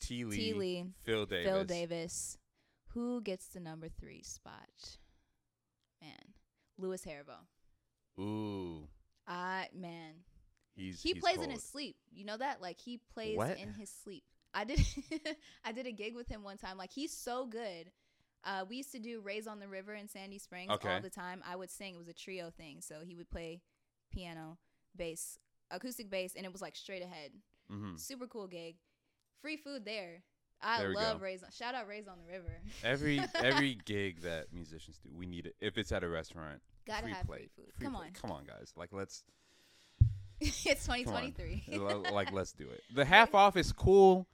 T. 0.00 0.24
Lee, 0.24 0.36
T. 0.36 0.52
Lee, 0.54 0.84
Phil 1.02 1.26
Davis. 1.26 1.46
Phil 1.50 1.64
Davis. 1.64 2.38
Who 2.94 3.20
gets 3.20 3.46
the 3.48 3.60
number 3.60 3.88
three 3.88 4.22
spot? 4.22 4.68
Man, 6.00 6.12
Louis 6.78 7.02
Heriveaux. 7.02 7.32
Ooh, 8.20 8.86
I 9.26 9.68
man, 9.74 10.12
he's 10.76 11.02
he 11.02 11.12
he's 11.14 11.18
plays 11.22 11.40
in 11.40 11.50
his 11.50 11.62
sleep. 11.64 11.96
You 12.12 12.24
know 12.24 12.36
that? 12.36 12.60
Like 12.62 12.78
he 12.78 13.00
plays 13.12 13.36
What? 13.36 13.58
in 13.58 13.72
his 13.72 13.90
sleep. 13.90 14.22
I 14.52 14.62
did 14.64 14.80
I 15.64 15.72
did 15.72 15.86
a 15.86 15.92
gig 15.92 16.14
with 16.14 16.28
him 16.28 16.44
one 16.44 16.58
time. 16.58 16.76
Like 16.78 16.92
he's 16.92 17.12
so 17.12 17.46
good. 17.46 17.90
Uh, 18.44 18.64
we 18.68 18.76
used 18.76 18.92
to 18.92 18.98
do 18.98 19.20
Rays 19.20 19.46
on 19.46 19.58
the 19.60 19.68
River 19.68 19.94
in 19.94 20.08
Sandy 20.08 20.38
Springs 20.38 20.70
Okay. 20.70 20.92
all 20.94 21.00
the 21.00 21.10
time. 21.10 21.42
I 21.46 21.56
would 21.56 21.70
sing. 21.70 21.94
It 21.94 21.98
was 21.98 22.08
a 22.08 22.12
trio 22.12 22.50
thing. 22.50 22.80
So 22.80 22.96
he 23.06 23.14
would 23.16 23.30
play 23.30 23.62
piano, 24.12 24.58
bass, 24.96 25.38
acoustic 25.70 26.10
bass, 26.10 26.34
and 26.36 26.44
it 26.44 26.52
was 26.52 26.60
like 26.62 26.76
straight 26.76 27.02
ahead. 27.02 27.30
Mhm. 27.70 27.98
Super 27.98 28.26
cool 28.26 28.46
gig. 28.46 28.76
Free 29.40 29.56
food 29.56 29.84
there. 29.84 30.22
I 30.60 30.78
There 30.78 30.88
we 30.90 30.94
love 30.96 31.18
go. 31.18 31.24
Rays. 31.24 31.42
On, 31.42 31.50
shout 31.50 31.74
out 31.74 31.88
Rays 31.88 32.06
on 32.08 32.18
the 32.18 32.32
River. 32.32 32.60
Every 32.84 33.20
every 33.34 33.74
gig 33.84 34.22
that 34.22 34.52
musicians 34.52 34.98
do, 34.98 35.10
we 35.14 35.26
need 35.26 35.46
it. 35.46 35.56
If 35.60 35.76
it's 35.78 35.90
at 35.92 36.02
a 36.04 36.08
restaurant, 36.08 36.60
Gotta 36.86 37.02
free 37.02 37.12
have 37.12 37.26
plate. 37.26 37.50
free 37.54 37.64
food. 37.64 37.82
Come 37.82 37.94
plate. 37.94 38.06
on. 38.06 38.12
come 38.12 38.30
on, 38.30 38.44
guys. 38.44 38.72
Like 38.76 38.92
let's 38.92 39.24
it's 40.40 40.64
come 40.86 40.94
on. 40.94 40.98
2023. 41.32 41.64
L- 41.74 42.04
like 42.12 42.32
let's 42.32 42.52
do 42.52 42.68
it. 42.68 42.82
The 42.94 43.04
half 43.04 43.34
off 43.34 43.56
is 43.56 43.72
cool. 43.72 44.26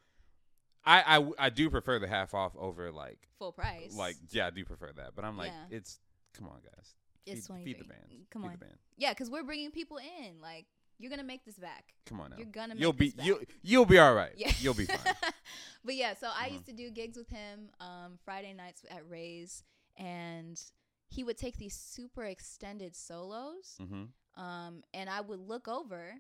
I, 0.85 1.19
I 1.19 1.47
I 1.47 1.51
do 1.51 1.69
prefer 1.71 1.99
the 1.99 2.09
half 2.09 2.35
off 2.35 2.53
over 2.57 2.90
like 2.90 3.29
Full 3.38 3.53
price. 3.53 3.95
like 3.97 4.16
yeah 4.31 4.47
I 4.47 4.51
do 4.51 4.64
prefer 4.64 4.90
that. 4.97 5.14
But 5.14 5.25
I'm 5.25 5.37
like 5.37 5.51
Yeah. 5.51 5.77
it's 5.79 5.99
come 6.37 6.47
on 6.49 6.61
guys. 6.62 6.95
it's 7.27 7.47
feed, 7.47 7.53
23. 7.53 7.73
feed 7.73 7.81
the 7.81 7.85
band. 7.88 8.27
Come 8.31 8.43
feed 8.43 8.47
on. 8.49 8.53
the 8.55 8.59
band. 8.59 8.79
Yeah, 8.97 9.11
because 9.11 9.31
we're 9.31 9.43
bringing 9.45 9.71
people 9.71 9.99
in. 9.99 10.40
Like 10.40 10.66
you're 10.99 11.11
gonna 11.11 11.23
make 11.25 11.45
this 11.45 11.59
back. 11.59 11.95
Come 12.07 12.21
on 12.21 12.31
now. 12.31 12.37
You're 12.37 12.47
gonna 12.47 12.75
make 12.75 12.81
You'll 12.83 12.93
be 12.93 13.07
this 13.07 13.14
back. 13.14 13.27
you 13.27 13.40
you'll 13.62 13.87
be 13.87 13.99
all 13.99 14.14
right. 14.14 14.33
Yeah. 14.37 14.53
You'll 14.61 14.75
be 14.75 14.87
fine. 14.87 15.14
but 15.85 15.95
yeah, 15.95 16.14
so 16.14 16.29
I 16.35 16.49
Mhm. 16.49 16.53
used 16.53 16.66
to 16.66 16.73
do 16.73 16.90
gigs 16.90 17.16
with 17.16 17.29
him 17.29 17.71
um, 17.81 18.19
Friday 18.25 18.53
nights 18.55 18.85
at 18.90 19.09
Ray's, 19.09 19.62
and 19.97 20.61
he 21.09 21.25
would 21.25 21.37
take 21.38 21.57
these 21.59 21.75
super 21.75 22.25
extended 22.25 22.95
solos, 22.95 23.77
mm-hmm. 23.81 24.40
um, 24.43 24.83
and 24.95 25.11
I 25.11 25.21
would 25.23 25.40
look 25.40 25.66
over. 25.69 26.14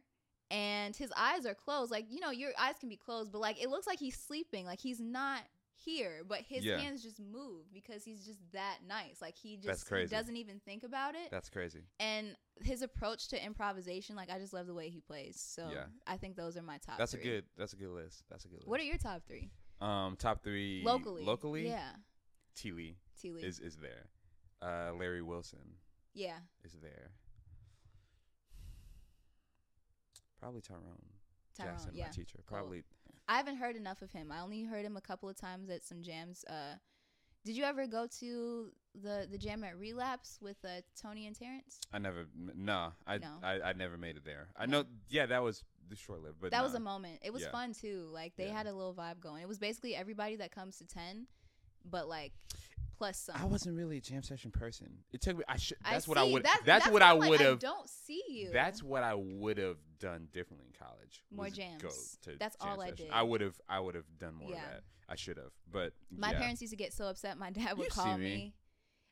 And 0.50 0.96
his 0.96 1.12
eyes 1.16 1.46
are 1.46 1.54
closed. 1.54 1.90
Like, 1.90 2.06
you 2.10 2.20
know, 2.20 2.30
your 2.30 2.50
eyes 2.58 2.74
can 2.80 2.88
be 2.88 2.96
closed, 2.96 3.30
but 3.32 3.40
like 3.40 3.62
it 3.62 3.70
looks 3.70 3.86
like 3.86 3.98
he's 3.98 4.16
sleeping. 4.18 4.66
Like 4.66 4.80
he's 4.80 5.00
not 5.00 5.42
here, 5.84 6.22
but 6.28 6.40
his 6.40 6.64
Yeah. 6.64 6.78
hands 6.78 7.02
just 7.02 7.18
move 7.20 7.72
because 7.72 8.04
he's 8.04 8.26
just 8.26 8.38
that 8.52 8.78
nice. 8.86 9.22
Like 9.22 9.36
he 9.36 9.56
just 9.56 9.88
he 9.88 10.06
doesn't 10.06 10.36
even 10.36 10.60
think 10.60 10.82
about 10.82 11.14
it. 11.14 11.30
That's 11.30 11.48
crazy. 11.48 11.84
and 11.98 12.36
his 12.62 12.82
approach 12.82 13.28
to 13.28 13.42
improvisation, 13.42 14.16
like 14.16 14.28
I 14.30 14.38
just 14.38 14.52
love 14.52 14.66
the 14.66 14.74
way 14.74 14.90
he 14.90 15.00
plays. 15.00 15.40
So 15.40 15.70
Yeah. 15.72 15.84
I 16.06 16.16
think 16.18 16.36
those 16.36 16.56
are 16.58 16.62
my 16.62 16.76
top. 16.78 16.98
That's 16.98 17.14
a 17.14 17.18
good 17.18 17.44
that's 17.56 17.72
a 17.72 17.76
good 17.76 17.90
list. 17.90 18.24
That's 18.28 18.44
a 18.44 18.48
good 18.48 18.58
list. 18.58 18.68
What 18.68 18.80
are 18.80 18.84
your 18.84 18.98
top 18.98 19.22
three 19.26 19.50
um 19.80 20.16
top 20.16 20.42
three 20.42 20.82
locally? 20.84 21.24
Locally, 21.24 21.66
yeah. 21.68 21.92
T 22.56 22.72
Lee 22.72 22.96
T. 23.18 23.30
Lee. 23.30 23.42
is 23.42 23.58
is 23.60 23.76
there. 23.76 24.10
Uh, 24.60 24.92
Larry 24.98 25.22
Wilson 25.22 25.76
yeah. 26.12 26.36
is 26.64 26.74
there. 26.82 27.12
Probably 30.40 30.60
Tyrone. 30.60 30.82
Tyrone. 31.56 31.72
Jackson, 31.74 31.90
yeah. 31.94 32.04
my 32.06 32.10
teacher. 32.10 32.38
Cool. 32.46 32.58
Probably 32.58 32.82
I 33.28 33.36
haven't 33.36 33.56
heard 33.56 33.76
enough 33.76 34.02
of 34.02 34.10
him. 34.10 34.32
I 34.32 34.40
only 34.40 34.62
heard 34.64 34.84
him 34.84 34.96
a 34.96 35.00
couple 35.00 35.28
of 35.28 35.36
times 35.36 35.70
at 35.70 35.84
some 35.84 36.02
jams. 36.02 36.44
Uh, 36.48 36.74
did 37.44 37.56
you 37.56 37.64
ever 37.64 37.86
go 37.86 38.06
to 38.20 38.70
the 39.00 39.26
the 39.30 39.38
jam 39.38 39.62
at 39.64 39.78
Relapse 39.78 40.38
with 40.42 40.56
uh, 40.64 40.80
Tony 41.00 41.26
and 41.26 41.36
Terrence? 41.38 41.78
I 41.92 41.98
never. 41.98 42.26
Nah, 42.56 42.90
I, 43.06 43.18
No. 43.18 43.34
I 43.42 43.60
I 43.60 43.72
never 43.74 43.96
made 43.96 44.16
it 44.16 44.24
there. 44.24 44.48
I 44.56 44.66
No. 44.66 44.82
know. 44.82 44.88
Yeah, 45.08 45.26
that 45.26 45.42
was 45.42 45.62
the 45.88 45.96
short 45.96 46.22
lived, 46.22 46.36
but 46.40 46.50
that 46.50 46.62
was 46.62 46.74
a 46.74 46.80
moment. 46.80 47.20
It 47.22 47.32
was 47.32 47.42
Yeah. 47.42 47.50
fun 47.50 47.72
too. 47.72 48.08
Like 48.12 48.36
they 48.36 48.46
Yeah. 48.46 48.56
had 48.56 48.66
a 48.66 48.72
little 48.72 48.94
vibe 48.94 49.20
going. 49.20 49.42
It 49.42 49.48
was 49.48 49.58
basically 49.58 49.94
everybody 49.94 50.36
that 50.36 50.50
comes 50.52 50.78
to 50.78 50.84
ten, 50.86 51.26
but 51.84 52.08
like 52.08 52.32
plus 53.00 53.18
some. 53.18 53.34
I 53.34 53.46
wasn't 53.46 53.76
really 53.78 53.96
a 53.96 54.00
jam 54.02 54.22
session 54.22 54.50
person. 54.50 54.88
It 55.10 55.22
took 55.22 55.38
me. 55.38 55.44
I 55.48 55.56
should. 55.56 55.78
I 55.82 55.92
That's 55.94 56.06
what 56.06 56.18
I 56.18 56.24
would. 56.24 56.42
That's, 56.42 56.62
That's, 56.64 56.88
what 56.90 57.00
I 57.02 57.12
like, 57.12 57.30
would 57.30 57.40
have. 57.40 57.58
don't 57.58 57.88
see 57.88 58.22
you. 58.28 58.50
That's 58.52 58.82
what 58.82 59.02
I 59.02 59.14
would 59.14 59.56
have 59.56 59.78
done 59.98 60.28
differently 60.32 60.66
in 60.66 60.74
college. 60.78 61.24
More 61.32 61.48
jams. 61.48 61.80
Go 61.80 61.88
to 62.30 62.38
That's 62.38 62.56
jam 62.56 62.68
all 62.68 62.80
I 62.82 62.90
did. 62.90 63.08
I 63.10 63.22
would 63.22 63.40
have. 63.40 63.58
I 63.70 63.80
would 63.80 63.94
have 63.94 64.04
done 64.18 64.34
more 64.34 64.50
Yeah. 64.50 64.56
of 64.56 64.70
that. 64.70 64.82
I 65.08 65.16
should 65.16 65.38
have. 65.38 65.50
But 65.72 65.94
My 66.14 66.32
yeah. 66.32 66.38
parents 66.40 66.60
used 66.60 66.72
to 66.72 66.76
get 66.76 66.92
so 66.92 67.06
upset. 67.06 67.38
My 67.38 67.50
dad 67.50 67.78
would 67.78 67.86
You 67.86 67.90
call 67.90 68.18
me. 68.18 68.24
me. 68.24 68.54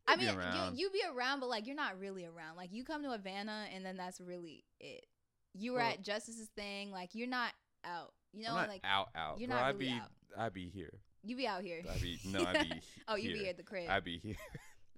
I 0.06 0.16
mean, 0.16 0.28
you 0.28 0.84
you 0.84 0.90
be 0.90 1.02
around, 1.10 1.40
but 1.40 1.48
like 1.48 1.66
you're 1.66 1.74
not 1.76 1.98
really 1.98 2.26
around. 2.26 2.56
Like 2.56 2.72
you 2.72 2.84
come 2.84 3.02
to 3.04 3.10
Havana, 3.10 3.66
and 3.74 3.84
then 3.84 3.96
that's 3.96 4.20
really 4.20 4.64
it. 4.80 5.06
You 5.54 5.72
were 5.72 5.78
Well- 5.78 5.90
at 5.92 6.02
Justice's 6.02 6.48
thing. 6.50 6.90
Like 6.92 7.14
you're 7.14 7.26
not 7.28 7.52
out. 7.84 8.12
You 8.34 8.44
know, 8.44 8.54
like 8.54 8.82
out 8.84 9.08
out. 9.14 9.40
you're 9.40 9.48
bro. 9.48 9.56
not 9.56 9.64
I'd 9.64 9.78
really 9.78 9.86
be 9.86 9.92
out. 9.92 10.10
I'd 10.36 10.52
be 10.52 10.68
here. 10.68 11.00
You 11.28 11.36
be 11.36 11.46
out 11.46 11.62
here. 11.62 11.82
I'd 11.92 12.00
be 12.00 12.18
no, 12.24 12.44
I'd 12.44 12.68
be 12.68 12.80
oh, 13.08 13.16
you 13.16 13.30
here. 13.30 13.42
be 13.42 13.48
at 13.48 13.56
the 13.56 13.62
crib. 13.62 13.88
I'd 13.88 14.04
be 14.04 14.18
here. 14.18 14.36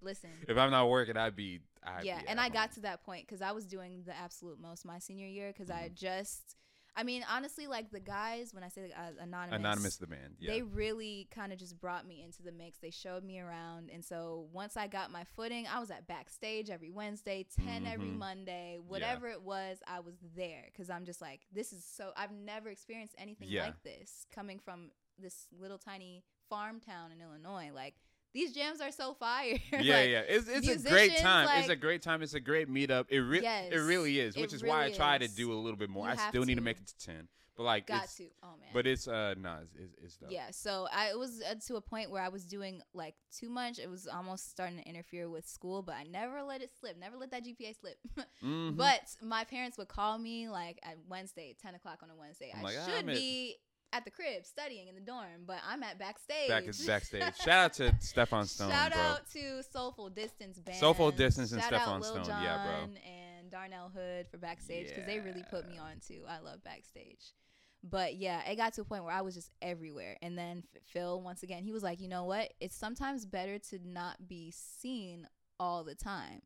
Listen. 0.03 0.31
if 0.49 0.57
I'm 0.57 0.71
not 0.71 0.89
working, 0.89 1.17
I'd 1.17 1.37
be. 1.37 1.61
I'd 1.83 2.05
yeah, 2.05 2.21
be 2.21 2.29
and 2.29 2.39
I 2.41 2.49
got 2.51 2.73
to 2.73 2.81
that 2.81 3.05
point 3.05 3.27
because 3.27 3.43
I 3.43 3.53
was 3.53 3.65
doing 3.67 4.03
the 4.07 4.17
absolute 4.17 4.61
most 4.61 4.85
my 4.85 4.99
senior 4.99 5.27
year 5.27 5.49
because 5.53 5.71
I 5.71 5.89
Mhm. 5.89 5.95
just, 5.95 6.57
I 6.97 7.03
mean, 7.05 7.25
honestly, 7.31 7.67
like 7.67 7.91
the 7.91 8.01
guys 8.01 8.53
when 8.53 8.63
I 8.65 8.69
say 8.69 8.91
uh, 8.97 9.13
anonymous, 9.23 9.59
anonymous 9.59 9.97
the 9.97 10.07
band. 10.07 10.37
Yeah. 10.39 10.53
they 10.53 10.63
really 10.63 11.29
kind 11.31 11.53
of 11.53 11.59
just 11.59 11.81
brought 11.81 12.07
me 12.07 12.23
into 12.23 12.43
the 12.43 12.53
mix. 12.53 12.79
They 12.79 12.91
showed 12.91 13.25
me 13.25 13.39
around, 13.41 13.91
and 13.93 14.05
so 14.05 14.49
once 14.53 14.77
I 14.77 14.87
got 14.87 15.11
my 15.11 15.25
footing, 15.37 15.67
I 15.73 15.79
was 15.81 15.91
at 15.91 16.07
backstage 16.07 16.69
every 16.71 16.91
Wednesday, 16.91 17.47
10 17.65 17.87
every 17.87 18.09
Mhm. 18.09 18.19
Monday, 18.19 18.79
whatever 18.87 19.29
it 19.29 19.43
was, 19.43 19.79
I 19.87 20.01
was 20.01 20.15
there 20.37 20.65
because 20.67 20.91
I'm 20.91 21.05
just 21.05 21.21
like, 21.21 21.47
this 21.53 21.73
is 21.73 21.85
so. 21.85 22.13
I've 22.17 22.33
never 22.33 22.69
experienced 22.69 23.15
anything 23.19 23.49
Yeah. 23.49 23.67
like 23.67 23.83
this 23.83 24.27
coming 24.35 24.59
from 24.59 24.91
this 25.19 25.47
little 25.53 25.79
tiny 25.79 26.25
farm 26.49 26.81
town 26.81 27.13
in 27.13 27.21
Illinois. 27.21 27.71
Like 27.73 27.95
these 28.33 28.53
jams 28.53 28.81
are 28.81 28.93
so 28.93 29.15
fire. 29.15 29.59
yeah, 29.73 29.79
Like, 29.79 29.87
yeah. 29.89 30.23
It's 30.29 30.49
it's 30.49 30.85
a 30.85 30.89
great 30.89 31.17
time. 31.19 31.49
it's 31.59 31.69
a 31.69 31.77
great 31.77 32.03
time. 32.03 32.23
It's 32.23 32.35
a 32.35 32.41
great 32.41 32.69
meetup. 32.69 33.07
It 33.09 33.19
re- 33.21 33.43
Yes, 33.43 33.73
it 33.73 33.79
really 33.79 34.19
is, 34.21 34.37
which 34.37 34.53
is 34.53 34.63
why 34.63 34.81
I 34.81 34.85
really 34.85 34.97
try 34.97 35.19
to 35.19 35.29
do 35.29 35.53
a 35.53 35.55
little 35.55 35.79
bit 35.79 35.91
more. 35.91 36.07
You 36.07 36.13
I 36.13 36.29
still 36.29 36.45
need 36.45 36.55
to 36.55 36.61
to. 36.61 36.65
make 36.65 36.79
it 36.79 36.87
to 36.87 36.99
ten, 36.99 37.29
but 37.57 37.65
like, 37.65 37.87
Got 37.87 38.09
to. 38.17 38.25
Oh 38.43 38.47
man. 38.61 38.69
but 38.73 38.87
it's 38.87 39.09
uh, 39.09 39.35
no, 39.39 39.59
it's 39.63 39.75
it's, 39.75 39.95
it's 40.05 40.17
dope. 40.17 40.31
Yeah, 40.31 40.51
so 40.53 40.87
I 40.93 41.11
it 41.11 41.19
was 41.19 41.43
uh, 41.49 41.55
to 41.67 41.77
a 41.77 41.81
point 41.81 42.11
where 42.11 42.23
I 42.23 42.29
was 42.29 42.45
doing 42.45 42.81
like 42.95 43.15
too 43.37 43.51
much. 43.51 43.79
It 43.79 43.91
was 43.91 44.07
almost 44.07 44.49
starting 44.51 44.79
to 44.79 44.89
interfere 44.89 45.29
with 45.29 45.47
school, 45.49 45.83
but 45.83 45.97
I 45.97 46.05
never 46.05 46.43
let 46.43 46.63
it 46.63 46.71
slip. 46.79 46.97
Never 46.99 47.17
let 47.17 47.31
that 47.33 47.45
GPA 47.45 47.75
slip. 47.81 47.97
Mhm. 48.45 48.77
But 48.77 49.03
my 49.23 49.45
parents 49.45 49.77
would 49.77 49.89
call 49.89 50.17
me 50.17 50.49
like 50.49 50.79
at 50.83 50.97
Wednesday, 51.09 51.55
ten 51.61 51.75
o'clock 51.75 51.99
on 52.03 52.09
a 52.11 52.17
Wednesday. 52.17 52.51
I'm 52.55 52.61
I 52.61 52.63
like, 52.63 52.77
"Ah, 52.81 52.87
should 52.97 53.07
be 53.07 53.57
at 53.93 54.05
the 54.05 54.11
crib 54.11 54.45
studying 54.47 54.89
in 54.89 54.95
the 54.95 55.01
dorm, 55.01 55.45
but 55.47 55.59
I'm 55.67 55.83
at 55.83 55.99
backstage. 55.99 56.49
back 56.49 56.65
backstage. 56.87 57.37
Shout 57.37 57.49
out 57.49 57.73
to 57.75 57.95
Stefan 58.01 58.47
Stone, 58.47 58.71
Shout 58.71 58.93
bro. 58.93 59.01
out 59.01 59.31
to 59.33 59.63
Soulful 59.73 60.11
Distance 60.11 60.59
Band. 60.59 60.79
Soulful 60.79 61.11
Distance 61.11 61.53
and 61.53 61.63
Shout 61.63 61.73
Stephon 61.73 61.87
out 61.89 62.01
Lil 62.03 62.25
Stone. 62.25 62.43
Yeah, 62.43 62.65
bro. 62.65 62.73
John 62.87 62.97
And 63.05 63.51
Darnell 63.51 63.91
Hood 63.95 64.27
for 64.31 64.39
backstage 64.39 64.89
because 64.89 65.07
they 65.07 65.19
really 65.19 65.45
put 65.51 65.69
me 65.69 65.79
on 65.79 65.95
too. 66.07 66.23
I 66.29 66.41
love 66.41 66.63
backstage. 66.63 67.35
But 67.83 68.17
yeah, 68.17 68.43
it 68.49 68.57
got 68.57 68.75
to 68.75 68.83
a 68.83 68.85
point 68.85 69.05
where 69.05 69.13
I 69.13 69.23
was 69.23 69.35
just 69.35 69.51
everywhere. 69.63 70.17
And 70.21 70.37
then 70.37 70.65
Phil, 70.85 71.21
once 71.21 71.43
again, 71.43 71.65
he 71.65 71.73
was 71.73 71.83
like, 71.83 72.01
you 72.01 72.09
know 72.09 72.25
what? 72.25 72.53
It's 72.61 72.77
sometimes 72.77 73.25
better 73.25 73.59
to 73.71 73.79
not 73.85 74.29
be 74.29 74.53
seen 74.55 75.27
all 75.59 75.83
the 75.83 75.95
time 75.95 76.43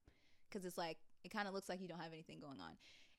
because 0.49 0.65
it's 0.65 0.79
like 0.79 0.99
it 1.25 1.31
kind 1.31 1.49
of 1.49 1.55
looks 1.55 1.69
like 1.69 1.81
you 1.81 1.89
don't 1.89 2.01
have 2.01 2.13
anything 2.13 2.39
going 2.41 2.61
on. 2.61 2.73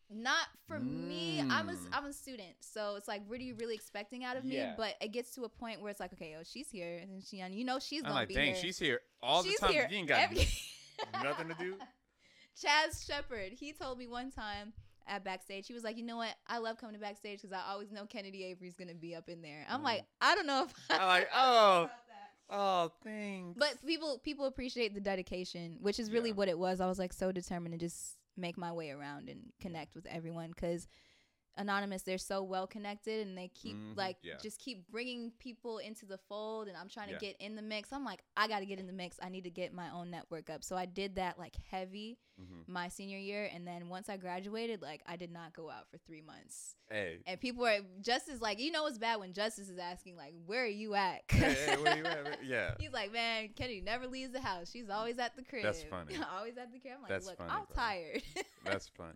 Not 0.10 0.48
for 0.68 0.80
me. 0.80 1.42
I'm 1.42 1.70
a 1.70 1.74
Mm. 1.74 1.88
I'm 1.92 2.06
a 2.06 2.14
student, 2.14 2.56
so 2.60 2.96
it's 2.96 3.08
like, 3.08 3.24
what 3.28 3.40
are 3.40 3.44
you 3.44 3.56
really 3.56 3.74
expecting 3.76 4.24
out 4.24 4.38
of 4.38 4.46
me? 4.46 4.64
But 4.78 4.96
it 5.02 5.12
gets 5.12 5.34
to 5.36 5.44
a 5.44 5.50
point 5.50 5.82
where 5.82 5.90
it's 5.90 6.00
like, 6.00 6.14
okay, 6.14 6.36
oh, 6.40 6.44
she's 6.44 6.70
here, 6.70 6.98
and 6.98 7.24
she, 7.24 7.40
and 7.42 7.54
you 7.56 7.66
know, 7.66 7.80
she's 7.80 8.02
I'm 8.02 8.10
gonna 8.10 8.16
like, 8.22 8.28
be 8.30 8.36
dang, 8.36 8.46
here. 8.48 8.56
she's 8.56 8.78
here 8.78 9.00
all 9.24 9.44
She's 9.44 9.56
the 9.60 9.66
time. 9.66 9.74
here 9.74 9.88
You 9.90 9.98
ain't 9.98 10.08
got 10.08 10.20
every- 10.20 10.48
nothing 11.24 11.48
to 11.50 11.56
do. 11.56 11.76
Chaz 12.56 13.06
Shepard, 13.06 13.52
he 13.54 13.74
told 13.74 13.98
me 13.98 14.08
one 14.08 14.32
time 14.32 14.74
at 15.08 15.24
backstage, 15.24 15.68
he 15.68 15.74
was 15.74 15.84
like, 15.84 15.98
you 15.98 16.04
know 16.04 16.18
what? 16.18 16.34
I 16.48 16.60
love 16.60 16.78
coming 16.78 16.96
to 16.96 17.02
backstage 17.02 17.42
because 17.42 17.52
I 17.54 17.72
always 17.72 17.92
know 17.92 18.06
Kennedy 18.06 18.44
Avery's 18.46 18.76
gonna 18.76 18.94
be 18.94 19.16
up 19.16 19.28
in 19.28 19.42
there. 19.42 19.66
I'm 19.70 19.82
Mhm. 19.82 19.86
like, 19.86 20.06
I 20.22 20.36
don't 20.36 20.48
know 20.48 20.64
if 20.66 20.74
I'm 20.90 21.06
like, 21.08 21.30
oh, 21.36 21.90
oh, 22.50 22.92
thanks. 23.04 23.58
but 23.60 23.84
people 23.86 24.20
people 24.20 24.46
appreciate 24.46 24.94
the 24.94 25.02
dedication, 25.02 25.78
which 25.82 26.00
is 26.00 26.12
really 26.12 26.30
Yeah. 26.30 26.36
what 26.36 26.48
it 26.48 26.58
was. 26.58 26.80
I 26.80 26.86
was 26.88 26.98
like 27.00 27.12
so 27.14 27.32
determined 27.32 27.74
to 27.74 27.78
just 27.80 28.18
make 28.38 28.58
my 28.58 28.72
way 28.72 28.92
around 28.92 29.30
and 29.30 29.40
connect 29.60 29.96
with 29.96 30.06
everyone 30.08 30.50
because 30.50 30.88
anonymous 31.58 32.02
they're 32.04 32.18
so 32.18 32.44
well 32.44 32.68
connected 32.68 33.26
and 33.28 33.38
they 33.38 33.48
keep 33.54 33.76
Mhm, 33.76 33.96
like 33.98 34.18
yeah. 34.22 34.34
just 34.42 34.60
keep 34.60 34.90
bringing 34.90 35.32
people 35.40 35.78
into 35.78 36.06
the 36.06 36.18
fold 36.18 36.68
and 36.68 36.76
i'm 36.76 36.90
trying 36.90 37.08
to 37.08 37.14
Yeah. 37.14 37.20
get 37.20 37.38
in 37.40 37.56
the 37.56 37.62
mix 37.62 37.94
i'm 37.94 38.04
like 38.04 38.22
i 38.36 38.48
gotta 38.48 38.66
get 38.66 38.80
in 38.80 38.88
the 38.88 38.94
mix 38.94 39.18
i 39.22 39.30
need 39.30 39.44
to 39.46 39.50
get 39.50 39.74
my 39.74 39.90
own 39.92 40.10
network 40.12 40.50
up 40.50 40.64
so 40.64 40.76
i 40.76 40.86
did 40.86 41.16
that 41.16 41.40
like 41.40 41.56
heavy 41.72 42.18
Mhm. 42.42 42.68
my 42.68 42.90
senior 42.90 43.18
year 43.18 43.50
and 43.54 43.66
then 43.66 43.88
once 43.88 44.10
i 44.10 44.18
graduated 44.18 44.82
like 44.82 45.02
i 45.06 45.16
did 45.16 45.32
not 45.32 45.54
go 45.54 45.70
out 45.70 45.90
for 45.90 45.98
three 46.00 46.22
months 46.22 46.76
Hey, 46.92 47.20
and 47.26 47.40
people 47.40 47.62
were 47.64 47.80
justice 48.02 48.42
like 48.42 48.60
you 48.60 48.72
know 48.72 48.86
it's 48.88 48.98
bad 48.98 49.20
when 49.22 49.32
justice 49.34 49.70
is 49.70 49.80
asking 49.80 50.18
like 50.18 50.34
where 50.46 50.64
are 50.64 50.68
you 50.68 50.94
at 50.96 51.22
hey, 51.30 51.54
hey, 51.66 51.78
where 51.78 51.98
you 51.98 52.06
at? 52.06 52.40
Yeah. 52.46 52.76
He's 52.80 52.92
like, 52.92 53.12
man, 53.12 53.50
Kennedy 53.56 53.82
never 53.82 54.06
leaves 54.06 54.32
the 54.32 54.40
house. 54.42 54.70
She's 54.70 54.88
always 54.90 55.18
at 55.18 55.36
the 55.36 55.42
crib. 55.44 55.64
That's 55.64 55.82
funny. 55.84 56.16
always 56.38 56.58
at 56.58 56.72
the 56.72 56.80
crib. 56.80 56.94
I'm 56.98 57.02
like, 57.02 57.10
That's 57.10 57.26
look, 57.26 57.38
funny, 57.38 57.50
I'm 57.52 57.66
bro. 57.66 57.76
tired. 57.76 58.22
That's 58.66 58.88
funny. 58.90 59.14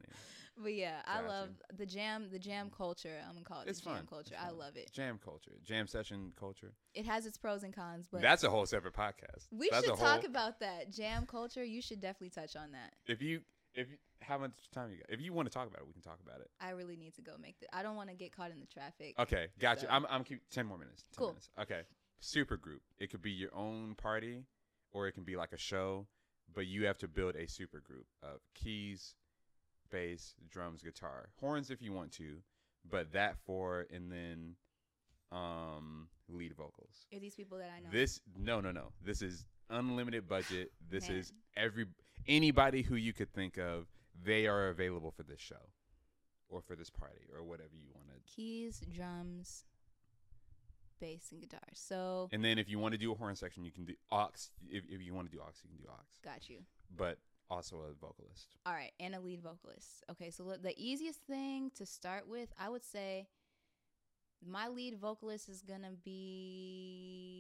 But 0.62 0.74
yeah, 0.74 1.02
I 1.06 1.18
Gotcha. 1.22 1.28
love 1.28 1.50
the 1.78 1.86
jam, 1.86 2.28
the 2.32 2.40
jam 2.40 2.70
culture. 2.76 3.18
I'm 3.28 3.34
gonna 3.34 3.46
call 3.46 3.62
it 3.62 3.68
It's 3.70 3.80
the 3.80 3.86
jam 3.86 3.96
fun. 3.98 4.06
culture. 4.08 4.34
It's 4.36 4.44
I 4.44 4.48
fun. 4.50 4.58
love 4.58 4.76
it. 4.76 4.92
Jam 4.94 5.20
culture, 5.24 5.52
jam 5.64 5.88
session 5.88 6.32
culture. 6.40 6.74
It 6.94 7.06
has 7.06 7.26
its 7.26 7.38
pros 7.38 7.64
and 7.64 7.74
cons, 7.74 8.08
but 8.12 8.22
That's 8.22 8.44
a 8.44 8.50
whole 8.50 8.66
separate 8.66 8.94
podcast. 8.94 9.48
we 9.52 9.70
That's 9.70 9.86
should 9.86 9.94
a 9.94 9.98
whole, 9.98 10.06
talk 10.08 10.26
about 10.26 10.60
that 10.60 10.92
jam 10.92 11.26
culture. 11.26 11.64
You 11.64 11.82
should 11.82 12.02
definitely 12.02 12.30
touch 12.32 12.56
on 12.56 12.72
that. 12.72 12.94
If 13.08 13.22
you, 13.22 13.42
if 13.76 13.90
you, 13.90 13.98
how 14.22 14.38
much 14.38 14.52
time 14.74 14.92
you 14.92 14.98
got? 14.98 15.10
If 15.10 15.22
you 15.22 15.32
want 15.34 15.48
to 15.48 15.54
talk 15.54 15.68
about 15.68 15.82
it, 15.82 15.88
we 15.88 15.94
can 15.94 16.02
talk 16.02 16.20
about 16.26 16.42
it. 16.42 16.50
I 16.60 16.72
really 16.72 16.98
need 16.98 17.14
to 17.16 17.22
go 17.22 17.34
make 17.42 17.60
the. 17.60 17.74
I 17.76 17.84
don't 17.84 17.96
want 17.96 18.10
to 18.10 18.16
get 18.16 18.36
caught 18.36 18.52
in 18.52 18.60
the 18.60 18.66
traffic. 18.68 19.16
Okay, 19.20 19.48
gotcha. 19.60 19.82
So- 19.82 19.88
I'm, 19.90 20.06
I'm 20.10 20.24
keep 20.24 20.42
ten 20.50 20.66
more 20.66 20.78
minutes. 20.78 21.04
10 21.14 21.18
Cool. 21.18 21.28
Minutes. 21.30 21.50
Okay. 21.62 21.82
Super 22.22 22.58
group. 22.58 22.82
It 23.00 23.10
could 23.12 23.22
be 23.22 23.32
your 23.32 23.56
own 23.56 23.96
party, 23.96 24.44
or 24.92 25.08
it 25.08 25.14
can 25.14 25.24
be 25.24 25.38
like 25.38 25.54
a 25.54 25.58
show, 25.58 26.06
but 26.54 26.66
you 26.68 26.86
have 26.86 26.98
to 26.98 27.08
build 27.08 27.36
a 27.38 27.48
super 27.48 27.80
group 27.80 28.08
of 28.22 28.42
keys, 28.54 29.16
bass, 29.92 30.36
drums, 30.50 30.82
guitar, 30.82 31.30
horns 31.40 31.70
if 31.70 31.82
you 31.82 31.92
want 31.94 32.12
to, 32.14 32.38
but 32.90 33.12
that 33.14 33.38
four, 33.46 33.86
and 33.94 34.12
then, 34.12 34.56
um, 35.32 36.08
lead 36.28 36.54
vocals. 36.56 37.06
Are 37.14 37.20
these 37.20 37.36
people 37.36 37.58
that 37.58 37.70
I 37.76 37.80
know? 37.80 37.90
This 37.92 38.22
no 38.38 38.62
no 38.62 38.72
no. 38.72 38.92
This 39.04 39.22
is 39.22 39.46
unlimited 39.70 40.28
budget. 40.28 40.72
This 40.90 41.08
Man. 41.10 41.18
is 41.18 41.34
every 41.56 41.86
anybody 42.28 42.82
who 42.82 42.96
you 42.96 43.14
could 43.14 43.32
think 43.34 43.58
of. 43.58 43.88
They 44.22 44.48
are 44.48 44.68
available 44.70 45.12
for 45.12 45.24
this 45.24 45.40
show, 45.40 45.70
or 46.50 46.62
for 46.62 46.76
this 46.76 46.90
party, 46.90 47.22
or 47.34 47.44
whatever 47.44 47.70
you 47.74 47.88
want 47.94 48.08
to. 48.10 48.34
Keys, 48.36 48.82
drums, 48.94 49.64
bass, 51.00 51.30
and 51.32 51.40
guitar. 51.40 51.60
So 51.74 52.28
And 52.34 52.44
then 52.44 52.58
if 52.60 52.68
you 52.70 52.80
want 52.80 52.94
to 52.94 52.98
do 52.98 53.12
a 53.12 53.16
horn 53.16 53.36
section, 53.36 53.64
you 53.64 53.72
can 53.72 53.86
do 53.86 53.94
aux. 54.12 54.30
If, 54.70 54.84
if 54.90 55.02
you 55.02 55.14
want 55.14 55.32
to 55.32 55.36
do 55.36 55.42
aux, 55.42 55.54
you 55.64 55.70
can 55.70 55.78
do 55.78 55.90
aux. 55.90 56.04
got 56.24 56.50
you. 56.50 56.58
But 56.96 57.18
also 57.50 57.78
a 57.78 57.94
vocalist. 57.94 58.56
All 58.66 58.74
right, 58.74 58.92
and 59.00 59.16
a 59.16 59.20
lead 59.20 59.42
vocalist. 59.42 60.04
Okay, 60.12 60.32
so 60.32 60.56
the 60.62 60.74
easiest 60.78 61.22
thing 61.22 61.72
to 61.76 61.86
start 61.86 62.28
with, 62.28 62.54
I 62.60 62.70
would 62.70 62.84
say, 62.86 63.28
my 64.46 64.68
lead 64.68 64.98
vocalist 65.00 65.50
is 65.50 65.62
gonna 65.62 65.92
be 66.04 67.40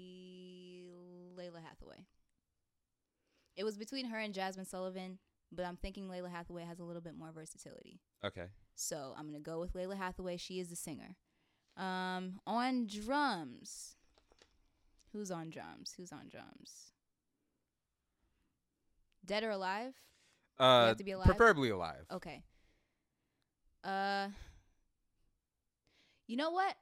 Lalah 1.37 1.63
Hathaway. 1.63 2.05
It 3.55 3.63
was 3.63 3.77
between 3.77 4.05
her 4.05 4.17
and 4.17 4.33
Jazmine 4.33 4.67
Sullivan, 4.67 5.19
but 5.51 5.65
I'm 5.65 5.77
thinking 5.77 6.07
Lalah 6.07 6.31
Hathaway 6.31 6.63
has 6.63 6.79
a 6.79 6.83
little 6.83 7.01
bit 7.01 7.17
more 7.17 7.31
versatility. 7.31 7.99
Okay. 8.23 8.47
So 8.75 9.13
I'm 9.17 9.25
gonna 9.27 9.39
go 9.39 9.59
with 9.59 9.73
Lalah 9.73 9.97
Hathaway. 9.97 10.37
She 10.37 10.59
is 10.59 10.69
the 10.69 10.75
singer. 10.75 11.15
Um, 11.77 12.39
on 12.45 12.87
drums, 12.87 13.95
who's 15.13 15.31
on 15.31 15.49
drums? 15.49 15.93
Who's 15.97 16.11
on 16.11 16.27
drums? 16.29 16.91
Dead 19.25 19.43
or 19.43 19.51
alive? 19.51 19.93
Uh, 20.57 20.87
have 20.87 20.97
to 20.97 21.03
be 21.03 21.11
alive? 21.11 21.25
Preferably 21.25 21.69
alive. 21.69 22.05
Okay. 22.11 22.43
Uh 23.83 24.29
You 26.27 26.37
know 26.37 26.51
what? 26.51 26.75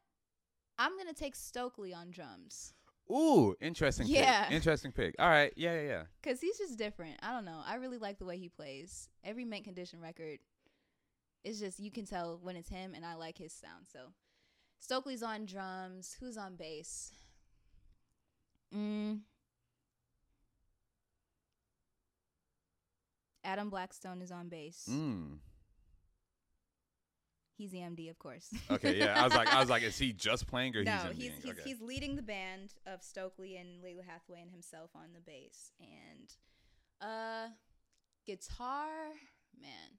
I'm 0.79 0.93
going 0.95 1.07
to 1.07 1.13
take 1.13 1.35
Stokley 1.35 1.91
on 1.91 2.11
drums 2.11 2.73
Ooh, 3.11 3.55
interesting. 3.61 4.05
Yeah. 4.07 4.45
Pick. 4.45 4.51
Interesting 4.57 4.91
pick. 4.91 5.15
All 5.17 5.29
right. 5.29 5.53
Yeah, 5.55 5.73
yeah, 5.75 5.87
yeah. 5.87 6.03
cuz 6.21 6.41
he's 6.41 6.57
just 6.57 6.77
different. 6.77 7.17
I 7.21 7.31
don't 7.31 7.45
know. 7.45 7.61
I 7.65 7.75
really 7.75 7.97
like 7.97 8.19
the 8.19 8.25
way 8.25 8.37
he 8.37 8.49
plays. 8.49 9.09
Every 9.23 9.45
mint 9.45 9.63
condition 9.63 10.01
record 10.01 10.39
it's 11.43 11.59
just 11.59 11.79
you 11.79 11.91
can 11.91 12.05
tell 12.05 12.39
when 12.41 12.55
it's 12.55 12.69
him 12.69 12.93
and 12.93 13.05
I 13.05 13.15
like 13.15 13.37
his 13.37 13.53
sound. 13.53 13.87
So 13.91 14.11
Stokley's 14.79 15.23
on 15.23 15.45
drums. 15.45 16.17
Who's 16.19 16.37
on 16.37 16.55
bass? 16.55 17.11
Mm. 18.75 19.21
Adam 23.47 23.69
Blackstone 23.69 24.21
is 24.21 24.29
on 24.29 24.49
bass. 24.49 24.89
Mm. 24.91 25.37
He's 27.57 27.71
the 27.71 27.77
MD, 27.79 28.09
of 28.09 28.19
course. 28.19 28.53
Okay. 28.69 28.99
Yeah. 28.99 29.19
I 29.19 29.23
was 29.23 29.33
like, 29.33 29.47
I 29.47 29.59
was 29.59 29.69
like, 29.69 29.81
is 29.83 29.97
he 29.97 30.11
just 30.11 30.45
playing 30.45 30.75
or 30.75 30.83
no, 30.83 30.91
he's 31.13 31.23
he's 31.23 31.31
he's, 31.41 31.51
okay. 31.51 31.61
he's 31.63 31.81
leading 31.81 32.17
the 32.17 32.21
band 32.21 32.73
of 32.85 33.01
Stokley 33.01 33.55
and 33.59 33.81
Lalah 33.81 34.05
Hathaway 34.05 34.41
and 34.41 34.51
himself 34.51 34.91
on 34.93 35.13
the 35.13 35.21
bass 35.21 35.71
and 35.79 36.33
uh 36.99 37.47
guitar 38.25 38.89
man 39.59 39.97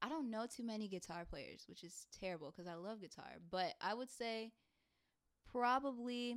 I 0.00 0.08
don't 0.08 0.30
know 0.30 0.46
too 0.46 0.62
many 0.62 0.86
guitar 0.86 1.24
players 1.28 1.64
which 1.66 1.82
is 1.82 2.06
terrible 2.20 2.52
because 2.54 2.70
I 2.70 2.74
love 2.74 3.00
guitar 3.00 3.38
but 3.50 3.72
I 3.80 3.94
would 3.94 4.10
say 4.10 4.52
probably 5.50 6.36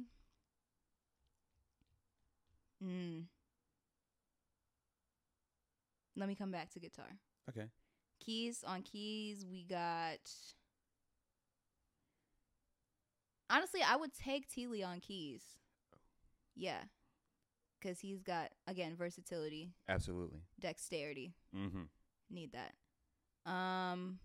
mm, 2.84 3.24
let 6.22 6.30
me 6.30 6.36
come 6.36 6.52
back 6.52 6.70
to 6.70 6.80
guitar 6.80 7.18
okay. 7.50 7.66
keys 8.24 8.64
on 8.66 8.84
keys 8.84 9.44
we 9.52 9.64
got. 9.64 10.20
Honestly, 13.50 13.82
I 13.86 13.98
would 13.98 14.14
take 14.14 14.48
T 14.48 14.68
Lee 14.68 14.84
on 14.84 15.00
keys. 15.00 15.42
Yeah, 16.56 16.78
because 17.82 18.00
he's 18.00 18.22
got 18.22 18.52
again 18.68 18.96
versatility, 18.96 19.72
Absolutely. 19.90 20.42
dexterity. 20.60 21.34
Mm-hmm. 21.56 21.84
Need 22.30 22.52
that. 22.54 23.52
Um, 23.52 24.20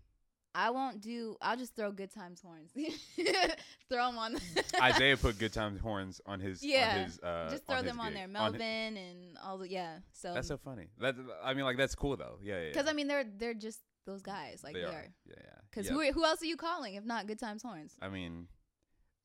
I 0.55 0.69
won't 0.71 1.01
do. 1.01 1.35
I'll 1.41 1.57
just 1.57 1.75
throw 1.75 1.91
good 1.91 2.11
times 2.11 2.41
horns. 2.41 2.71
throw 3.89 4.07
them 4.07 4.17
on. 4.17 4.33
The 4.33 4.63
Isaiah 4.83 5.17
put 5.17 5.37
good 5.37 5.53
times 5.53 5.79
horns 5.79 6.19
on 6.25 6.39
his. 6.39 6.63
Yeah, 6.63 6.95
On 6.97 7.03
his, 7.05 7.19
uh, 7.19 7.47
just 7.51 7.65
throw 7.65 7.77
his 7.77 7.85
them 7.85 7.99
on 7.99 8.13
there. 8.13 8.23
On 8.23 8.31
Melvin 8.31 8.95
hi- 8.95 9.01
and 9.01 9.37
all 9.43 9.57
the 9.59 9.69
yeah. 9.69 9.99
So 10.13 10.33
that's 10.33 10.47
so 10.47 10.57
funny. 10.57 10.87
That 10.99 11.15
I 11.43 11.53
mean, 11.53 11.65
like 11.65 11.77
that's 11.77 11.95
cool 11.95 12.17
though. 12.17 12.39
Yeah, 12.41 12.59
yeah. 12.61 12.67
because 12.69 12.85
yeah. 12.85 12.91
I 12.91 12.93
mean 12.93 13.07
they're 13.07 13.25
they're 13.37 13.53
just 13.53 13.79
those 14.05 14.21
guys 14.21 14.61
like 14.63 14.73
they, 14.73 14.83
are. 14.83 14.91
Yeah, 15.25 15.35
yeah. 15.35 15.43
Because 15.69 15.87
yeah. 15.87 15.93
who 15.93 16.11
who 16.11 16.25
else 16.25 16.41
are 16.41 16.47
you 16.47 16.57
calling 16.57 16.95
if 16.95 17.05
not 17.05 17.27
Good 17.27 17.39
Times 17.39 17.61
Horns? 17.61 17.95
I 18.01 18.09
mean, 18.09 18.47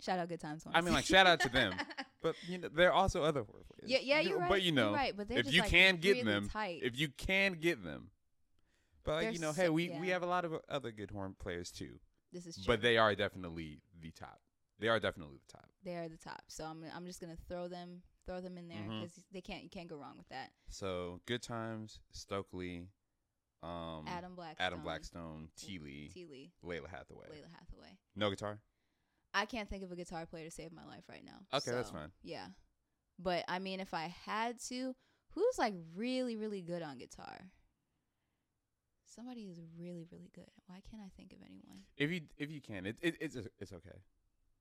Shout 0.03 0.19
out 0.19 0.29
Good 0.29 0.41
Times 0.41 0.65
Horns. 0.65 0.77
I 0.77 0.81
mean, 0.81 0.93
like 0.93 1.05
shout 1.05 1.29
out 1.29 1.39
to 1.41 1.49
them, 1.49 1.75
but 2.23 2.35
you 2.49 2.59
know, 2.59 2.69
there 2.75 2.89
are 2.91 2.93
also 2.93 3.23
other 3.23 3.45
horror 3.45 3.63
players. 3.73 3.89
yeah, 3.91 3.99
yeah, 4.03 4.21
You- 4.21 4.31
you're 4.31 4.39
right. 4.41 4.49
But 4.49 4.63
you 4.63 4.73
know, 4.73 4.93
right. 4.93 5.17
But 5.17 5.31
if 5.31 5.45
just, 5.45 5.55
you 5.55 5.61
like, 5.61 5.71
can 5.71 5.97
get 5.99 6.25
them, 6.25 6.49
tight. 6.49 6.81
if 6.83 6.99
you 6.99 7.09
can 7.09 7.53
get 7.55 7.85
them, 7.85 8.09
but 9.05 9.21
They're 9.21 9.33
you 9.33 9.39
know, 9.39 9.53
so- 9.53 9.63
hey, 9.63 9.69
we 9.69 9.91
we 10.01 10.09
have 10.09 10.23
a 10.23 10.27
lot 10.27 10.45
of 10.45 10.53
other 10.69 10.91
good 10.91 11.11
horn 11.11 11.35
players 11.39 11.71
too, 11.71 11.99
this 12.33 12.47
is 12.47 12.57
true. 12.57 12.65
but 12.67 12.83
they 12.83 12.99
are 12.99 13.15
definitely 13.15 13.81
the 14.01 14.11
top. 14.11 14.41
They 14.79 14.89
are 14.89 14.99
definitely 14.99 15.39
the 15.47 15.53
top. 15.53 15.69
they 15.85 15.97
are 15.97 16.09
the 16.09 16.17
top. 16.17 16.43
So 16.49 16.65
I'm 16.65 16.85
I'm 16.95 17.07
just 17.07 17.21
gonna 17.21 17.37
throw 17.49 17.69
them 17.69 18.03
throw 18.27 18.41
them 18.41 18.57
in 18.57 18.69
there 18.69 18.83
because 18.89 19.13
they 19.33 19.41
can't 19.41 19.63
you 19.63 19.71
can't 19.71 19.89
go 19.89 19.97
wrong 19.97 20.17
with 20.17 20.29
that. 20.29 20.51
So 20.69 21.21
good 21.27 21.43
times, 21.43 22.01
Stokley, 22.13 22.87
um, 23.63 24.05
Adam 24.09 24.35
Blackstone. 24.35 24.67
Adam 24.67 24.83
Blackstone, 24.83 25.49
T. 25.57 25.79
Lee, 25.79 26.11
T. 26.13 26.25
Lee. 26.25 26.53
Lalah 26.65 26.89
Hathaway. 26.91 27.27
Lalah 27.27 27.53
Hathaway. 27.59 27.99
No 28.17 28.31
guitar. 28.31 28.59
I 29.35 29.47
can't 29.47 29.69
think 29.71 29.83
of 29.83 29.91
a 29.93 29.97
guitar 29.97 30.27
player 30.27 30.45
to 30.45 30.51
save 30.51 30.73
my 30.73 30.85
life 30.85 31.05
right 31.09 31.25
now. 31.25 31.39
Okay, 31.57 31.71
that's 31.71 31.91
fine. 31.91 32.11
Yeah, 32.23 32.47
but 33.19 33.45
I 33.49 33.59
mean, 33.61 33.81
if 33.81 33.95
I 33.95 34.13
had 34.27 34.59
to, 34.69 34.95
who's 35.31 35.59
like 35.59 35.75
really 35.95 36.37
really 36.37 36.61
good 36.63 36.83
on 36.83 36.99
guitar? 36.99 37.51
Somebody 39.15 39.45
who's 39.47 39.61
really 39.79 40.07
really 40.11 40.31
good. 40.35 40.51
Why 40.67 40.81
can't 40.89 41.03
I 41.03 41.11
think 41.17 41.33
of 41.33 41.39
anyone? 41.45 41.81
If 41.97 42.11
you 42.11 42.23
if 42.39 42.51
you 42.51 42.61
can, 42.61 42.87
it, 42.87 42.97
it 43.01 43.17
it's 43.21 43.37
it's 43.61 43.73
okay. 43.73 43.99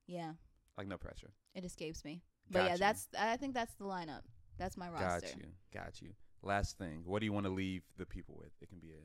Yeah, 0.08 0.34
Like 0.78 0.88
no 0.88 0.97
pressure. 0.97 1.32
it 1.56 1.64
escapes 1.64 2.04
me. 2.04 2.22
But 2.49 2.64
yeah, 2.64 2.72
you. 2.74 2.78
that's 2.80 3.08
I 3.18 3.38
think 3.38 3.54
that's 3.54 3.74
the 3.76 3.86
lineup. 3.86 4.24
That's 4.58 4.76
my 4.76 4.89
roster. 4.89 5.28
Got 5.28 5.38
you. 5.38 5.45
Got 5.74 6.02
you. 6.02 6.10
Last 6.43 6.78
thing. 6.78 7.04
What 7.06 7.20
do 7.20 7.26
you 7.26 7.34
want 7.34 7.45
to 7.45 7.52
leave 7.52 7.84
the 7.97 8.06
people 8.06 8.36
with? 8.38 8.52
It 8.62 8.68
can 8.70 8.80
be 8.80 8.89
a 8.89 9.02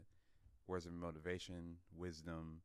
words 0.66 0.86
of 0.86 0.92
motivation, 0.92 1.76
wisdom, 1.97 2.61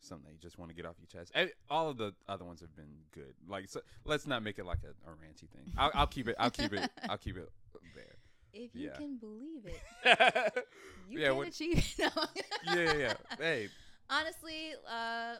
something 0.00 0.26
that 0.26 0.32
you 0.32 0.38
just 0.38 0.58
want 0.58 0.70
to 0.70 0.76
get 0.76 0.84
off 0.84 0.96
your 0.98 1.06
chest. 1.06 1.32
All 1.70 1.88
of 1.88 1.96
the 1.96 2.14
other 2.28 2.44
ones 2.44 2.60
have 2.60 2.74
been 2.76 2.94
good. 3.12 3.34
Like, 3.48 3.68
so 3.68 3.80
let's 4.04 4.26
not 4.26 4.42
make 4.42 4.58
it 4.58 4.66
like 4.66 4.80
a, 4.84 5.10
a 5.10 5.14
ranty 5.14 5.48
thing. 5.48 5.72
I'll, 5.78 5.90
I'll 5.94 6.06
keep 6.06 6.28
it. 6.28 6.36
I'll 6.38 6.50
keep 6.50 6.72
it. 6.72 6.90
I'll 7.08 7.16
keep 7.16 7.36
it 7.38 7.48
there. 7.94 8.16
If 8.56 8.74
you 8.74 8.88
Yeah. 8.88 8.96
can 8.96 9.16
believe 9.18 9.64
it, 9.66 9.80
you 11.08 11.20
Yeah, 11.20 11.28
can 11.28 11.36
what- 11.36 11.48
achieve 11.48 11.78
it. 11.78 12.12
No. 12.66 12.74
yeah, 12.74 12.92
yeah. 12.94 13.14
Hey, 13.38 13.68
Honestly, 14.10 14.72
uh, 14.88 15.36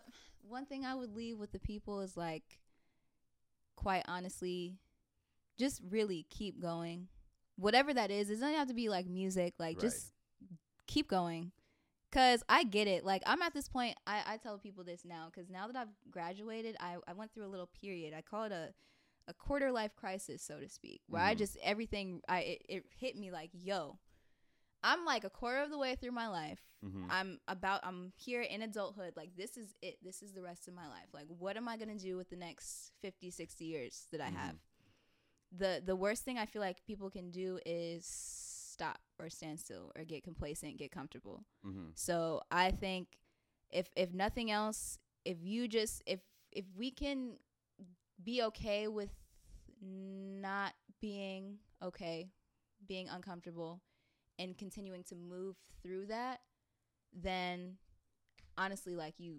one 0.49 0.67
thing 0.67 0.85
I 0.85 0.95
would 0.95 1.15
leave 1.15 1.39
with 1.39 1.53
the 1.53 1.59
people 1.61 2.01
is 2.01 2.17
like, 2.17 2.59
quite 3.77 4.03
honestly, 4.09 4.77
just 5.59 5.81
really 5.89 6.27
keep 6.31 6.61
going. 6.61 7.09
Whatever 7.57 7.95
that 7.95 8.11
is, 8.11 8.29
it 8.29 8.35
doesn't 8.35 8.55
have 8.55 8.69
to 8.69 8.75
be 8.75 8.89
like 8.89 9.07
music. 9.07 9.55
Like, 9.59 9.77
Right. 9.77 9.83
just 9.83 10.13
keep 10.87 11.09
going. 11.09 11.53
Cause 12.13 12.43
I 12.49 12.65
get 12.65 12.87
it. 12.89 13.05
Like 13.05 13.23
I'm 13.27 13.43
at 13.43 13.53
this 13.53 13.69
point. 13.69 13.97
I, 14.07 14.23
I 14.27 14.37
tell 14.39 14.59
people 14.59 14.85
this 14.85 15.05
now. 15.05 15.29
Cause 15.35 15.47
now 15.51 15.67
that 15.67 15.77
I've 15.77 15.89
graduated, 16.11 16.77
I, 16.81 16.97
I 17.07 17.13
went 17.13 17.33
through 17.35 17.45
a 17.47 17.49
little 17.49 17.69
period. 17.81 18.15
I 18.17 18.23
call 18.23 18.45
it 18.45 18.53
a 18.53 18.71
a 19.29 19.35
quarter 19.35 19.73
life 19.73 19.95
crisis, 19.97 20.43
so 20.43 20.61
to 20.61 20.69
speak, 20.69 21.03
where 21.09 21.23
I 21.23 21.35
Mhm. 21.35 21.39
just 21.39 21.57
everything. 21.63 22.23
I 22.29 22.41
it, 22.41 22.63
it 22.69 22.85
hit 22.97 23.17
me 23.17 23.31
like, 23.31 23.51
yo, 23.53 23.99
I'm 24.83 25.05
like 25.05 25.25
a 25.25 25.31
quarter 25.31 25.63
of 25.63 25.71
the 25.71 25.79
way 25.79 25.97
through 25.97 26.13
my 26.13 26.29
life. 26.29 26.61
mhm. 26.85 27.07
I'm 27.11 27.41
about 27.49 27.81
I'm 27.85 28.13
here 28.17 28.43
in 28.43 28.63
adulthood. 28.63 29.15
Like 29.17 29.35
this 29.37 29.57
is 29.57 29.75
it. 29.83 29.99
This 30.03 30.23
is 30.23 30.33
the 30.33 30.43
rest 30.43 30.69
of 30.69 30.75
my 30.75 30.87
life. 30.89 31.09
Like 31.13 31.27
what 31.29 31.57
am 31.57 31.69
I 31.69 31.77
going 31.77 31.97
to 31.97 32.03
do 32.03 32.17
with 32.17 32.31
the 32.31 32.37
next 32.37 32.93
50, 33.01 33.31
60 33.31 33.65
years 33.65 34.07
that 34.13 34.21
I 34.21 34.31
Mhm. 34.31 34.35
have? 34.37 34.57
The 35.53 35.83
the 35.85 35.97
worst 35.97 36.25
thing 36.25 36.39
I 36.39 36.47
feel 36.47 36.61
like 36.63 36.85
people 36.85 37.11
can 37.11 37.31
do 37.31 37.59
is 37.65 38.05
stop 38.07 39.01
or 39.19 39.31
stand 39.31 39.59
still 39.61 39.91
or 39.97 40.05
get 40.05 40.23
complacent, 40.23 40.77
get 40.77 40.91
comfortable. 40.93 41.45
Mhm. 41.65 41.93
So 41.95 42.43
I 42.51 42.71
think 42.73 43.19
if 43.71 43.91
if 43.97 44.13
nothing 44.13 44.51
else, 44.51 44.99
if 45.25 45.43
you 45.43 45.67
just 45.69 46.03
if 46.07 46.21
if 46.53 46.65
we 46.77 46.91
can 46.91 47.39
be 48.23 48.43
okay 48.43 48.89
with 48.89 49.11
not 49.81 50.73
being 51.01 51.59
okay, 51.83 52.31
being 52.87 53.09
uncomfortable 53.09 53.81
and 54.39 54.57
continuing 54.57 55.03
to 55.05 55.15
move 55.15 55.57
through 55.83 56.07
that, 56.07 56.41
then 57.13 57.77
honestly 58.59 58.95
like 58.97 59.15
you 59.19 59.39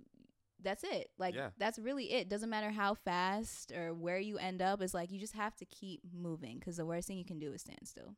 that's 0.63 0.83
it. 0.83 1.11
Like 1.19 1.35
Yeah. 1.35 1.51
that's 1.57 1.77
really 1.77 2.11
it. 2.13 2.29
Doesn't 2.29 2.49
matter 2.49 2.71
how 2.71 2.95
fast 2.95 3.71
or 3.71 3.93
where 3.93 4.17
you 4.19 4.37
end 4.39 4.61
up. 4.61 4.81
It's 4.81 4.93
like 4.93 5.11
you 5.11 5.19
just 5.19 5.33
have 5.33 5.55
to 5.57 5.65
keep 5.65 6.01
moving 6.11 6.57
because 6.57 6.77
the 6.77 6.85
worst 6.85 7.07
thing 7.07 7.17
you 7.19 7.25
can 7.25 7.37
do 7.39 7.53
is 7.53 7.61
stand 7.61 7.87
still. 7.87 8.15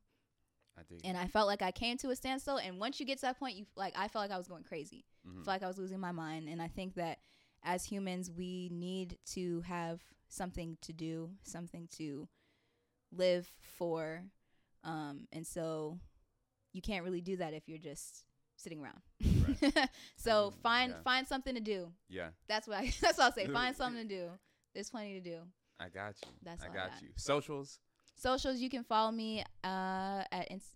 I 0.78 0.82
dig. 0.88 1.00
And 1.04 1.18
I 1.18 1.26
felt 1.26 1.46
like 1.48 1.60
I 1.60 1.70
came 1.70 1.98
to 1.98 2.08
a 2.08 2.16
standstill. 2.16 2.56
And 2.56 2.78
once 2.78 2.98
you 2.98 3.04
get 3.04 3.18
to 3.18 3.22
that 3.26 3.38
point, 3.38 3.56
you 3.56 3.66
like 3.76 3.92
I 3.96 4.08
felt 4.08 4.22
like 4.22 4.30
I 4.30 4.38
was 4.38 4.48
going 4.48 4.62
crazy. 4.62 5.04
I 5.24 5.28
Mhm. 5.28 5.34
felt 5.44 5.46
like 5.48 5.62
I 5.62 5.68
was 5.68 5.76
losing 5.78 6.00
my 6.00 6.12
mind. 6.12 6.48
And 6.48 6.62
I 6.62 6.68
think 6.68 6.94
that 6.94 7.18
as 7.62 7.84
humans, 7.84 8.30
we 8.30 8.70
need 8.72 9.18
to 9.32 9.60
have 9.62 10.02
something 10.30 10.78
to 10.82 10.92
do, 10.94 11.30
something 11.42 11.86
to 11.98 12.26
live 13.12 13.50
for. 13.78 14.22
Um, 14.84 15.26
and 15.32 15.46
so 15.46 15.98
you 16.72 16.80
can't 16.80 17.04
really 17.04 17.20
do 17.20 17.36
that 17.36 17.52
if 17.52 17.68
you're 17.68 17.76
just 17.78 18.24
sitting 18.56 18.80
around. 18.80 19.00
so 20.16 20.50
Mm, 20.50 20.62
find 20.62 20.92
yeah. 20.92 21.02
find 21.02 21.26
something 21.26 21.54
to 21.54 21.60
do. 21.60 21.92
Yeah, 22.08 22.28
That's 22.48 22.66
what 22.66 22.78
I 22.78 22.84
that's 23.00 23.18
what 23.18 23.24
I'll 23.26 23.32
say. 23.32 23.46
Find 23.46 23.76
something 23.82 24.08
to 24.08 24.08
do. 24.08 24.30
There's 24.74 24.88
plenty 24.90 25.14
to 25.14 25.20
do. 25.20 25.38
I 25.78 25.88
got 25.88 26.14
you. 26.24 26.30
That's 26.42 26.62
I 26.62 26.66
all 26.66 26.72
I 26.72 26.76
got 26.76 26.90
got. 26.92 27.02
you. 27.02 27.08
Socials 27.16 27.78
Socials, 28.16 28.58
you 28.60 28.68
can 28.70 28.84
follow 28.84 29.10
me 29.10 29.42
uh, 29.64 30.22
at 30.30 30.46
ins- 30.50 30.74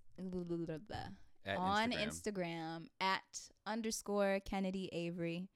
at 1.46 1.58
on 1.58 1.90
Instagram. 1.92 2.08
Instagram 2.08 2.86
at 3.00 3.22
underscore 3.66 4.40
Kennedy 4.46 4.88
Avery. 4.92 5.46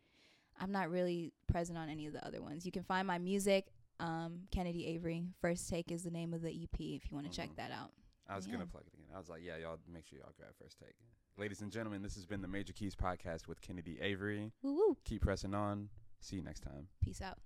I'm 0.60 0.70
not 0.72 0.90
really 0.90 1.32
present 1.46 1.78
on 1.78 1.88
any 1.88 2.06
of 2.06 2.12
the 2.12 2.24
other 2.26 2.42
ones. 2.42 2.66
You 2.66 2.72
can 2.72 2.82
find 2.82 3.06
my 3.06 3.16
music, 3.18 3.68
um, 4.00 4.40
Kennedy 4.50 4.86
Avery. 4.86 5.24
First 5.40 5.68
Take 5.68 5.90
is 5.90 6.02
the 6.04 6.10
name 6.10 6.32
of 6.34 6.42
the 6.42 6.50
EP 6.50 6.94
if 6.96 7.10
you 7.10 7.14
want 7.16 7.26
to 7.26 7.32
Mhm. 7.32 7.36
check 7.36 7.56
that 7.56 7.70
out. 7.70 7.92
I 8.28 8.36
was 8.36 8.46
Yeah. 8.46 8.52
gonna 8.54 8.66
plug 8.66 8.84
it 8.86 8.94
again. 8.94 9.08
I 9.14 9.18
was 9.18 9.28
like, 9.28 9.42
yeah, 9.42 9.56
y'all 9.56 9.78
make 9.86 10.06
sure 10.06 10.18
y'all 10.18 10.32
grab 10.36 10.54
first 10.58 10.78
take. 10.78 10.94
Ladies 11.36 11.62
and 11.62 11.70
gentlemen, 11.72 12.02
this 12.02 12.14
has 12.16 12.26
been 12.26 12.42
the 12.42 12.48
Major 12.48 12.72
Keys 12.72 12.94
podcast 12.96 13.46
with 13.46 13.60
Kennedy 13.60 14.00
Avery. 14.00 14.52
Woo 14.62 14.74
woo. 14.74 14.96
Keep 15.04 15.22
pressing 15.22 15.54
on. 15.54 15.88
See 16.20 16.36
you 16.36 16.42
next 16.42 16.60
time. 16.60 16.88
Peace 17.00 17.22
out. 17.22 17.38